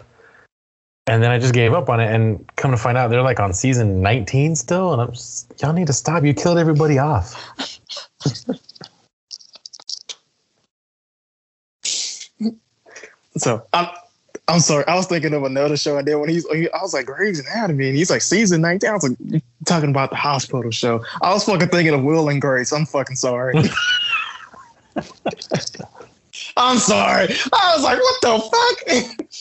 And 1.07 1.21
then 1.21 1.29
I 1.29 1.37
just 1.37 1.53
gave 1.53 1.73
up 1.73 1.87
on 1.89 1.99
it, 1.99 2.11
and 2.13 2.43
come 2.55 2.71
to 2.71 2.77
find 2.77 2.97
out, 2.97 3.09
they're 3.09 3.21
like 3.21 3.39
on 3.39 3.53
season 3.53 4.01
19 4.01 4.55
still. 4.55 4.91
And 4.91 5.01
I'm 5.01 5.11
just, 5.11 5.53
y'all 5.61 5.71
need 5.71 5.85
to 5.87 5.93
stop. 5.93 6.23
You 6.23 6.33
killed 6.33 6.57
everybody 6.57 6.97
off. 6.97 7.35
So 13.37 13.65
I'm, 13.73 13.87
I'm 14.47 14.59
sorry. 14.59 14.85
I 14.87 14.95
was 14.95 15.07
thinking 15.07 15.33
of 15.33 15.43
another 15.43 15.75
show, 15.75 15.97
and 15.97 16.07
then 16.07 16.19
when 16.19 16.29
he's, 16.29 16.47
he, 16.49 16.69
I 16.71 16.81
was 16.81 16.93
like 16.93 17.07
Grey's 17.07 17.39
Anatomy, 17.39 17.87
and 17.87 17.97
he's 17.97 18.11
like 18.11 18.21
season 18.21 18.61
19. 18.61 18.89
I 18.89 18.93
was 18.93 19.09
like 19.09 19.43
talking 19.65 19.89
about 19.89 20.11
the 20.11 20.15
hospital 20.15 20.69
show. 20.71 21.03
I 21.21 21.33
was 21.33 21.43
fucking 21.45 21.69
thinking 21.69 21.95
of 21.95 22.03
Will 22.03 22.29
and 22.29 22.39
Grace. 22.39 22.71
I'm 22.71 22.85
fucking 22.85 23.15
sorry. 23.15 23.55
I'm 26.57 26.77
sorry. 26.77 27.27
I 27.53 27.73
was 27.75 27.83
like, 27.83 27.99
what 27.99 28.21
the 28.21 28.39
fuck? 28.51 28.77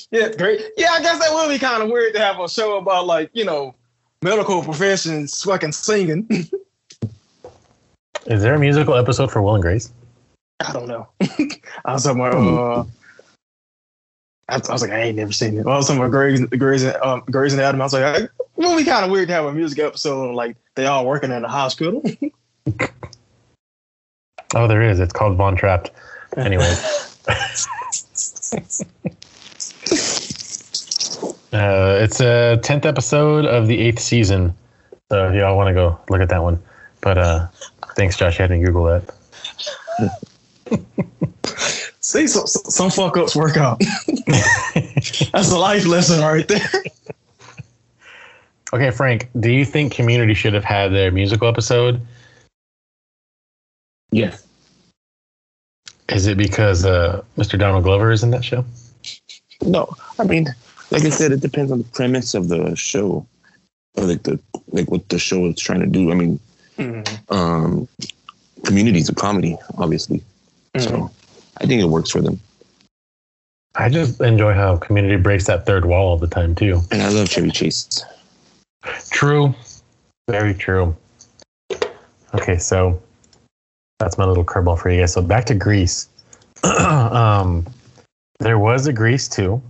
yeah, 0.10 0.32
great. 0.36 0.62
Yeah, 0.76 0.92
I 0.92 1.02
guess 1.02 1.18
that 1.18 1.32
would 1.34 1.48
be 1.48 1.58
kind 1.58 1.82
of 1.82 1.90
weird 1.90 2.14
to 2.14 2.20
have 2.20 2.40
a 2.40 2.48
show 2.48 2.78
about 2.78 3.06
like 3.06 3.30
you 3.34 3.44
know 3.44 3.74
medical 4.22 4.62
professions 4.62 5.42
fucking 5.42 5.72
singing. 5.72 6.26
Is 8.26 8.40
there 8.40 8.54
a 8.54 8.58
musical 8.58 8.94
episode 8.94 9.30
for 9.30 9.42
Will 9.42 9.54
and 9.54 9.62
Grace? 9.62 9.92
I 10.60 10.72
don't 10.72 10.88
know. 10.88 11.08
I 11.84 11.92
was 11.92 12.06
about. 12.06 12.34
Uh, 12.34 12.84
I, 14.48 14.56
I 14.56 14.72
was 14.72 14.82
like, 14.82 14.90
I 14.90 15.00
ain't 15.00 15.16
never 15.16 15.32
seen 15.32 15.58
it. 15.58 15.66
I 15.66 15.76
was 15.76 15.86
talking 15.86 16.00
about 16.00 16.10
Grey's, 16.10 16.44
Grey's, 16.46 16.84
um, 17.02 17.22
Grey's 17.30 17.54
Anatomy. 17.54 17.80
I 17.80 17.84
was 17.84 17.92
like, 17.92 18.02
I, 18.02 18.16
it 18.16 18.30
would 18.56 18.76
be 18.76 18.84
kind 18.84 19.04
of 19.04 19.10
weird 19.10 19.28
to 19.28 19.34
have 19.34 19.46
a 19.46 19.52
music 19.52 19.78
episode 19.78 20.26
and 20.26 20.36
like 20.36 20.56
they 20.74 20.86
all 20.86 21.06
working 21.06 21.32
in 21.32 21.44
a 21.44 21.48
hospital. 21.48 22.02
Oh, 24.56 24.68
there 24.68 24.82
is. 24.82 25.00
It's 25.00 25.12
called 25.12 25.36
Von 25.36 25.56
Trapped. 25.56 25.90
Anyway. 26.36 26.72
Uh, 31.52 31.98
it's 32.00 32.20
a 32.20 32.58
tenth 32.64 32.84
episode 32.84 33.46
of 33.46 33.68
the 33.68 33.78
eighth 33.78 34.00
season, 34.00 34.52
so 35.08 35.28
if 35.28 35.36
y'all 35.36 35.56
want 35.56 35.68
to 35.68 35.72
go 35.72 35.96
look 36.10 36.20
at 36.20 36.28
that 36.28 36.42
one. 36.42 36.60
But 37.00 37.16
uh, 37.16 37.46
thanks, 37.94 38.16
Josh. 38.16 38.40
You 38.40 38.42
had 38.42 38.50
me 38.50 38.58
Google 38.58 38.84
that. 38.86 39.14
See, 42.14 42.28
so, 42.28 42.44
so- 42.44 42.60
some 42.70 42.90
fuck 42.90 43.16
ups 43.16 43.34
work 43.34 43.56
out. 43.56 43.80
That's 45.32 45.50
a 45.50 45.58
life 45.58 45.84
lesson 45.84 46.20
right 46.20 46.46
there. 46.46 46.70
Okay, 48.72 48.92
Frank. 48.92 49.28
Do 49.40 49.50
you 49.50 49.64
think 49.64 49.92
Community 49.92 50.32
should 50.32 50.54
have 50.54 50.62
had 50.64 50.92
their 50.92 51.10
musical 51.10 51.48
episode? 51.48 52.00
Yes. 54.12 54.46
Is 56.08 56.28
it 56.28 56.38
because 56.38 56.84
uh, 56.84 57.24
Mr. 57.36 57.58
Donald 57.58 57.82
Glover 57.82 58.12
is 58.12 58.22
in 58.22 58.30
that 58.30 58.44
show? 58.44 58.64
No, 59.62 59.92
I 60.20 60.22
mean, 60.24 60.46
like 60.92 61.04
I 61.04 61.10
said, 61.10 61.32
it 61.32 61.40
depends 61.40 61.72
on 61.72 61.78
the 61.78 61.84
premise 61.84 62.34
of 62.34 62.46
the 62.48 62.76
show, 62.76 63.26
or 63.96 64.04
like 64.04 64.22
the 64.22 64.38
like 64.68 64.88
what 64.88 65.08
the 65.08 65.18
show 65.18 65.46
is 65.46 65.58
trying 65.58 65.80
to 65.80 65.86
do. 65.86 66.12
I 66.12 66.14
mean, 66.14 66.38
Mhm. 66.78 67.32
um, 67.32 67.88
Community's 68.64 69.08
a 69.08 69.14
comedy, 69.14 69.56
obviously, 69.78 70.22
Mhm. 70.76 70.80
so 70.84 71.10
I 71.58 71.66
think 71.66 71.82
it 71.82 71.86
works 71.86 72.10
for 72.10 72.20
them. 72.20 72.40
I 73.76 73.88
just 73.88 74.20
enjoy 74.20 74.54
how 74.54 74.76
Community 74.76 75.16
breaks 75.16 75.46
that 75.46 75.66
third 75.66 75.84
wall 75.84 76.08
all 76.08 76.16
the 76.16 76.28
time 76.28 76.54
too. 76.54 76.80
And 76.90 77.02
I 77.02 77.08
love 77.08 77.28
Chevy 77.28 77.50
Chase. 77.50 78.04
True, 79.10 79.54
very 80.28 80.54
true. 80.54 80.96
Okay, 82.34 82.58
so 82.58 83.00
that's 83.98 84.18
my 84.18 84.24
little 84.24 84.44
curveball 84.44 84.78
for 84.78 84.90
you 84.90 85.00
guys. 85.00 85.12
So 85.12 85.22
back 85.22 85.44
to 85.46 85.54
Grease. 85.54 86.08
um, 86.64 87.66
there 88.38 88.58
was 88.58 88.86
a 88.86 88.92
Grease 88.92 89.28
too, 89.28 89.62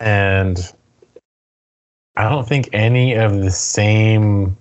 and 0.00 0.58
I 2.16 2.28
don't 2.28 2.48
think 2.48 2.68
any 2.72 3.14
of 3.14 3.40
the 3.40 3.50
same 3.50 4.56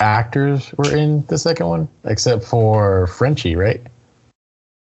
actors 0.00 0.72
were 0.74 0.94
in 0.94 1.24
the 1.26 1.38
second 1.38 1.66
one 1.66 1.88
except 2.04 2.44
for 2.44 3.06
Frenchie, 3.06 3.56
right? 3.56 3.80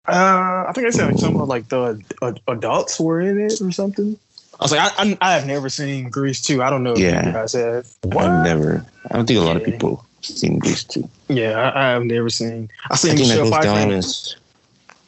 Uh, 0.07 0.65
I 0.67 0.71
think 0.73 0.87
I 0.87 0.89
said 0.89 1.07
like 1.07 1.17
some 1.19 1.39
of 1.39 1.47
like 1.47 1.69
the 1.69 2.01
uh, 2.21 2.33
adults 2.47 2.99
were 2.99 3.21
in 3.21 3.39
it 3.39 3.61
or 3.61 3.71
something. 3.71 4.17
I 4.59 4.63
was 4.63 4.71
like, 4.71 4.81
I, 4.99 5.03
I, 5.03 5.17
I 5.21 5.33
have 5.33 5.47
never 5.47 5.69
seen 5.69 6.09
Grease 6.09 6.41
2. 6.41 6.61
I 6.61 6.69
don't 6.69 6.83
know 6.83 6.93
if 6.93 6.99
Yeah. 6.99 7.25
you 7.25 7.31
guys 7.31 7.53
have. 7.53 7.87
I've 8.11 8.43
never. 8.43 8.85
I 9.09 9.15
don't 9.15 9.25
think 9.25 9.39
a 9.39 9.43
lot 9.43 9.55
of 9.55 9.61
Yeah. 9.65 9.71
people 9.71 10.05
seen 10.21 10.59
Grease 10.59 10.83
two. 10.83 11.09
Yeah, 11.29 11.59
I, 11.59 11.87
I 11.87 11.89
have 11.91 12.03
never 12.05 12.29
seen. 12.29 12.69
I 12.89 12.93
I 12.93 12.95
seen 12.95 13.15
think 13.17 13.27
that 13.27 13.33
Michelle 13.39 13.49
goes 13.51 13.63
down 13.63 13.77
Pfeiffer. 13.77 13.93
as 13.97 14.35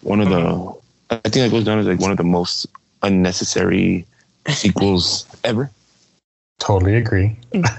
one 0.02 0.22
of 0.22 0.30
the. 0.30 0.74
I 1.12 1.16
think 1.30 1.34
that 1.36 1.52
goes 1.52 1.64
down 1.66 1.80
as 1.80 1.86
like 1.88 2.00
one 2.00 2.12
of 2.12 2.18
the 2.18 2.24
most 2.24 2.66
unnecessary 3.04 4.06
sequels 4.50 5.26
ever. 5.44 5.70
Totally 6.60 6.96
agree. 6.96 7.36
I, 7.54 7.70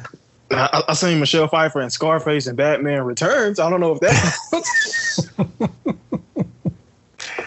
I, 0.51 0.83
I 0.89 0.95
seen 0.95 1.19
Michelle 1.19 1.49
Pfeiffer 1.49 1.81
and 1.81 1.93
Scarface 1.93 2.47
and 2.47 2.57
Batman 2.57 3.03
Returns. 3.05 3.59
I 3.59 3.69
don't 3.71 3.81
know 3.81 3.93
if 3.93 4.01
that. 4.01 5.61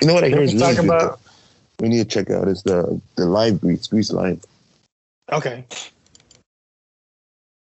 You 0.02 0.08
know 0.08 0.14
what 0.14 0.24
I 0.24 0.30
hear 0.30 0.41
is 0.41 0.54
really 0.54 0.66
Talk 0.76 0.76
good, 0.78 0.86
about- 0.86 1.20
We 1.80 1.89
need 1.89 2.00
to 2.00 2.06
check 2.06 2.30
out 2.30 2.47
is 2.47 2.64
the 2.64 3.00
the 3.16 3.26
live 3.26 3.62
Grease 3.62 3.88
Grease 3.88 4.12
live. 4.12 4.43
okay. 5.32 5.64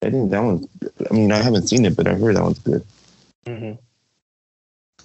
I 0.05 0.11
think 0.11 0.31
that 0.31 0.41
one's. 0.43 0.67
I 1.11 1.15
mean, 1.15 1.31
I 1.31 1.41
haven't 1.41 1.69
seen 1.69 1.85
it, 1.87 1.97
but 1.97 2.07
I 2.09 2.15
heard 2.15 2.35
that 2.37 2.43
one's 2.43 2.59
good. 2.59 2.85
hmm 3.47 3.73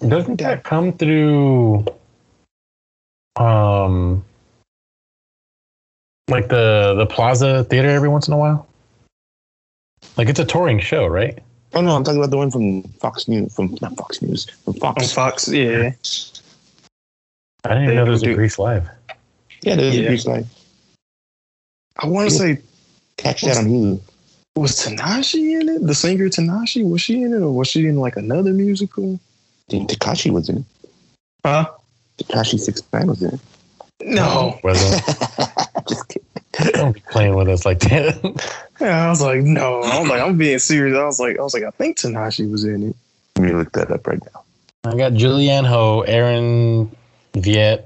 Doesn't 0.06 0.36
that 0.40 0.64
come 0.64 0.92
through 0.92 1.86
um 3.36 4.24
like 6.28 6.48
the 6.48 6.94
the 6.98 7.06
Plaza 7.06 7.64
Theater 7.64 7.88
every 7.88 8.08
once 8.08 8.26
in 8.28 8.34
a 8.34 8.38
while? 8.38 8.66
Like 10.16 10.28
it's 10.28 10.40
a 10.40 10.44
touring 10.44 10.80
show, 10.80 11.06
right? 11.06 11.38
Oh 11.74 11.80
no, 11.80 11.94
I'm 11.94 12.02
talking 12.04 12.18
about 12.20 12.30
the 12.30 12.36
one 12.36 12.50
from 12.50 12.82
Fox 13.00 13.28
News, 13.28 13.54
from 13.54 13.76
not 13.80 13.96
Fox 13.96 14.20
News, 14.20 14.46
from 14.64 14.74
On 14.74 14.80
Fox. 14.80 15.12
Fox, 15.12 15.48
yeah. 15.48 15.92
I 17.68 17.74
didn't 17.74 17.84
even 17.84 17.88
They 17.90 17.94
know 17.96 18.04
there 18.04 18.12
was 18.12 18.22
a 18.22 18.26
do- 18.26 18.34
Grease 18.34 18.58
Live. 18.58 18.88
Yeah, 19.62 19.76
there's 19.76 19.96
Yeah. 19.96 20.02
a 20.04 20.06
Grease 20.08 20.26
live. 20.26 20.46
I 21.98 22.06
want 22.06 22.30
to 22.30 22.34
say, 22.36 22.58
Catch 23.16 23.42
that 23.42 23.56
on 23.56 23.64
Hulu. 23.66 24.00
was 24.56 24.72
Tinashe 24.84 25.60
in 25.60 25.68
it? 25.68 25.86
The 25.86 25.94
singer 25.94 26.28
Tinashe? 26.28 26.88
Was 26.88 27.00
she 27.00 27.22
in 27.22 27.32
it 27.32 27.40
or 27.42 27.50
was 27.52 27.66
she 27.68 27.86
in 27.86 27.96
like 27.96 28.16
another 28.16 28.52
musical? 28.52 29.14
I 29.68 29.70
think 29.72 29.90
Tekashi 29.90 30.30
was 30.30 30.48
in 30.48 30.58
it. 30.58 30.64
Huh? 31.44 31.68
Tekashi 32.18 32.58
Six 32.60 32.82
Nine 32.92 33.08
was 33.08 33.22
in 33.22 33.34
it. 33.34 33.40
No. 34.04 34.58
Wasn't 34.62 35.02
Just 35.88 36.08
kidding. 36.08 36.72
don't 36.72 36.92
be 36.92 37.02
playing 37.10 37.34
with 37.34 37.48
us 37.48 37.66
like 37.66 37.80
that. 37.80 38.16
Yeah, 38.80 39.06
I 39.06 39.08
was 39.10 39.20
like, 39.20 39.40
no. 39.42 39.82
I 39.82 39.98
was 40.00 40.08
like, 40.08 40.20
I'm 40.22 40.38
being 40.38 40.60
serious. 40.60 40.96
I 40.96 41.04
was 41.04 41.18
like, 41.18 41.36
I 41.38 41.42
was 41.42 41.52
like, 41.52 41.64
I 41.64 41.70
think 41.70 41.98
Tinashe 41.98 42.48
was 42.48 42.62
in 42.64 42.90
it. 42.90 42.96
Let 43.36 43.44
me 43.44 43.52
look 43.52 43.72
that 43.72 43.90
up 43.90 44.06
right 44.06 44.20
now. 44.32 44.44
I 44.92 44.96
got 44.96 45.12
Julianne 45.14 45.66
Hough, 45.66 46.04
Aaron 46.06 46.94
Tveit, 47.42 47.82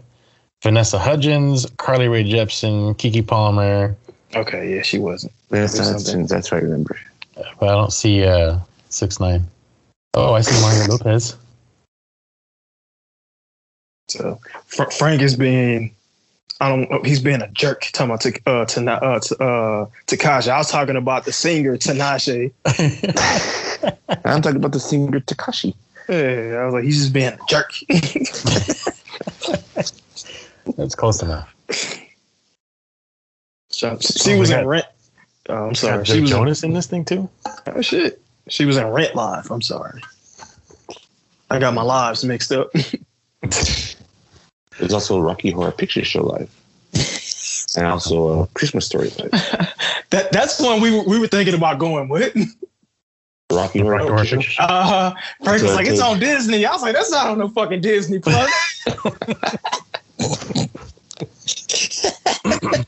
Vanessa 0.63 0.99
Hudgens, 0.99 1.67
Carly 1.77 2.09
Rae 2.09 2.25
Jepsen, 2.25 2.95
Keke 2.97 3.27
Palmer, 3.27 3.97
Okay, 4.35 4.75
yeah, 4.77 4.83
she 4.83 4.99
wasn't. 4.99 5.33
Vanessa 5.51 5.85
Hudgens, 5.85 6.31
that's 6.31 6.53
right. 6.53 6.63
I 6.63 6.65
remember. 6.65 6.99
but 7.35 7.69
I 7.69 7.73
don't 7.73 7.93
see 7.93 8.25
uh 8.25 8.59
six 8.89 9.21
nine. 9.21 9.45
Oh, 10.15 10.35
I 10.35 10.41
see 10.41 10.61
Mario 10.61 10.87
Lopez. 10.87 11.37
So 14.09 14.39
Fr- 14.67 14.91
Frank 14.91 15.23
is 15.23 15.37
being, 15.37 15.95
I 16.61 16.69
don't, 16.69 17.07
he's 17.07 17.21
being 17.21 17.41
a 17.41 17.49
jerk. 17.49 17.89
Talking 17.93 18.11
about 18.11 18.21
to, 18.23 18.41
uh, 18.47 18.65
to, 18.67 18.91
uh, 18.91 19.21
to, 19.21 19.43
uh, 19.43 19.87
Tekashi. 20.07 20.49
I 20.49 20.59
was 20.59 20.71
talking 20.71 20.97
about 20.97 21.25
the 21.25 21.33
singer 21.33 21.79
Tinashe. 21.79 22.53
I'm 24.25 24.43
talking 24.43 24.57
about 24.57 24.73
the 24.73 24.81
singer 24.81 25.21
Tekashi. 25.21 25.75
Yeah, 26.11 26.59
I 26.61 26.65
was 26.67 26.75
like, 26.75 26.85
he's 26.85 26.99
just 26.99 27.13
being 27.15 27.33
a 27.33 27.39
jerk. 27.49 27.73
That's 30.77 30.95
close 30.95 31.23
enough. 31.23 31.55
so, 33.71 33.91
oh 33.91 33.99
she 34.01 34.33
Oh, 34.35 34.39
was 34.39 34.51
in 34.51 34.67
Rent. 34.67 34.87
Oh, 35.49 35.67
I'm 35.69 35.75
sorry. 35.75 35.99
Got 35.99 36.07
She 36.07 36.13
Joe 36.15 36.21
was 36.23 36.31
in, 36.31 36.37
Jonas 36.37 36.63
in 36.63 36.73
this 36.73 36.87
thing 36.87 37.05
too. 37.05 37.29
oh 37.67 37.81
shit. 37.81 38.21
She 38.49 38.65
was 38.65 38.77
in 38.77 38.87
Rent 38.87 39.15
Live. 39.15 39.51
I'm 39.51 39.63
sorry. 39.63 40.01
I 41.51 41.59
got 41.59 41.75
my 41.75 41.83
lives 41.83 42.25
mixed 42.25 42.53
up. 42.53 42.71
There's 43.43 44.93
also 44.93 45.19
a 45.19 45.23
Rocky 45.23 45.51
Horror 45.51 45.71
Picture 45.73 46.05
Show 46.05 46.23
live, 46.23 46.51
and 47.77 47.87
also 47.87 48.43
a 48.43 48.47
Christmas 48.49 48.87
Story 48.87 49.11
live. 49.19 49.31
that 50.11 50.33
that's 50.33 50.59
one 50.61 50.81
we 50.81 50.91
were, 50.97 51.03
we 51.05 51.19
were 51.19 51.27
thinking 51.29 51.55
about 51.55 51.79
going 51.79 52.09
with. 52.09 52.35
Rocky 53.55 53.81
Horror 53.81 53.99
Rocky 53.99 54.09
Horror 54.09 54.21
Picture 54.23 54.37
Picture 54.39 54.63
Uh, 54.63 55.15
Frank 55.43 55.63
was 55.63 55.71
So 55.71 55.77
like, 55.77 55.87
it's 55.87 56.01
on 56.01 56.19
Disney. 56.19 56.67
I 56.67 56.73
was 56.73 56.83
like, 56.83 56.95
that's 56.95 57.11
not 57.11 57.29
on 57.29 57.39
no 57.39 57.49
fucking 57.49 57.81
Disney 57.81 58.19
Plus. 58.19 58.51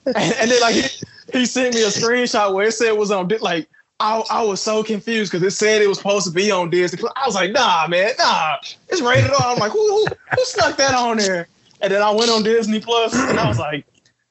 and, 0.07 0.17
and 0.17 0.51
then 0.51 0.61
like 0.61 0.75
he, 0.75 0.89
he 1.33 1.47
sent 1.47 1.75
me 1.75 1.83
a 1.83 1.89
screenshot 1.89 2.53
where 2.53 2.69
it 2.69 2.73
said 2.73 2.89
it 2.89 2.97
was 2.97 3.11
on 3.11 3.29
like 3.41 3.69
I, 4.01 4.23
I 4.31 4.43
was 4.43 4.61
so 4.61 4.83
confused 4.83 5.31
because 5.31 5.47
it 5.47 5.53
said 5.53 5.81
it 5.81 5.87
was 5.87 5.99
supposed 5.99 6.27
to 6.27 6.33
be 6.33 6.51
on 6.51 6.69
Disney. 6.69 6.99
Plus. 6.99 7.13
I 7.17 7.27
was 7.27 7.35
like, 7.35 7.53
nah, 7.53 7.87
man, 7.89 8.11
nah, 8.19 8.57
it's 8.89 9.01
rated 9.01 9.31
R. 9.31 9.37
I'm 9.41 9.59
like, 9.59 9.73
who, 9.73 9.79
who 9.79 10.07
who 10.07 10.45
snuck 10.45 10.77
that 10.77 10.95
on 10.95 11.19
there? 11.19 11.49
And 11.81 11.93
then 11.93 12.03
I 12.03 12.11
went 12.11 12.31
on 12.31 12.43
Disney 12.43 12.81
Plus 12.81 13.15
and 13.15 13.39
I 13.39 13.47
was 13.49 13.59
like, 13.59 13.87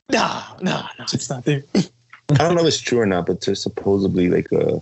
nah, 0.09 0.43
nah, 0.61 0.89
nah, 0.99 1.05
it's 1.13 1.29
not 1.29 1.45
there. 1.45 1.63
I 1.75 2.37
don't 2.37 2.55
know 2.55 2.61
if 2.61 2.67
it's 2.67 2.79
true 2.79 2.99
or 2.99 3.05
not, 3.05 3.25
but 3.25 3.41
there's 3.41 3.61
supposedly 3.61 4.29
like 4.29 4.51
a 4.51 4.81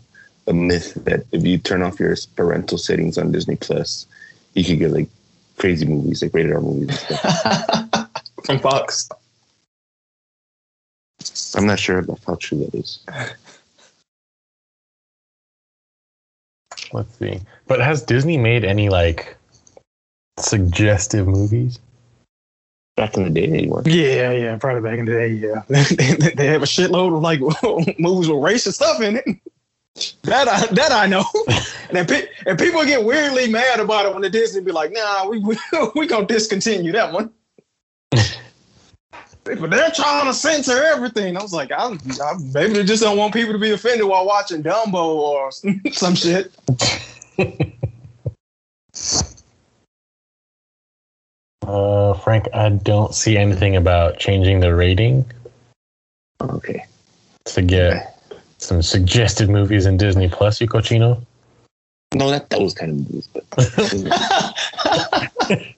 a 0.52 0.54
myth 0.54 0.94
that 1.06 1.26
if 1.32 1.44
you 1.46 1.58
turn 1.58 1.82
off 1.82 2.00
your 2.00 2.16
parental 2.36 2.78
settings 2.78 3.18
on 3.18 3.32
Disney 3.32 3.56
Plus, 3.56 4.06
you 4.54 4.64
could 4.64 4.78
get 4.80 4.92
like 4.92 5.10
crazy 5.58 5.86
movies, 5.86 6.22
like 6.22 6.34
rated 6.34 6.54
R 6.54 6.62
movies. 6.62 7.04
From 8.46 8.60
Fox. 8.60 9.10
I'm 11.56 11.66
not 11.66 11.80
sure 11.80 12.00
about 12.00 12.20
how 12.28 12.36
true 12.36 12.60
that 12.60 12.76
is. 12.76 13.00
Let's 16.94 17.18
see. 17.18 17.40
But 17.68 17.80
has 17.80 18.04
Disney 18.04 18.38
made 18.38 18.66
any 18.66 18.90
like 18.90 19.38
suggestive 20.38 21.28
movies? 21.28 21.80
Back 22.98 23.16
in 23.16 23.24
the 23.24 23.30
day, 23.30 23.48
they 23.48 23.68
were. 23.68 23.84
Yeah, 23.86 24.32
yeah, 24.32 24.58
probably 24.58 24.82
back 24.82 25.00
in 25.00 25.06
the 25.06 25.14
day, 25.14 25.28
yeah. 25.30 25.64
they, 25.70 26.32
they 26.34 26.48
have 26.48 26.62
a 26.62 26.66
shitload 26.66 27.16
of 27.16 27.22
like 27.22 27.40
movies 28.00 28.28
with 28.28 28.38
racist 28.38 28.74
stuff 28.74 29.02
in 29.02 29.18
it. 29.18 29.26
That 30.24 30.48
I 30.48 30.66
that 30.74 30.92
I 30.92 31.06
know. 31.06 31.26
and, 31.90 32.08
pe- 32.08 32.28
and 32.46 32.58
people 32.58 32.84
get 32.86 33.04
weirdly 33.04 33.50
mad 33.50 33.80
about 33.80 34.06
it 34.06 34.14
when 34.14 34.22
the 34.22 34.30
Disney 34.30 34.62
be 34.62 34.72
like, 34.72 34.92
nah, 34.94 35.28
we 35.28 35.40
we, 35.40 35.58
we 35.96 36.08
gonna 36.08 36.26
discontinue 36.26 36.92
that 36.94 37.12
one. 37.12 37.32
but 38.12 39.70
they're 39.70 39.92
trying 39.92 40.26
to 40.26 40.34
censor 40.34 40.84
everything. 40.84 41.36
I 41.36 41.42
was 41.42 41.54
like, 41.54 41.72
I, 41.72 41.88
I 41.88 42.34
maybe 42.54 42.74
they 42.74 42.84
just 42.84 43.04
don't 43.04 43.18
want 43.18 43.34
people 43.34 43.54
to 43.54 43.60
be 43.60 43.72
offended 43.72 44.08
while 44.08 44.26
watching 44.26 44.64
Dumbo 44.64 44.94
or 44.94 45.52
some 45.52 46.16
shit. 46.16 46.52
Uh, 51.64 52.14
Frank, 52.14 52.48
I 52.54 52.70
don't 52.70 53.14
see 53.14 53.38
anything 53.38 53.76
about 53.76 54.18
changing 54.20 54.62
the 54.62 54.74
rating 54.74 55.26
Okay. 56.42 56.86
to 57.46 57.62
get 57.62 58.11
some 58.62 58.82
suggested 58.82 59.50
movies 59.50 59.86
in 59.86 59.98
Disney 59.98 60.30
Plus. 60.30 60.62
You 60.62 60.68
cochino. 60.68 61.24
No, 62.14 62.30
that 62.30 62.50
those 62.50 62.74
kind 62.74 62.92
of 62.92 62.98
movies, 62.98 63.30
but 63.34 63.46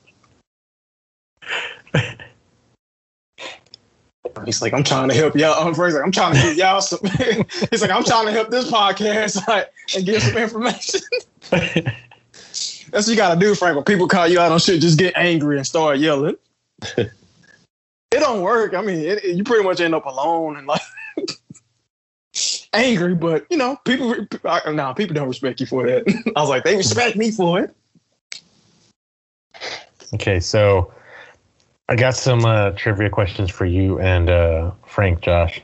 He's 4.45 4.61
like, 4.61 4.73
I'm 4.73 4.83
trying 4.83 5.09
to 5.09 5.15
help 5.15 5.35
y'all. 5.35 5.67
I'm 5.67 5.73
like, 5.73 5.93
I'm 6.03 6.11
trying 6.11 6.33
to 6.35 6.41
get 6.41 6.57
y'all 6.57 6.81
some. 6.81 6.99
He's 7.71 7.81
like, 7.81 7.91
I'm 7.91 8.03
trying 8.03 8.25
to 8.25 8.31
help 8.31 8.49
this 8.49 8.69
podcast 8.69 9.45
like, 9.47 9.71
and 9.95 10.05
give 10.05 10.21
some 10.23 10.37
information. 10.37 11.01
That's 11.49 12.89
what 12.91 13.07
you 13.07 13.15
gotta 13.15 13.39
do, 13.39 13.53
Frank. 13.55 13.75
When 13.75 13.85
people 13.85 14.07
call 14.07 14.27
you 14.27 14.39
out 14.39 14.51
on 14.51 14.59
shit, 14.59 14.81
just 14.81 14.97
get 14.97 15.15
angry 15.17 15.57
and 15.57 15.67
start 15.67 15.99
yelling. 15.99 16.35
it 16.97 17.11
don't 18.11 18.41
work. 18.41 18.73
I 18.73 18.81
mean, 18.81 18.99
it, 18.99 19.23
it- 19.23 19.35
you 19.35 19.43
pretty 19.43 19.63
much 19.63 19.81
end 19.81 19.93
up 19.95 20.05
alone 20.05 20.57
and 20.57 20.67
like 20.67 20.81
angry. 22.73 23.15
But 23.15 23.45
you 23.49 23.57
know, 23.57 23.77
people, 23.85 24.15
I, 24.45 24.71
nah, 24.71 24.93
people 24.93 25.13
don't 25.13 25.27
respect 25.27 25.59
you 25.59 25.65
for 25.65 25.85
that. 25.85 26.03
I 26.35 26.41
was 26.41 26.49
like, 26.49 26.63
they 26.63 26.75
respect 26.75 27.15
me 27.15 27.31
for 27.31 27.59
it. 27.59 27.75
Okay, 30.13 30.39
so 30.39 30.93
I 31.89 31.95
got 31.95 32.15
some 32.15 32.45
uh, 32.45 32.71
trivia 32.71 33.09
questions 33.09 33.49
for 33.49 33.65
you 33.65 33.99
and 33.99 34.29
uh, 34.29 34.71
Frank, 34.85 35.21
Josh, 35.21 35.61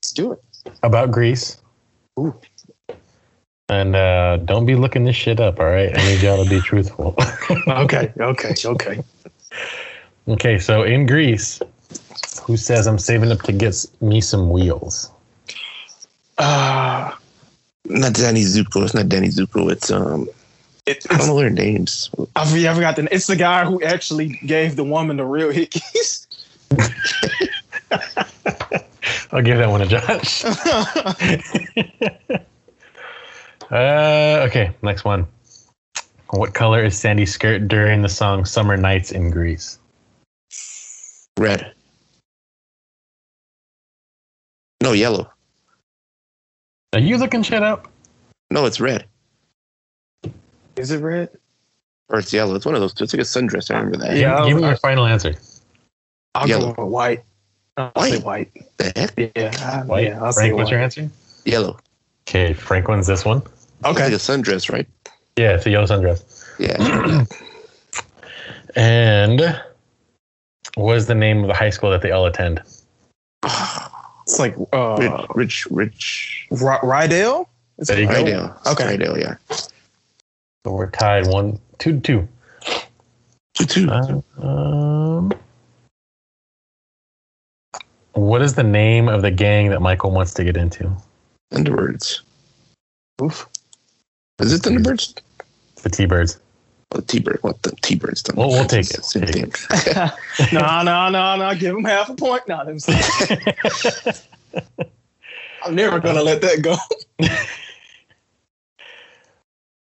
Let's 0.00 0.12
do 0.12 0.32
it. 0.32 0.42
about 0.82 1.10
Grease. 1.10 1.60
Ooh. 2.18 2.34
And 3.68 3.96
uh, 3.96 4.36
don't 4.38 4.66
be 4.66 4.74
looking 4.74 5.04
this 5.04 5.16
shit 5.16 5.40
up, 5.40 5.58
all 5.58 5.66
right? 5.66 5.96
I 5.96 6.04
need 6.04 6.22
y'all 6.22 6.42
to 6.42 6.48
be 6.48 6.60
truthful. 6.60 7.16
Okay, 7.68 8.12
okay, 8.18 8.54
okay. 8.64 9.04
okay, 10.28 10.58
so 10.58 10.82
in 10.82 11.06
Grease, 11.06 11.60
who 12.42 12.56
says 12.56 12.86
I'm 12.86 12.98
saving 12.98 13.30
up 13.30 13.42
to 13.42 13.52
get 13.52 13.84
me 14.00 14.20
some 14.20 14.50
wheels? 14.50 15.10
Uh, 16.38 17.12
Not 17.84 18.14
Danny 18.14 18.42
Zuko. 18.42 18.84
It's 18.84 18.94
not 18.94 19.08
Danny 19.08 19.28
Zuko. 19.28 19.70
It's 19.70 19.90
um. 19.90 20.28
it, 20.86 21.04
I 21.10 21.14
don't 21.14 21.18
it's, 21.18 21.28
know 21.28 21.36
their 21.36 21.50
names. 21.50 22.10
I 22.36 22.46
forget, 22.46 22.72
I 22.72 22.74
forgot 22.74 22.96
the. 22.96 23.14
It's 23.14 23.26
the 23.26 23.36
guy 23.36 23.64
who 23.64 23.82
actually 23.82 24.40
gave 24.46 24.76
the 24.76 24.84
woman 24.84 25.16
the 25.16 25.24
real 25.24 25.52
hickeys. 25.52 26.26
I'll 29.32 29.42
give 29.42 29.58
that 29.58 29.70
one 29.70 29.80
to 29.80 29.86
Josh. 29.86 30.44
uh, 33.70 34.46
okay, 34.48 34.72
next 34.82 35.04
one. 35.04 35.26
What 36.30 36.54
color 36.54 36.84
is 36.84 36.98
Sandy's 36.98 37.32
skirt 37.32 37.68
during 37.68 38.02
the 38.02 38.08
song 38.08 38.44
Summer 38.44 38.76
Nights 38.76 39.12
in 39.12 39.30
Grease? 39.30 39.78
Red. 41.38 41.72
No, 44.82 44.92
yellow. 44.92 45.30
Are 46.92 46.98
you 47.00 47.16
looking 47.16 47.42
shit 47.42 47.62
up? 47.62 47.88
No, 48.50 48.66
it's 48.66 48.80
red. 48.80 49.06
Is 50.76 50.90
it 50.90 50.98
red? 51.02 51.30
Or 52.08 52.18
it's 52.18 52.32
yellow. 52.32 52.54
It's 52.54 52.66
one 52.66 52.74
of 52.74 52.80
those. 52.80 52.92
It's 53.00 53.12
like 53.14 53.20
a 53.20 53.24
sundress. 53.24 53.70
I 53.70 53.78
remember 53.78 53.98
that. 54.06 54.16
Yeah, 54.16 54.46
Give 54.46 54.56
me 54.58 54.62
your 54.64 54.76
final 54.76 55.06
answer. 55.06 55.34
I'll 56.34 56.48
Yellow. 56.48 56.72
go 56.74 56.84
with 56.84 56.92
white. 56.92 57.24
I'll 57.76 57.92
say 58.02 58.18
white. 58.20 58.50
The 58.76 58.92
heck? 58.94 59.32
Yeah, 59.36 59.84
White. 59.84 60.04
yeah, 60.04 60.22
I'll 60.22 60.32
say 60.32 60.42
Frank, 60.42 60.56
what's 60.56 60.66
white. 60.66 60.72
your 60.72 60.80
answer? 60.82 61.10
Yellow. 61.46 61.78
Okay, 62.28 62.52
Frank 62.52 62.88
wins 62.88 63.06
this 63.06 63.24
one. 63.24 63.38
It's 63.38 63.86
Okay. 63.86 64.04
like 64.04 64.12
a 64.12 64.16
sundress, 64.16 64.70
right? 64.70 64.86
Yeah, 65.36 65.54
it's 65.54 65.64
a 65.66 65.70
yellow 65.70 65.86
sundress. 65.86 66.22
Yeah. 66.58 67.24
And 68.74 69.60
what 70.76 70.96
is 70.96 71.06
the 71.06 71.14
name 71.14 71.42
of 71.42 71.48
the 71.48 71.52
high 71.54 71.68
school 71.68 71.90
that 71.90 72.00
they 72.00 72.10
all 72.10 72.24
attend? 72.24 72.62
Ah. 73.42 73.81
It's 74.32 74.38
like 74.38 74.56
uh, 74.72 75.26
rich, 75.34 75.66
rich, 75.66 75.66
rich. 75.70 76.46
Ry- 76.50 76.78
Rydell. 76.78 77.46
Is 77.76 77.88
There 77.88 77.98
it 77.98 78.02
you 78.02 78.06
go. 78.06 78.14
Rydell. 78.14 78.60
It's 78.60 78.70
Okay. 78.70 78.96
Rydell, 78.96 79.20
yeah. 79.20 79.36
So 80.64 80.72
we're 80.72 80.88
tied 80.90 81.26
one, 81.26 81.60
two, 81.78 82.00
to 82.00 82.00
two. 82.00 82.28
Two, 83.54 83.66
two. 83.66 83.90
Uh, 83.90 84.46
um, 84.46 85.32
what 88.14 88.40
is 88.40 88.54
the 88.54 88.62
name 88.62 89.08
of 89.08 89.20
the 89.20 89.30
gang 89.30 89.68
that 89.68 89.82
Michael 89.82 90.10
wants 90.12 90.32
to 90.34 90.44
get 90.44 90.56
into? 90.56 90.90
Thunderbirds. 91.52 92.20
Oof. 93.22 93.46
Is 94.38 94.54
it 94.54 94.62
Thunderbirds? 94.62 95.20
The 95.82 95.90
T-Birds. 97.00 97.04
Oh, 97.04 97.06
T-Bird. 97.06 97.38
What 97.42 97.62
the 97.62 97.70
T-Birds? 97.82 98.22
done. 98.22 98.36
We'll- 98.36 98.50
we'll 98.50 98.64
take 98.66 98.90
it. 98.90 99.04
Same 99.04 99.26
Take 99.26 99.56
thing. 99.56 100.10
no, 100.52 100.82
no, 100.82 101.08
no, 101.08 101.36
no. 101.36 101.54
Give 101.54 101.76
him 101.76 101.84
half 101.84 102.08
a 102.10 102.14
point. 102.14 102.46
No, 102.48 102.64
them 102.64 102.78
I'm 105.64 105.74
never 105.76 106.00
gonna 106.00 106.22
let 106.22 106.40
that 106.42 106.60
go. 106.62 106.76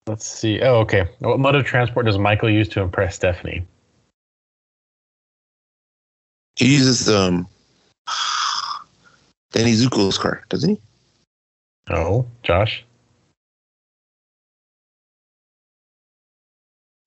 Let's 0.07 0.26
see. 0.26 0.61
Oh, 0.61 0.76
okay. 0.80 1.09
What 1.20 1.38
mode 1.40 1.55
of 1.55 1.64
transport 1.64 2.07
does 2.07 2.18
Michael 2.18 2.50
use 2.50 2.68
to 2.70 2.80
impress 2.82 3.14
Stephanie? 3.16 3.64
He 6.57 6.72
uses 6.74 7.09
um 7.09 7.46
Danny 9.53 9.72
Zuko's 9.72 10.18
car, 10.18 10.44
doesn't 10.50 10.70
he? 10.70 10.80
Oh, 11.90 12.26
Josh. 12.42 12.84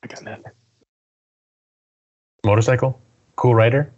I 0.06 0.08
got 0.08 0.24
nothing. 0.24 0.44
Motorcycle. 2.46 3.02
Cool 3.38 3.56
rider. 3.56 3.92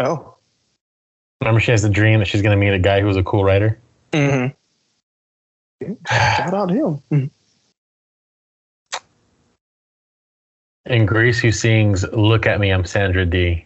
Oh. 0.00 0.34
Remember, 1.40 1.60
she 1.60 1.70
has 1.70 1.82
the 1.82 1.88
dream 1.88 2.18
that 2.18 2.26
she's 2.26 2.42
going 2.42 2.58
to 2.58 2.60
meet 2.60 2.74
a 2.74 2.78
guy 2.78 3.00
who's 3.00 3.16
a 3.16 3.22
cool 3.22 3.44
rider. 3.44 3.78
Mm-hmm. 4.12 4.48
Shout 6.08 6.54
out 6.54 6.70
to 6.70 7.00
him. 7.10 7.30
In 10.86 11.06
Grease, 11.06 11.38
who 11.38 11.52
sings 11.52 12.02
"Look 12.12 12.46
at 12.46 12.58
Me, 12.58 12.70
I'm 12.70 12.84
Sandra 12.84 13.24
Dee." 13.24 13.64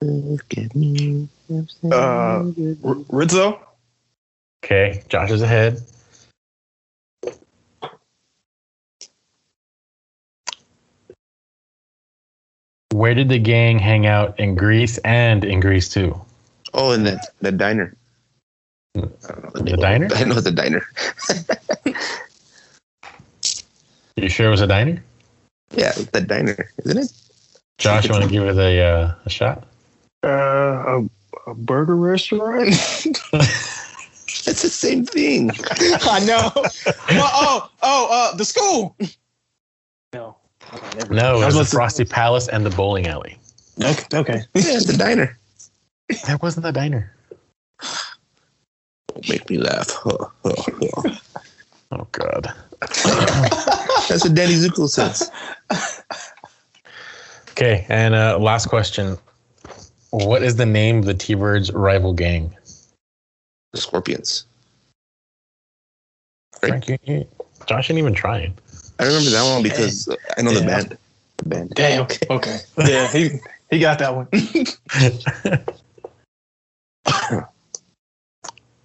Look 0.00 0.56
at 0.56 0.74
me. 0.74 1.28
Uh, 1.92 2.44
R- 2.84 2.96
Rizzo. 3.10 3.60
Okay, 4.64 5.02
Josh 5.08 5.30
is 5.30 5.42
ahead. 5.42 5.82
Where 12.92 13.14
did 13.14 13.28
the 13.28 13.38
gang 13.38 13.78
hang 13.78 14.06
out 14.06 14.38
in 14.38 14.54
Grease 14.54 14.98
and 14.98 15.44
in 15.44 15.60
Grease 15.60 15.88
too? 15.88 16.20
Oh, 16.74 16.92
in 16.92 17.04
the, 17.04 17.20
that 17.40 17.56
diner. 17.56 17.96
I 18.96 19.00
don't 19.00 19.44
know 19.44 19.50
The 19.54 19.62
name 19.62 19.76
diner? 19.76 20.08
I 20.14 20.24
know 20.24 20.40
the 20.40 20.50
a 20.50 20.52
diner. 20.52 20.86
You 24.16 24.28
sure 24.28 24.48
it 24.48 24.50
was 24.50 24.60
a 24.60 24.66
diner? 24.66 25.02
Yeah, 25.74 25.92
the 26.12 26.20
diner, 26.20 26.70
isn't 26.84 26.98
it? 26.98 27.12
Josh, 27.78 28.06
you 28.06 28.12
want 28.12 28.24
to 28.24 28.30
give 28.30 28.44
it 28.44 28.56
a, 28.56 28.82
uh, 28.82 29.14
a 29.24 29.30
shot? 29.30 29.66
Uh, 30.22 30.28
a, 30.28 31.50
a 31.50 31.54
burger 31.54 31.96
restaurant. 31.96 32.74
It's 34.46 34.62
the 34.62 34.68
same 34.68 35.04
thing. 35.04 35.50
I 36.02 36.20
know. 36.24 36.50
well, 36.54 37.30
oh, 37.34 37.70
oh, 37.82 38.08
uh, 38.10 38.36
the 38.36 38.44
school. 38.44 38.96
No. 40.12 40.36
Okay, 40.72 40.98
never 40.98 41.14
No, 41.14 41.36
it 41.40 41.42
I 41.42 41.46
was 41.46 41.54
the 41.54 41.60
listening- 41.60 41.78
Frosty 41.78 42.04
Palace 42.04 42.48
and 42.48 42.64
the 42.64 42.70
bowling 42.70 43.06
alley. 43.06 43.38
Okay. 43.82 44.04
Okay. 44.18 44.40
Yeah, 44.54 44.76
it's 44.76 44.86
the 44.86 44.96
diner. 44.96 45.38
That 46.26 46.42
wasn't 46.42 46.64
the 46.64 46.72
diner. 46.72 47.14
Don't 49.08 49.28
make 49.28 49.48
me 49.50 49.58
laugh. 49.58 49.90
Oh 51.92 52.06
God. 52.12 52.46
That's 52.80 54.22
what 54.24 54.32
Danny 54.34 54.54
Zuko 54.54 54.88
says. 54.88 55.28
Okay, 57.50 57.84
and 57.88 58.14
uh, 58.14 58.38
last 58.38 58.66
question: 58.68 59.18
What 60.10 60.44
is 60.44 60.54
the 60.54 60.66
name 60.66 60.98
of 60.98 61.04
the 61.06 61.14
T-Birds' 61.14 61.72
rival 61.72 62.12
gang? 62.12 62.56
The 63.72 63.80
Scorpions. 63.80 64.46
Right. 66.62 66.68
Frank, 66.84 66.88
you, 66.88 66.98
you, 67.04 67.28
Josh 67.66 67.90
ain't 67.90 67.98
even 67.98 68.14
trying. 68.14 68.56
I 69.00 69.06
remember 69.06 69.30
that 69.30 69.50
one 69.50 69.62
because 69.62 70.14
I 70.36 70.42
know 70.42 70.52
the 70.52 70.60
band. 70.60 70.98
The 71.38 71.48
band. 71.48 71.70
Damn. 71.70 72.02
Okay. 72.02 72.26
Okay. 72.28 72.58
Yeah. 72.76 73.10
He 73.10 73.40
he 73.70 73.78
got 73.78 73.98
that 73.98 74.14
one. 74.14 74.28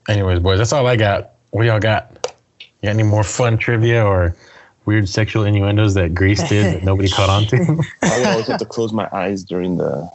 Anyways, 0.07 0.39
boys, 0.39 0.57
that's 0.59 0.71
all 0.71 0.87
I 0.87 0.95
got. 0.95 1.31
What 1.49 1.65
y'all 1.65 1.81
got? 1.81 2.33
You 2.59 2.87
got 2.87 2.91
any 2.91 3.03
more 3.03 3.25
fun 3.25 3.57
trivia 3.57 4.05
or 4.05 4.37
weird 4.85 5.09
sexual 5.09 5.43
innuendos 5.43 5.95
that 5.95 6.13
Grease 6.13 6.47
did 6.47 6.75
that 6.75 6.83
nobody 6.85 7.09
caught 7.09 7.29
on 7.29 7.45
to? 7.47 7.57
I 8.03 8.17
would 8.17 8.27
always 8.27 8.47
have 8.47 8.59
to 8.59 8.65
close 8.73 8.93
my 8.93 9.09
eyes 9.11 9.43
during 9.43 9.75
the 9.75 10.09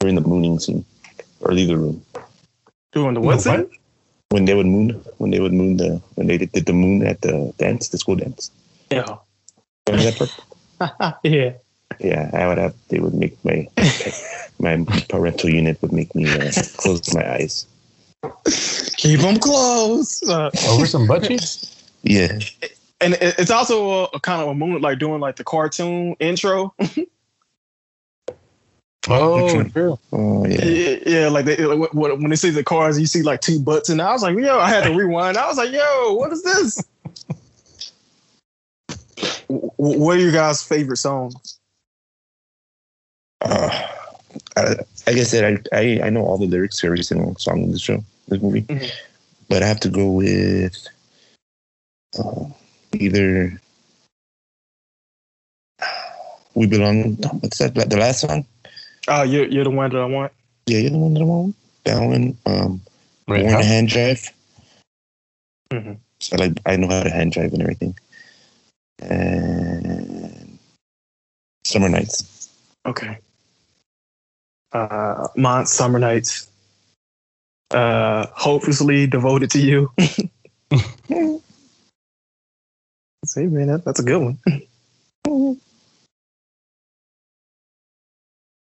during 0.00 0.16
the 0.16 0.22
mooning 0.22 0.58
scene 0.58 0.84
or 1.40 1.52
leave 1.52 1.68
the 1.68 1.76
room. 1.76 2.04
Doing 2.90 3.14
the 3.14 3.20
what? 3.20 3.46
What? 3.46 3.70
When 4.30 4.44
they 4.44 4.54
would 4.54 4.66
moon, 4.66 4.90
when 5.18 5.30
they 5.30 5.38
would 5.38 5.52
moon 5.52 5.76
the 5.76 6.02
when 6.16 6.26
they 6.26 6.36
did 6.36 6.66
the 6.66 6.72
moon 6.72 7.06
at 7.06 7.20
the 7.20 7.54
dance, 7.58 7.90
the 7.90 7.98
school 7.98 8.16
dance. 8.16 8.50
Yeah. 8.90 9.18
Remember 9.88 10.28
yeah. 11.22 11.52
Yeah, 12.00 12.30
I 12.34 12.46
would 12.46 12.58
have. 12.58 12.74
They 12.88 12.98
would 12.98 13.14
make 13.14 13.42
my 13.44 13.68
my 14.58 14.84
parental 15.08 15.48
unit 15.48 15.80
would 15.80 15.92
make 15.92 16.14
me 16.14 16.28
uh, 16.28 16.52
close 16.76 17.14
my 17.14 17.34
eyes. 17.34 17.66
Keep 18.96 19.20
them 19.20 19.38
closed. 19.38 20.28
Uh, 20.28 20.50
Over 20.68 20.86
some 20.86 21.06
butt 21.06 21.24
cheeks? 21.24 21.72
Yeah, 22.02 22.38
and 23.00 23.16
it's 23.20 23.50
also 23.50 23.90
a, 23.90 24.04
a 24.14 24.20
kind 24.20 24.42
of 24.42 24.48
a 24.48 24.54
moment 24.54 24.82
like 24.82 24.98
doing 24.98 25.20
like 25.20 25.36
the 25.36 25.44
cartoon 25.44 26.16
intro. 26.20 26.74
Oh, 29.08 29.62
true. 29.68 29.96
oh 30.12 30.46
yeah. 30.46 30.64
yeah, 30.64 30.98
yeah, 31.06 31.28
like 31.28 31.44
they, 31.44 31.56
like, 31.58 31.94
when 31.94 32.20
when 32.20 32.28
they 32.28 32.34
see 32.34 32.50
the 32.50 32.64
cars, 32.64 32.98
you 32.98 33.06
see 33.06 33.22
like 33.22 33.40
two 33.40 33.60
butts, 33.60 33.88
and 33.88 34.02
I 34.02 34.10
was 34.10 34.22
like, 34.22 34.36
yo, 34.36 34.58
I 34.58 34.68
had 34.68 34.82
to 34.82 34.92
rewind. 34.92 35.36
I 35.36 35.46
was 35.46 35.56
like, 35.56 35.70
yo, 35.70 36.14
what 36.14 36.32
is 36.32 36.42
this? 36.42 36.84
W- 39.48 39.70
What 39.76 40.16
are 40.16 40.20
your 40.20 40.32
guys' 40.32 40.62
favorite 40.62 40.96
songs? 40.98 41.58
Uh, 43.42 43.70
uh, 44.56 44.74
like 45.06 45.16
I 45.16 45.22
said, 45.22 45.62
I, 45.72 45.76
I 45.78 46.00
I 46.06 46.10
know 46.10 46.22
all 46.24 46.38
the 46.38 46.46
lyrics 46.46 46.78
to 46.80 46.86
every 46.86 47.02
single 47.02 47.34
song 47.36 47.62
in 47.62 47.70
the 47.72 47.78
show, 47.78 48.02
this 48.28 48.40
movie, 48.42 48.62
Mhm. 48.62 48.90
but 49.48 49.62
I 49.62 49.66
have 49.66 49.80
to 49.80 49.88
go 49.88 50.10
with 50.10 50.74
uh, 52.18 52.44
either 52.94 53.60
"We 56.54 56.66
Belong." 56.66 57.16
no, 57.20 57.28
What's 57.40 57.58
that? 57.58 57.74
The 57.74 57.96
last 57.96 58.20
song? 58.20 58.44
Oh, 59.08 59.22
you're 59.22 59.46
you're 59.46 59.64
the 59.64 59.70
one 59.70 59.90
that 59.90 59.98
I 60.00 60.06
want. 60.06 60.32
Yeah, 60.66 60.78
you're 60.78 60.90
the 60.90 60.98
one 60.98 61.14
that 61.14 61.20
I 61.20 61.24
want. 61.24 61.56
That 61.84 62.00
one. 62.02 62.36
Um, 62.46 62.80
Red 63.28 63.42
Born 63.42 63.58
to 63.58 63.64
hand 63.64 63.88
jive. 63.88 64.32
Mm-hmm. 65.72 65.92
So 66.20 66.36
like 66.36 66.52
I 66.66 66.76
know 66.76 66.88
how 66.88 67.02
to 67.02 67.10
hand 67.10 67.32
jive 67.32 67.52
and 67.52 67.62
everything. 67.62 67.94
And 69.00 70.58
summer 71.64 71.88
nights. 71.88 72.50
Okay. 72.84 73.18
Uh, 74.72 75.28
Mont 75.36 75.68
Summer 75.68 75.98
Nights. 75.98 76.48
Uh, 77.70 78.26
hopelessly 78.32 79.06
devoted 79.06 79.50
to 79.50 79.58
you. 79.58 79.90
See, 83.26 83.46
man, 83.46 83.66
that, 83.68 83.84
that's 83.84 84.00
a 84.00 84.04
good 84.04 84.22
one. 84.22 84.38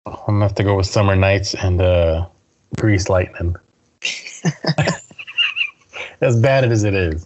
I'm 0.06 0.38
gonna 0.38 0.46
have 0.46 0.56
to 0.56 0.64
go 0.64 0.76
with 0.78 0.86
Summer 0.86 1.16
Nights 1.16 1.56
and 1.56 1.82
uh, 1.82 2.28
Grease 2.78 3.10
Lightning. 3.10 3.56
as 6.22 6.40
bad 6.40 6.72
as 6.72 6.84
it 6.84 6.94
is. 6.94 7.26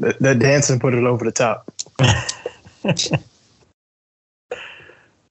That, 0.00 0.16
that 0.20 0.38
dancing 0.38 0.78
put 0.80 0.94
it 0.94 1.04
over 1.04 1.24
the 1.24 1.32
top. 1.32 1.70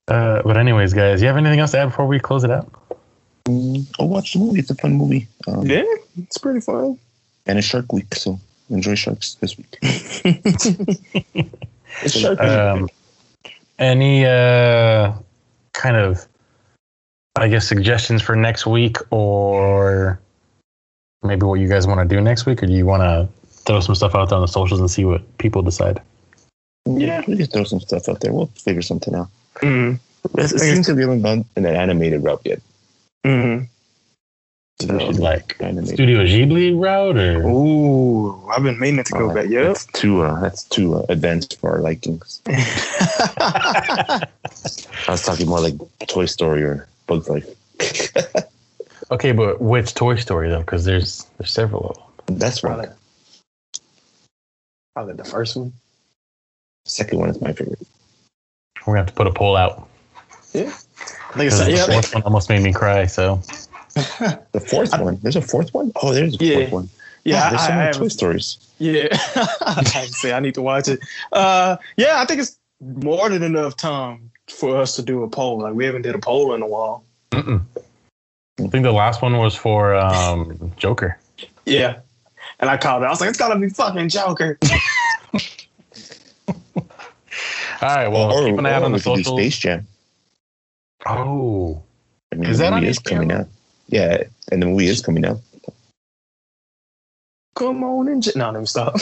Uh, 0.08 0.42
but 0.44 0.58
anyways, 0.58 0.94
guys, 0.94 1.22
you 1.22 1.28
have 1.28 1.38
anything 1.38 1.60
else 1.60 1.72
to 1.72 1.78
add 1.78 1.86
before 1.86 2.06
we 2.06 2.20
close 2.20 2.44
it 2.44 2.52
out? 2.52 2.70
Oh, 3.48 3.86
watch 4.06 4.34
the 4.34 4.40
movie. 4.40 4.60
It's 4.60 4.70
a 4.70 4.76
fun 4.76 4.96
movie. 4.96 5.28
Um, 5.48 5.66
Yeah, 5.66 5.84
it's 6.18 6.38
pretty 6.38 6.60
fun. 6.60 7.00
And 7.46 7.58
it's 7.58 7.68
Shark 7.68 7.92
Week, 7.92 8.14
so 8.16 8.40
enjoy 8.70 8.96
sharks 8.96 9.36
this 9.36 9.58
week. 9.58 9.78
It's 12.02 12.18
Shark 12.18 12.40
Week. 12.40 12.50
Um, 12.50 12.90
any 13.78 14.26
uh, 14.26 15.14
kind 15.74 15.96
of, 15.96 16.28
I 17.36 17.48
guess, 17.48 17.68
suggestions 17.68 18.22
for 18.22 18.36
next 18.36 18.66
week, 18.66 18.98
or 19.12 20.20
maybe 21.22 21.46
what 21.46 21.60
you 21.60 21.68
guys 21.68 21.86
want 21.86 22.00
to 22.00 22.16
do 22.16 22.20
next 22.20 22.46
week, 22.48 22.64
or 22.64 22.66
do 22.66 22.74
you 22.74 22.86
want 22.86 23.04
to 23.04 23.30
throw 23.66 23.80
some 23.80 23.96
stuff 23.96 24.16
out 24.16 24.30
there 24.30 24.36
on 24.38 24.42
the 24.42 24.48
socials 24.48 24.80
and 24.80 24.90
see 24.90 25.06
what 25.06 25.22
people 25.38 25.62
decide? 25.62 26.02
Yeah, 26.86 27.22
we 27.28 27.38
can 27.38 27.46
throw 27.48 27.64
some 27.64 27.80
stuff 27.80 28.10
out 28.10 28.20
there. 28.22 28.34
We'll 28.34 28.48
figure 28.48 28.82
something 28.82 29.16
out. 29.16 29.30
Mhm. 29.62 30.00
It 30.38 30.48
seems 30.50 30.88
like 30.88 30.96
we 30.96 31.02
haven't 31.04 31.22
gone 31.22 31.46
in 31.56 31.66
an 31.66 31.76
animated 31.76 32.24
route 32.24 32.42
yet. 32.46 32.62
Mhm. 33.26 33.68
So 34.82 34.94
we 34.94 35.00
should 35.06 35.20
like 35.20 35.56
Animated. 35.62 35.94
Studio 35.96 36.24
Ghibli 36.26 36.78
route, 36.78 37.16
or 37.18 37.44
Ooh, 37.48 38.50
I've 38.50 38.64
been 38.64 38.80
meaning 38.80 39.04
to 39.06 39.14
go 39.14 39.30
Uh, 39.30 39.34
back. 39.34 39.48
Yep. 39.50 39.66
That's 39.68 39.86
too 39.86 40.22
uh, 40.24 40.40
that's 40.42 40.64
too 40.64 40.96
uh, 40.96 41.06
advanced 41.10 41.58
for 41.60 41.72
our 41.72 41.80
likings. 41.80 42.42
I 42.48 44.28
was 45.08 45.24
talking 45.24 45.48
more 45.48 45.60
like 45.62 45.76
Toy 46.08 46.26
Story 46.26 46.64
or 46.64 46.88
Bugs 47.08 47.30
Life. 47.30 47.46
okay, 49.12 49.32
but 49.32 49.62
which 49.62 49.94
Toy 49.94 50.16
Story 50.16 50.50
though? 50.50 50.60
Because 50.62 50.86
there's 50.86 51.26
there's 51.38 51.52
several 51.52 51.90
of 51.90 51.96
them. 52.28 52.38
That's 52.40 52.62
Probably, 52.62 52.88
right. 52.88 52.96
Probably 54.94 55.14
the 55.14 55.24
first 55.24 55.56
one. 55.56 55.74
Second 56.86 57.20
one 57.20 57.30
is 57.30 57.42
my 57.42 57.54
favorite. 57.54 57.80
We're 58.86 58.94
gonna 58.94 59.00
have 59.00 59.08
to 59.08 59.14
put 59.14 59.28
a 59.28 59.32
poll 59.32 59.56
out. 59.56 59.88
Yeah, 60.54 60.64
Like 60.66 60.72
I 60.72 60.74
think 60.74 61.34
Because 61.36 61.60
it's 61.62 61.66
the 61.70 61.72
yeah. 61.78 61.86
fourth 61.86 62.14
one 62.14 62.24
almost 62.24 62.50
made 62.50 62.62
me 62.62 62.74
cry. 62.74 63.06
So 63.06 63.36
The 63.96 64.66
fourth 64.70 64.98
one. 65.00 65.18
There's 65.22 65.36
a 65.36 65.42
fourth 65.42 65.74
one. 65.74 65.92
Oh, 66.02 66.14
there's 66.14 66.40
a 66.40 66.44
Yeah. 66.44 66.56
fourth 66.60 66.72
one. 66.72 66.90
Yeah, 67.24 67.50
there's 67.52 67.62
I, 67.62 67.68
so 67.68 67.72
I 67.74 67.76
many 67.78 67.88
have- 67.88 67.96
Toy 67.98 68.08
Stories. 68.10 68.58
Yeah, 68.80 69.08
I 69.66 69.82
have 69.94 70.08
to 70.08 70.14
say 70.14 70.34
I 70.34 70.40
need 70.42 70.56
to 70.56 70.62
watch 70.62 70.90
it. 70.90 71.00
Uh, 71.32 71.78
yeah, 71.96 72.20
I 72.22 72.26
think 72.26 72.42
it's 72.42 72.58
more 72.82 73.30
than 73.30 73.44
enough 73.44 73.78
time 73.78 74.30
for 74.50 74.76
us 74.76 74.96
to 74.98 75.02
do 75.02 75.24
a 75.24 75.30
poll. 75.30 75.60
Like 75.60 75.74
we 75.74 75.86
haven't 75.86 76.02
did 76.02 76.16
a 76.16 76.20
poll 76.20 76.54
in 76.54 76.62
a 76.62 76.68
while. 76.68 77.06
Mm-mm. 77.32 77.62
I 78.60 78.68
think 78.68 78.84
the 78.84 78.92
last 78.92 79.22
one 79.22 79.38
was 79.38 79.56
for 79.56 79.96
um, 79.96 80.72
Joker. 80.76 81.18
Yeah, 81.66 82.00
and 82.64 82.70
I 82.70 82.78
called 82.78 83.04
it. 83.04 83.08
I 83.08 83.10
was 83.10 83.20
like, 83.20 83.30
it's 83.30 83.38
gotta 83.38 83.60
be 83.60 83.68
fucking 83.68 84.08
Joker. 84.08 84.58
All 87.82 87.90
right, 87.90 88.08
well, 88.08 88.32
or 88.32 88.46
keep 88.46 88.58
an 88.58 88.66
eye 88.66 88.72
out 88.72 88.84
or 88.84 88.86
on 88.86 88.92
the 88.94 88.96
we 88.96 89.02
could 89.02 89.16
do 89.18 89.24
socials. 89.24 89.40
Space 89.42 89.58
Jam. 89.58 89.88
Oh, 91.06 91.84
I 92.32 92.36
mean, 92.38 92.50
Is 92.50 92.60
the 92.60 92.64
that 92.64 92.74
on 92.74 92.86
is 92.86 93.00
HBO? 93.00 93.10
coming 93.10 93.32
out. 93.34 93.48
Yeah, 93.90 94.24
and 94.50 94.62
the 94.62 94.66
movie 94.66 94.88
is 94.88 95.02
coming 95.02 95.26
out. 95.26 95.40
Come 97.56 97.84
on 97.84 98.08
and 98.08 98.24
j- 98.24 98.32
no, 98.38 98.50
let 98.52 98.62
me 98.62 98.66
stop. 98.66 98.96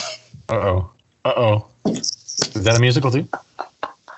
uh 0.48 0.54
oh, 0.54 0.90
uh 1.24 1.32
oh. 1.36 1.68
Is 1.86 2.64
that 2.64 2.76
a 2.76 2.80
musical 2.80 3.12
too? 3.12 3.28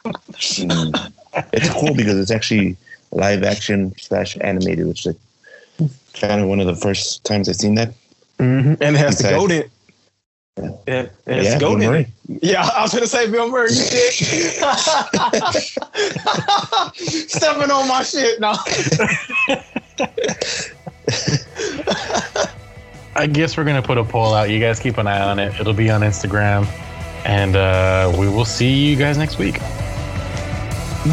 Mm. 0.07 1.12
it's 1.53 1.68
cool 1.68 1.95
because 1.95 2.18
it's 2.18 2.30
actually 2.30 2.78
live 3.12 3.42
action 3.42 3.92
slash 3.99 4.38
animated, 4.40 4.86
which 4.86 5.05
is 5.05 5.14
like 5.80 5.90
kind 6.14 6.40
of 6.40 6.49
one 6.49 6.61
of 6.61 6.66
the 6.66 6.74
first 6.74 7.22
times 7.24 7.47
I've 7.51 7.57
seen 7.57 7.74
that. 7.74 7.92
Mm-hmm. 8.39 8.82
And 8.82 8.97
it 8.97 8.99
has 8.99 9.16
to 9.18 9.22
Besides- 9.24 9.47
go 9.49 9.55
in. 9.55 9.70
Yeah, 10.87 11.09
it 11.26 11.26
has 11.26 11.45
Yeah, 11.47 11.55
to 11.55 11.59
go 11.61 11.72
in. 11.74 11.80
Murray. 11.80 12.07
Yeah, 12.28 12.68
I 12.74 12.82
was 12.82 12.95
gonna 12.95 13.09
say 13.09 13.28
Bill 13.28 13.49
Murray. 13.51 13.72
You 13.72 13.85
did. 13.91 14.12
Stepping 17.28 17.70
on 17.72 17.89
my 17.89 18.05
shit 18.05 18.39
now. 18.41 18.55
I 23.16 23.26
guess 23.28 23.57
we're 23.57 23.64
gonna 23.64 23.82
put 23.82 23.97
a 23.99 24.05
poll 24.05 24.35
out. 24.35 24.51
You 24.51 24.59
guys 24.61 24.78
keep 24.80 24.99
an 24.99 25.07
eye 25.07 25.20
on 25.22 25.39
it. 25.39 25.59
It'll 25.61 25.72
be 25.72 25.89
on 25.91 26.01
Instagram, 26.03 26.66
and 27.24 27.55
uh, 27.57 28.12
we 28.18 28.28
will 28.28 28.45
see 28.45 28.72
you 28.72 28.97
guys 28.97 29.16
next 29.18 29.39
week. 29.39 29.59
He 31.05 31.11